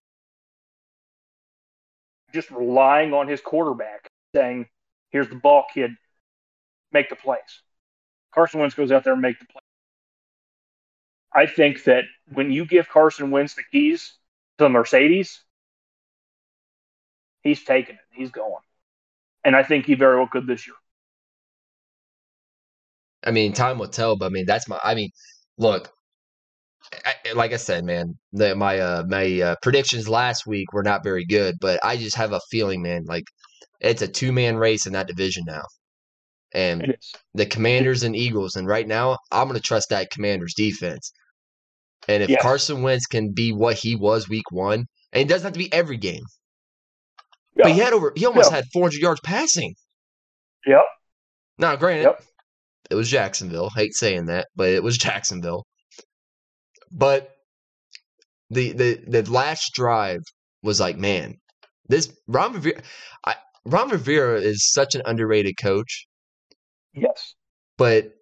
just 2.33 2.49
relying 2.51 3.13
on 3.13 3.27
his 3.27 3.41
quarterback, 3.41 4.09
saying, 4.33 4.67
Here's 5.11 5.29
the 5.29 5.35
ball, 5.35 5.65
kid. 5.71 5.91
Make 6.91 7.09
the 7.09 7.15
plays. 7.15 7.61
Carson 8.33 8.59
Wentz 8.59 8.75
goes 8.75 8.91
out 8.91 9.03
there 9.03 9.13
and 9.13 9.21
make 9.21 9.39
the 9.39 9.45
play. 9.45 9.61
I 11.31 11.45
think 11.45 11.83
that 11.83 12.05
when 12.31 12.51
you 12.51 12.65
give 12.65 12.89
Carson 12.89 13.31
Wentz 13.31 13.55
the 13.55 13.63
keys 13.71 14.13
to 14.57 14.65
the 14.65 14.69
Mercedes, 14.69 15.43
he's 17.41 17.63
taking 17.63 17.95
it. 17.95 18.01
He's 18.11 18.31
going. 18.31 18.61
And 19.43 19.55
I 19.55 19.63
think 19.63 19.85
he 19.85 19.95
very 19.95 20.17
well 20.17 20.27
could 20.27 20.47
this 20.47 20.67
year. 20.67 20.75
I 23.25 23.31
mean, 23.31 23.53
time 23.53 23.77
will 23.77 23.87
tell, 23.87 24.17
but 24.17 24.27
I 24.27 24.29
mean, 24.29 24.45
that's 24.45 24.67
my. 24.67 24.79
I 24.83 24.95
mean, 24.95 25.09
look, 25.57 25.91
I, 27.05 27.33
like 27.33 27.53
I 27.53 27.57
said, 27.57 27.85
man, 27.85 28.17
the, 28.33 28.55
my 28.55 28.79
uh, 28.79 29.03
my 29.07 29.41
uh, 29.41 29.55
predictions 29.61 30.09
last 30.09 30.45
week 30.45 30.73
were 30.73 30.83
not 30.83 31.03
very 31.03 31.25
good, 31.25 31.55
but 31.61 31.79
I 31.83 31.97
just 31.97 32.15
have 32.17 32.33
a 32.33 32.41
feeling, 32.51 32.81
man, 32.81 33.05
like 33.05 33.23
it's 33.79 34.01
a 34.01 34.07
two 34.07 34.31
man 34.31 34.57
race 34.57 34.85
in 34.85 34.93
that 34.93 35.07
division 35.07 35.43
now. 35.45 35.63
And 36.53 36.95
the 37.33 37.45
Commanders 37.45 38.03
and 38.03 38.15
Eagles, 38.15 38.55
and 38.55 38.67
right 38.67 38.87
now 38.87 39.17
I'm 39.31 39.47
going 39.47 39.59
to 39.59 39.65
trust 39.65 39.89
that 39.89 40.11
Commanders 40.11 40.53
defense. 40.53 41.11
And 42.07 42.23
if 42.23 42.29
yes. 42.29 42.41
Carson 42.41 42.81
Wentz 42.81 43.05
can 43.05 43.31
be 43.31 43.51
what 43.51 43.77
he 43.77 43.95
was 43.95 44.27
week 44.27 44.51
one, 44.51 44.85
and 45.11 45.21
it 45.21 45.27
doesn't 45.27 45.45
have 45.45 45.53
to 45.53 45.59
be 45.59 45.71
every 45.71 45.97
game, 45.97 46.23
yeah. 47.55 47.63
but 47.63 47.71
he 47.71 47.79
had 47.79 47.93
over 47.93 48.11
he 48.15 48.25
almost 48.25 48.51
yeah. 48.51 48.57
had 48.57 48.65
400 48.73 48.99
yards 48.99 49.21
passing. 49.21 49.73
Yep. 50.65 50.83
Now, 51.57 51.75
granted, 51.75 52.03
yep. 52.03 52.23
it 52.89 52.95
was 52.95 53.09
Jacksonville. 53.09 53.69
Hate 53.75 53.93
saying 53.93 54.25
that, 54.25 54.47
but 54.55 54.69
it 54.69 54.83
was 54.83 54.97
Jacksonville. 54.97 55.65
But 56.91 57.31
the 58.49 58.71
the 58.73 59.03
the 59.07 59.31
last 59.31 59.73
drive 59.73 60.21
was 60.61 60.79
like, 60.79 60.97
man, 60.97 61.37
this 61.87 62.13
Ron 62.27 62.53
Rivera, 62.53 62.81
I, 63.25 63.35
Ron 63.65 63.89
Rivera 63.89 64.39
is 64.39 64.71
such 64.71 64.95
an 64.95 65.01
underrated 65.05 65.55
coach. 65.61 66.07
Yes. 66.93 67.35
But 67.77 68.13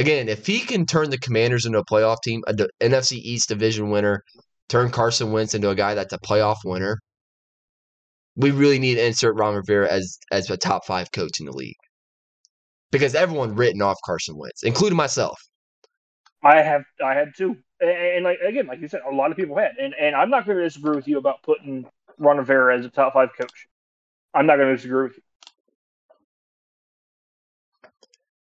again, 0.00 0.28
if 0.28 0.46
he 0.46 0.60
can 0.60 0.86
turn 0.86 1.10
the 1.10 1.18
Commanders 1.18 1.66
into 1.66 1.78
a 1.78 1.84
playoff 1.84 2.16
team, 2.24 2.42
a 2.46 2.54
NFC 2.80 3.12
East 3.12 3.48
division 3.48 3.90
winner, 3.90 4.22
turn 4.68 4.90
Carson 4.90 5.30
Wentz 5.30 5.54
into 5.54 5.68
a 5.68 5.74
guy 5.74 5.94
that's 5.94 6.12
a 6.12 6.18
playoff 6.18 6.56
winner, 6.64 6.98
we 8.34 8.50
really 8.50 8.78
need 8.78 8.94
to 8.94 9.06
insert 9.06 9.36
Ron 9.36 9.54
Rivera 9.54 9.92
as 9.92 10.18
as 10.32 10.48
a 10.50 10.56
top 10.56 10.86
five 10.86 11.12
coach 11.12 11.38
in 11.38 11.46
the 11.46 11.52
league. 11.52 11.76
Because 12.90 13.14
everyone 13.14 13.54
written 13.54 13.82
off 13.82 13.96
Carson 14.04 14.36
Wentz, 14.36 14.62
including 14.62 14.96
myself. 14.96 15.38
I 16.42 16.62
have 16.62 16.82
I 17.04 17.14
had 17.14 17.32
two. 17.36 17.56
And, 17.80 17.90
and 17.90 18.24
like 18.24 18.38
again, 18.40 18.66
like 18.66 18.80
you 18.80 18.88
said, 18.88 19.02
a 19.06 19.14
lot 19.14 19.30
of 19.30 19.36
people 19.36 19.56
had. 19.56 19.72
And 19.78 19.94
and 20.00 20.16
I'm 20.16 20.30
not 20.30 20.46
gonna 20.46 20.62
disagree 20.62 20.96
with 20.96 21.06
you 21.06 21.18
about 21.18 21.42
putting 21.42 21.86
Ron 22.18 22.38
Rivera 22.38 22.78
as 22.78 22.86
a 22.86 22.88
top 22.88 23.12
five 23.12 23.30
coach. 23.38 23.66
I'm 24.32 24.46
not 24.46 24.56
gonna 24.56 24.76
disagree 24.76 25.04
with 25.04 25.16
you. 25.18 25.22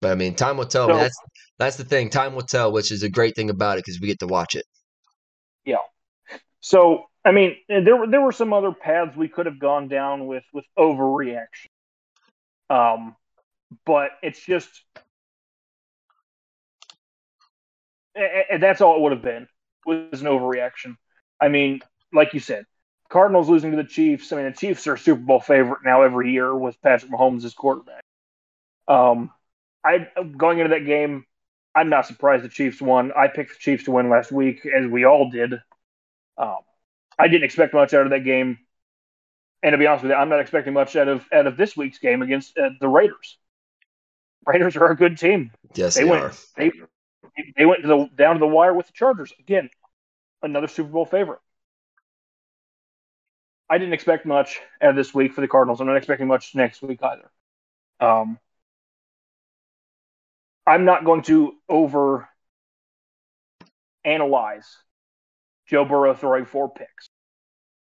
But 0.01 0.13
I 0.13 0.15
mean, 0.15 0.35
time 0.35 0.57
will 0.57 0.67
tell. 0.67 0.89
So, 0.89 0.97
that's 0.97 1.19
that's 1.59 1.77
the 1.77 1.85
thing. 1.85 2.11
Time 2.11 2.35
will 2.35 2.43
tell, 2.43 2.73
which 2.73 2.93
is 2.93 3.03
a 3.03 3.09
great 3.09 3.35
thing 3.35 3.51
about 3.51 3.79
it 3.79 3.85
because 3.85 4.01
we 4.01 4.09
get 4.09 4.19
to 4.21 4.27
watch 4.27 4.55
it. 4.55 4.65
Yeah. 5.65 5.77
So 6.61 7.05
I 7.25 7.33
mean, 7.33 7.57
there 7.69 7.97
were 7.97 8.07
there 8.07 8.21
were 8.21 8.33
some 8.33 8.53
other 8.53 8.73
paths 8.73 9.17
we 9.17 9.29
could 9.29 9.47
have 9.47 9.59
gone 9.59 9.89
down 9.89 10.27
with 10.27 10.45
with 10.53 10.65
overreaction. 10.79 11.67
Um, 12.69 13.17
but 13.85 14.11
it's 14.23 14.45
just, 14.45 14.69
and 18.15 18.63
that's 18.63 18.81
all 18.81 18.97
it 18.97 19.03
would 19.03 19.13
have 19.13 19.23
been 19.23 19.47
was 19.85 20.21
an 20.21 20.27
overreaction. 20.27 20.97
I 21.41 21.49
mean, 21.49 21.81
like 22.13 22.35
you 22.35 22.41
said, 22.41 22.65
Cardinals 23.09 23.49
losing 23.49 23.71
to 23.71 23.77
the 23.77 23.85
Chiefs. 23.85 24.33
I 24.33 24.37
mean, 24.37 24.47
the 24.47 24.53
Chiefs 24.53 24.87
are 24.87 24.95
a 24.95 24.99
Super 24.99 25.21
Bowl 25.21 25.41
favorite 25.41 25.81
now 25.85 26.03
every 26.03 26.33
year 26.33 26.55
with 26.55 26.81
Patrick 26.83 27.13
Mahomes 27.13 27.45
as 27.45 27.55
quarterback. 27.55 28.03
Um, 28.89 29.31
I 29.87 30.09
going 30.37 30.59
into 30.59 30.71
that 30.71 30.85
game, 30.85 31.25
I'm 31.75 31.89
not 31.89 32.07
surprised 32.07 32.45
the 32.45 32.49
Chiefs 32.49 32.81
won. 32.81 33.13
I 33.17 33.29
picked 33.29 33.51
the 33.53 33.59
Chiefs 33.59 33.85
to 33.85 33.93
win 33.93 34.11
last 34.11 34.33
week, 34.33 34.67
as 34.67 34.87
we 34.87 35.05
all 35.05 35.31
did. 35.31 35.55
Um, 36.37 36.57
I 37.19 37.29
didn't 37.29 37.45
expect 37.45 37.73
much 37.73 37.95
out 37.95 38.03
of 38.03 38.11
that 38.11 38.25
game, 38.25 38.59
and 39.63 39.73
to 39.73 39.79
be 39.79 39.87
honest 39.87 40.03
with 40.03 40.11
you, 40.11 40.17
I'm 40.17 40.29
not 40.29 40.41
expecting 40.41 40.73
much 40.73 40.97
out 40.97 41.09
of 41.09 41.25
out 41.33 41.47
of 41.47 41.57
this 41.57 41.77
week's 41.77 41.99
game 41.99 42.23
against 42.23 42.59
uh, 42.59 42.71
the 42.81 42.89
Raiders. 42.89 43.39
Raiders 44.45 44.77
are 44.77 44.91
a 44.91 44.97
good 44.97 45.19
team. 45.19 45.53
Yes, 45.75 45.95
they, 45.95 46.03
they 46.03 46.11
went. 46.11 46.25
Are. 46.25 46.33
They 46.57 46.73
they 47.57 47.67
went 47.67 47.83
to 47.83 47.89
the 47.89 48.09
down 48.17 48.35
to 48.35 48.41
the 48.41 48.47
wire 48.47 48.75
with 48.75 48.87
the 48.87 48.93
Chargers 48.93 49.33
again. 49.39 49.71
Another 50.43 50.69
Super 50.69 50.91
Bowl 50.91 51.07
favorite. 51.07 51.41
I 53.69 53.79
didn't 53.79 53.95
expect 53.95 54.27
much 54.27 54.61
out 54.81 54.91
of 54.91 54.97
this 54.97 55.13
week 55.13 55.33
for 55.33 55.41
the 55.41 55.49
Cardinals. 55.49 55.81
I'm 55.81 55.87
not 55.87 55.97
expecting 55.97 56.29
much 56.29 56.55
next 56.55 56.83
week 56.83 57.01
either. 57.03 57.31
Um, 57.99 58.39
I'm 60.67 60.85
not 60.85 61.05
going 61.05 61.23
to 61.23 61.55
over 61.69 62.29
analyze 64.05 64.67
Joe 65.67 65.85
Burrow 65.85 66.15
throwing 66.15 66.45
four 66.45 66.71
picks 66.71 67.09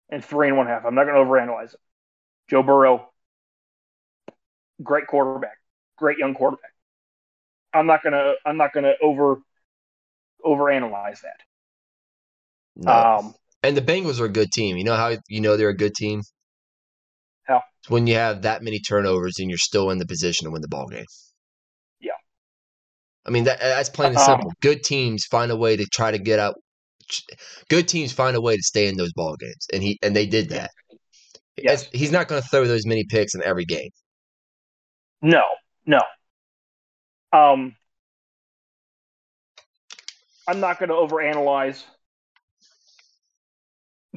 and 0.10 0.24
three 0.24 0.48
and 0.48 0.58
one 0.58 0.68
half. 0.68 0.86
I'm 0.86 0.96
not 0.96 1.06
going 1.06 1.16
to 1.16 1.22
overanalyze 1.22 1.74
it. 1.74 1.80
Joe 2.50 2.64
Burrow, 2.64 3.10
great 4.82 5.08
quarterback, 5.08 5.58
great 5.98 6.18
young 6.18 6.34
quarterback. 6.34 6.72
I'm 7.74 7.88
not 7.88 8.04
gonna 8.04 8.34
I'm 8.46 8.58
not 8.58 8.72
gonna 8.72 8.94
over 9.02 9.38
overanalyze 10.46 11.22
that. 11.22 11.40
No. 12.76 12.92
Um, 12.92 13.36
and 13.64 13.76
the 13.76 13.82
Bengals 13.82 14.20
are 14.20 14.26
a 14.26 14.30
good 14.30 14.52
team. 14.52 14.78
You 14.78 14.84
know 14.84 14.96
how 14.96 15.16
you 15.28 15.42
know 15.42 15.58
they're 15.58 15.70
a 15.70 15.76
good 15.76 15.96
team? 15.96 16.22
How? 17.44 17.64
When 17.88 18.08
you 18.08 18.16
have 18.16 18.44
that 18.44 18.62
many 18.62 18.80
turnovers 18.80 19.40
and 19.40 19.50
you're 19.50 19.58
still 19.58 19.90
in 19.90 19.98
the 19.98 20.06
position 20.06 20.46
to 20.46 20.52
win 20.52 20.62
the 20.62 20.68
ball 20.68 20.88
game. 20.88 21.06
I 23.26 23.30
mean, 23.30 23.46
that, 23.46 23.60
that's 23.60 23.90
plain 23.90 24.12
and 24.12 24.20
simple. 24.20 24.50
Um, 24.50 24.56
good 24.62 24.84
teams 24.84 25.26
find 25.26 25.52
a 25.52 25.56
way 25.56 25.76
to 25.78 25.86
try 25.86 26.12
to 26.12 26.18
get 26.20 26.40
out. 26.40 26.56
Good 27.70 27.88
teams 27.88 28.12
find 28.12 28.36
a 28.36 28.42
way 28.42 28.56
to 28.56 28.64
stay 28.64 28.88
in 28.88 28.98
those 28.98 29.14
ball 29.14 29.36
games, 29.38 29.68
and 29.72 29.82
he 29.84 29.98
and 30.02 30.16
they 30.16 30.26
did 30.26 30.50
that. 30.50 30.72
Yes. 31.58 31.88
He's 31.92 32.12
not 32.12 32.28
going 32.28 32.42
to 32.42 32.48
throw 32.48 32.66
those 32.66 32.86
many 32.86 33.04
picks 33.04 33.36
in 33.36 33.44
every 33.44 33.66
game. 33.66 33.90
No, 35.22 35.44
no. 35.86 36.02
Um, 37.32 37.76
I'm 40.48 40.60
not 40.60 40.80
going 40.80 40.90
to 40.90 40.96
overanalyze 40.96 41.84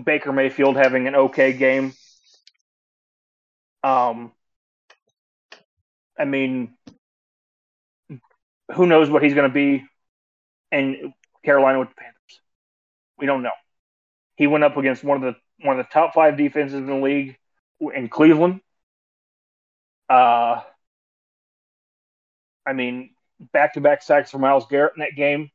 Baker 0.02 0.32
Mayfield 0.32 0.76
having 0.76 1.06
an 1.06 1.14
okay 1.14 1.52
game. 1.52 1.92
Um, 3.84 4.32
I 6.18 6.24
mean, 6.24 6.75
who 8.74 8.86
knows 8.86 9.10
what 9.10 9.22
he's 9.22 9.34
going 9.34 9.48
to 9.48 9.54
be 9.54 9.84
in 10.72 11.12
Carolina 11.44 11.78
with 11.78 11.88
the 11.88 11.94
Panthers. 11.94 12.40
We 13.18 13.26
don't 13.26 13.42
know. 13.42 13.50
He 14.36 14.46
went 14.46 14.64
up 14.64 14.76
against 14.76 15.04
one 15.04 15.22
of 15.22 15.34
the 15.34 15.64
one 15.64 15.78
of 15.78 15.86
the 15.86 15.92
top 15.92 16.14
five 16.14 16.36
defenses 16.36 16.74
in 16.74 16.86
the 16.86 16.94
league 16.96 17.38
in 17.80 18.08
Cleveland. 18.08 18.60
Uh, 20.08 20.60
I 22.66 22.72
mean, 22.72 23.10
back 23.52 23.74
to 23.74 23.80
back 23.80 24.02
sacks 24.02 24.30
for 24.30 24.38
Myles 24.38 24.66
Garrett 24.68 24.94
in 24.96 25.00
that 25.00 25.16
game. 25.16 25.50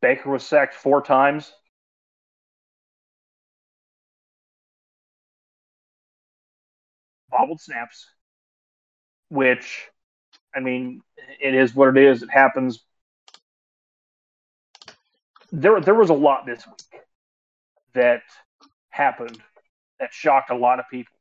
Baker 0.00 0.30
was 0.30 0.46
sacked 0.46 0.74
four 0.74 1.02
times. 1.02 1.52
Bobbled 7.30 7.60
snaps, 7.60 8.06
which 9.28 9.90
I 10.56 10.60
mean, 10.60 11.02
it 11.38 11.54
is 11.54 11.74
what 11.74 11.96
it 11.96 12.02
is. 12.02 12.22
It 12.22 12.30
happens. 12.30 12.82
There, 15.52 15.80
there 15.80 15.94
was 15.94 16.08
a 16.08 16.14
lot 16.14 16.46
this 16.46 16.66
week 16.66 17.02
that 17.92 18.22
happened 18.88 19.38
that 20.00 20.14
shocked 20.14 20.50
a 20.50 20.56
lot 20.56 20.80
of 20.80 20.86
people. 20.90 21.12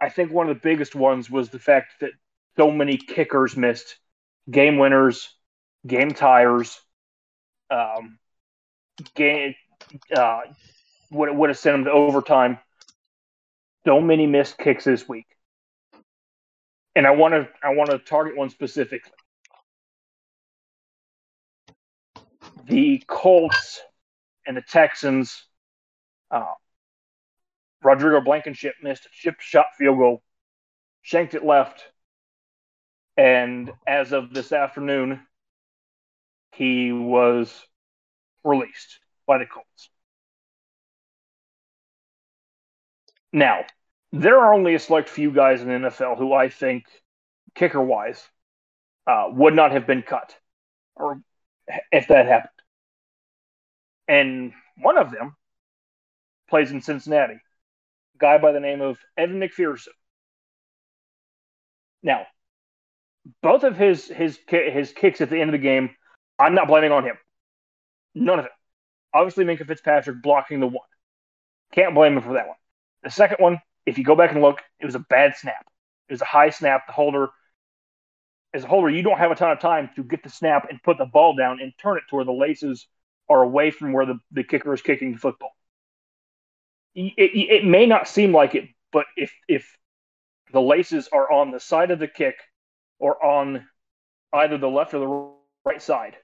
I 0.00 0.08
think 0.08 0.32
one 0.32 0.48
of 0.48 0.56
the 0.56 0.60
biggest 0.60 0.94
ones 0.94 1.30
was 1.30 1.50
the 1.50 1.58
fact 1.58 2.00
that 2.00 2.12
so 2.56 2.70
many 2.70 2.96
kickers 2.96 3.54
missed 3.54 3.96
game 4.50 4.78
winners, 4.78 5.28
game 5.86 6.12
tires, 6.12 6.80
um, 7.70 8.18
game 9.14 9.54
uh, 10.16 10.40
would 11.10 11.30
would 11.36 11.50
have 11.50 11.58
sent 11.58 11.76
them 11.76 11.84
to 11.84 11.92
overtime. 11.92 12.58
So 13.86 14.00
many 14.00 14.26
missed 14.26 14.56
kicks 14.56 14.84
this 14.84 15.06
week 15.06 15.26
and 16.94 17.06
I 17.06 17.12
want 17.12 17.34
to 17.34 17.48
I 17.62 17.74
want 17.74 17.90
to 17.90 17.98
target 17.98 18.36
one 18.36 18.50
specifically. 18.50 19.12
The 22.66 23.02
Colts 23.06 23.80
and 24.46 24.56
the 24.56 24.62
Texans. 24.62 25.44
Uh, 26.30 26.52
Rodrigo 27.82 28.20
Blankenship 28.20 28.74
missed 28.82 29.06
a 29.06 29.08
chip 29.12 29.40
shot 29.40 29.66
field 29.78 29.98
goal, 29.98 30.22
shanked 31.02 31.34
it 31.34 31.44
left, 31.44 31.82
and 33.16 33.72
as 33.86 34.12
of 34.12 34.32
this 34.32 34.52
afternoon, 34.52 35.20
he 36.52 36.92
was 36.92 37.52
released 38.44 38.98
by 39.26 39.38
the 39.38 39.46
Colts. 39.46 39.88
Now, 43.32 43.64
there 44.12 44.38
are 44.38 44.54
only 44.54 44.74
a 44.74 44.78
select 44.78 45.08
few 45.08 45.30
guys 45.30 45.62
in 45.62 45.68
the 45.68 45.88
NFL 45.88 46.18
who 46.18 46.32
I 46.32 46.48
think, 46.48 46.84
kicker 47.54 47.82
wise, 47.82 48.22
uh, 49.06 49.26
would 49.30 49.54
not 49.54 49.72
have 49.72 49.86
been 49.86 50.02
cut, 50.02 50.36
or 50.96 51.22
if 51.92 52.08
that 52.08 52.26
happened. 52.26 52.50
And 54.08 54.52
one 54.80 54.98
of 54.98 55.10
them 55.10 55.36
plays 56.48 56.72
in 56.72 56.82
Cincinnati, 56.82 57.34
a 57.34 58.18
guy 58.18 58.38
by 58.38 58.52
the 58.52 58.60
name 58.60 58.80
of 58.80 58.98
Evan 59.16 59.40
McPherson. 59.40 59.88
Now, 62.02 62.26
both 63.42 63.62
of 63.62 63.76
his 63.76 64.06
his 64.06 64.38
his 64.48 64.92
kicks 64.92 65.20
at 65.20 65.30
the 65.30 65.40
end 65.40 65.50
of 65.50 65.52
the 65.52 65.58
game, 65.58 65.90
I'm 66.38 66.54
not 66.54 66.68
blaming 66.68 66.92
on 66.92 67.04
him. 67.04 67.16
None 68.14 68.38
of 68.40 68.46
it. 68.46 68.52
Obviously, 69.14 69.44
Minkah 69.44 69.66
Fitzpatrick 69.66 70.22
blocking 70.22 70.60
the 70.60 70.66
one. 70.66 70.86
Can't 71.72 71.94
blame 71.94 72.16
him 72.16 72.22
for 72.22 72.34
that 72.34 72.48
one. 72.48 72.56
The 73.02 73.10
second 73.10 73.36
one, 73.38 73.60
if 73.86 73.98
you 73.98 74.04
go 74.04 74.14
back 74.14 74.32
and 74.32 74.42
look, 74.42 74.60
it 74.78 74.86
was 74.86 74.94
a 74.94 75.00
bad 75.00 75.36
snap. 75.36 75.66
It 76.08 76.12
was 76.12 76.22
a 76.22 76.26
high 76.26 76.50
snap. 76.50 76.86
The 76.86 76.92
holder, 76.92 77.28
as 78.52 78.64
a 78.64 78.66
holder, 78.66 78.90
you 78.90 79.02
don't 79.02 79.18
have 79.18 79.30
a 79.30 79.34
ton 79.34 79.50
of 79.50 79.60
time 79.60 79.90
to 79.96 80.02
get 80.02 80.22
the 80.22 80.30
snap 80.30 80.66
and 80.70 80.82
put 80.82 80.98
the 80.98 81.06
ball 81.06 81.34
down 81.36 81.60
and 81.60 81.72
turn 81.80 81.96
it 81.96 82.04
to 82.10 82.16
where 82.16 82.24
the 82.24 82.32
laces 82.32 82.86
are 83.28 83.42
away 83.42 83.70
from 83.70 83.92
where 83.92 84.06
the, 84.06 84.18
the 84.32 84.42
kicker 84.42 84.74
is 84.74 84.82
kicking 84.82 85.12
the 85.12 85.18
football. 85.18 85.52
It, 86.94 87.12
it, 87.16 87.50
it 87.50 87.64
may 87.64 87.86
not 87.86 88.08
seem 88.08 88.32
like 88.32 88.54
it, 88.56 88.68
but 88.92 89.06
if 89.16 89.32
if 89.46 89.76
the 90.52 90.60
laces 90.60 91.08
are 91.12 91.30
on 91.30 91.52
the 91.52 91.60
side 91.60 91.92
of 91.92 92.00
the 92.00 92.08
kick 92.08 92.34
or 92.98 93.24
on 93.24 93.66
either 94.32 94.58
the 94.58 94.68
left 94.68 94.94
or 94.94 94.98
the 94.98 95.70
right 95.70 95.80
side, 95.80 96.16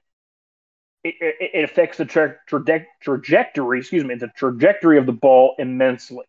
it, 1.05 1.15
it, 1.21 1.51
it 1.53 1.63
affects 1.63 1.97
the 1.97 2.05
tra- 2.05 2.35
tra- 2.47 2.85
trajectory. 3.01 3.79
Excuse 3.79 4.03
me, 4.03 4.15
the 4.15 4.27
trajectory 4.27 4.97
of 4.97 5.05
the 5.05 5.13
ball 5.13 5.55
immensely. 5.57 6.25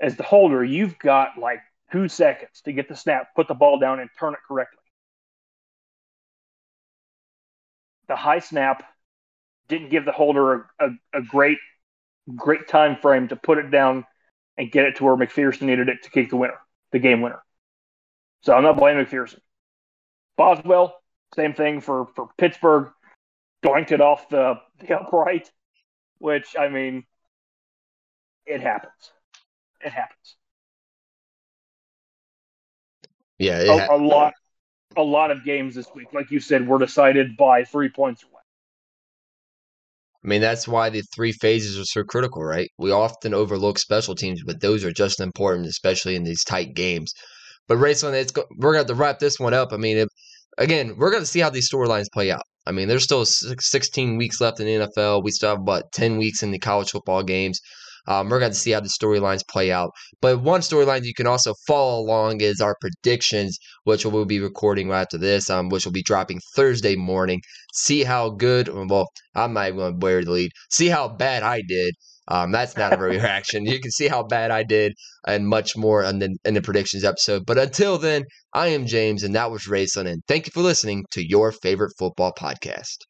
As 0.00 0.16
the 0.16 0.22
holder, 0.22 0.64
you've 0.64 0.98
got 0.98 1.38
like 1.38 1.60
two 1.90 2.08
seconds 2.08 2.60
to 2.64 2.72
get 2.72 2.88
the 2.88 2.96
snap, 2.96 3.34
put 3.34 3.48
the 3.48 3.54
ball 3.54 3.78
down, 3.78 4.00
and 4.00 4.08
turn 4.18 4.34
it 4.34 4.40
correctly. 4.46 4.78
The 8.08 8.16
high 8.16 8.38
snap 8.38 8.84
didn't 9.68 9.90
give 9.90 10.04
the 10.04 10.12
holder 10.12 10.54
a, 10.54 10.66
a, 10.80 10.88
a 11.14 11.22
great, 11.22 11.58
great 12.34 12.68
time 12.68 12.96
frame 12.96 13.28
to 13.28 13.36
put 13.36 13.58
it 13.58 13.70
down 13.70 14.04
and 14.56 14.72
get 14.72 14.84
it 14.84 14.96
to 14.96 15.04
where 15.04 15.16
McPherson 15.16 15.62
needed 15.62 15.88
it 15.88 16.02
to 16.04 16.10
kick 16.10 16.30
the 16.30 16.36
winner, 16.36 16.58
the 16.92 16.98
game 16.98 17.20
winner. 17.20 17.42
So 18.42 18.54
I'm 18.54 18.62
not 18.62 18.76
blaming 18.76 19.04
McPherson. 19.04 19.40
Boswell, 20.36 20.94
same 21.34 21.52
thing 21.54 21.80
for, 21.80 22.06
for 22.14 22.28
Pittsburgh, 22.38 22.90
doinked 23.62 23.92
it 23.92 24.00
off 24.00 24.28
the, 24.28 24.54
the 24.80 24.98
upright, 24.98 25.50
which, 26.18 26.54
I 26.58 26.68
mean, 26.68 27.04
it 28.46 28.60
happens. 28.60 29.12
It 29.80 29.92
happens. 29.92 30.36
Yeah, 33.38 33.60
a, 33.60 33.78
ha- 33.78 33.94
a, 33.94 33.96
lot, 33.96 34.34
a 34.96 35.02
lot 35.02 35.30
of 35.30 35.44
games 35.44 35.74
this 35.74 35.86
week, 35.94 36.12
like 36.12 36.30
you 36.30 36.40
said, 36.40 36.66
were 36.66 36.78
decided 36.78 37.36
by 37.36 37.64
three 37.64 37.88
points 37.88 38.24
or 38.24 38.26
less. 38.34 38.44
I 40.24 40.28
mean, 40.28 40.40
that's 40.40 40.66
why 40.66 40.90
the 40.90 41.02
three 41.14 41.30
phases 41.30 41.78
are 41.78 41.84
so 41.84 42.02
critical, 42.02 42.42
right? 42.42 42.68
We 42.78 42.90
often 42.90 43.32
overlook 43.32 43.78
special 43.78 44.16
teams, 44.16 44.42
but 44.44 44.60
those 44.60 44.84
are 44.84 44.90
just 44.90 45.20
important, 45.20 45.68
especially 45.68 46.16
in 46.16 46.24
these 46.24 46.42
tight 46.42 46.74
games. 46.74 47.12
But 47.68 47.76
Rayson, 47.76 48.14
it's 48.14 48.32
we're 48.56 48.74
going 48.74 48.86
to 48.86 48.94
wrap 48.94 49.20
this 49.20 49.38
one 49.38 49.54
up. 49.54 49.72
I 49.72 49.76
mean, 49.76 50.08
again, 50.56 50.96
we're 50.98 51.10
going 51.10 51.22
to 51.22 51.26
see 51.26 51.40
how 51.40 51.50
these 51.50 51.70
storylines 51.70 52.10
play 52.12 52.32
out. 52.32 52.42
I 52.66 52.72
mean, 52.72 52.88
there's 52.88 53.04
still 53.04 53.24
16 53.24 54.16
weeks 54.16 54.40
left 54.40 54.58
in 54.60 54.66
the 54.66 54.86
NFL. 54.86 55.22
We 55.22 55.30
still 55.30 55.50
have 55.50 55.60
about 55.60 55.92
10 55.92 56.18
weeks 56.18 56.42
in 56.42 56.50
the 56.50 56.58
college 56.58 56.90
football 56.90 57.22
games. 57.22 57.60
Um, 58.08 58.30
we're 58.30 58.40
going 58.40 58.52
to 58.52 58.58
see 58.58 58.70
how 58.70 58.80
the 58.80 58.88
storylines 58.88 59.46
play 59.46 59.70
out. 59.70 59.90
But 60.20 60.40
one 60.40 60.60
storyline 60.62 61.04
you 61.04 61.14
can 61.14 61.26
also 61.26 61.54
follow 61.66 62.00
along 62.00 62.40
is 62.40 62.60
our 62.60 62.74
predictions, 62.80 63.58
which 63.84 64.04
we'll 64.04 64.24
be 64.24 64.40
recording 64.40 64.88
right 64.88 65.02
after 65.02 65.18
this, 65.18 65.50
um, 65.50 65.68
which 65.68 65.84
will 65.84 65.92
be 65.92 66.02
dropping 66.02 66.40
Thursday 66.56 66.96
morning. 66.96 67.42
See 67.74 68.04
how 68.04 68.30
good, 68.30 68.68
well, 68.68 69.08
I'm 69.34 69.52
not 69.52 69.68
even 69.68 69.78
going 69.78 69.92
to 69.92 69.98
bury 69.98 70.24
the 70.24 70.30
lead. 70.32 70.52
See 70.70 70.88
how 70.88 71.08
bad 71.08 71.42
I 71.42 71.60
did. 71.68 71.94
Um, 72.28 72.50
that's 72.50 72.76
not 72.76 72.94
a 72.94 72.96
reaction. 72.98 73.66
You 73.66 73.80
can 73.80 73.90
see 73.90 74.08
how 74.08 74.22
bad 74.22 74.50
I 74.50 74.62
did 74.62 74.94
and 75.26 75.46
much 75.46 75.76
more 75.76 76.02
in 76.02 76.18
the, 76.18 76.36
in 76.44 76.54
the 76.54 76.62
predictions 76.62 77.04
episode. 77.04 77.44
But 77.46 77.58
until 77.58 77.98
then, 77.98 78.24
I 78.54 78.68
am 78.68 78.86
James, 78.86 79.22
and 79.22 79.34
that 79.34 79.50
was 79.50 79.68
Rayson, 79.68 80.06
and 80.06 80.22
thank 80.26 80.46
you 80.46 80.52
for 80.52 80.62
listening 80.62 81.04
to 81.12 81.26
your 81.26 81.52
favorite 81.52 81.92
football 81.98 82.32
podcast. 82.32 83.07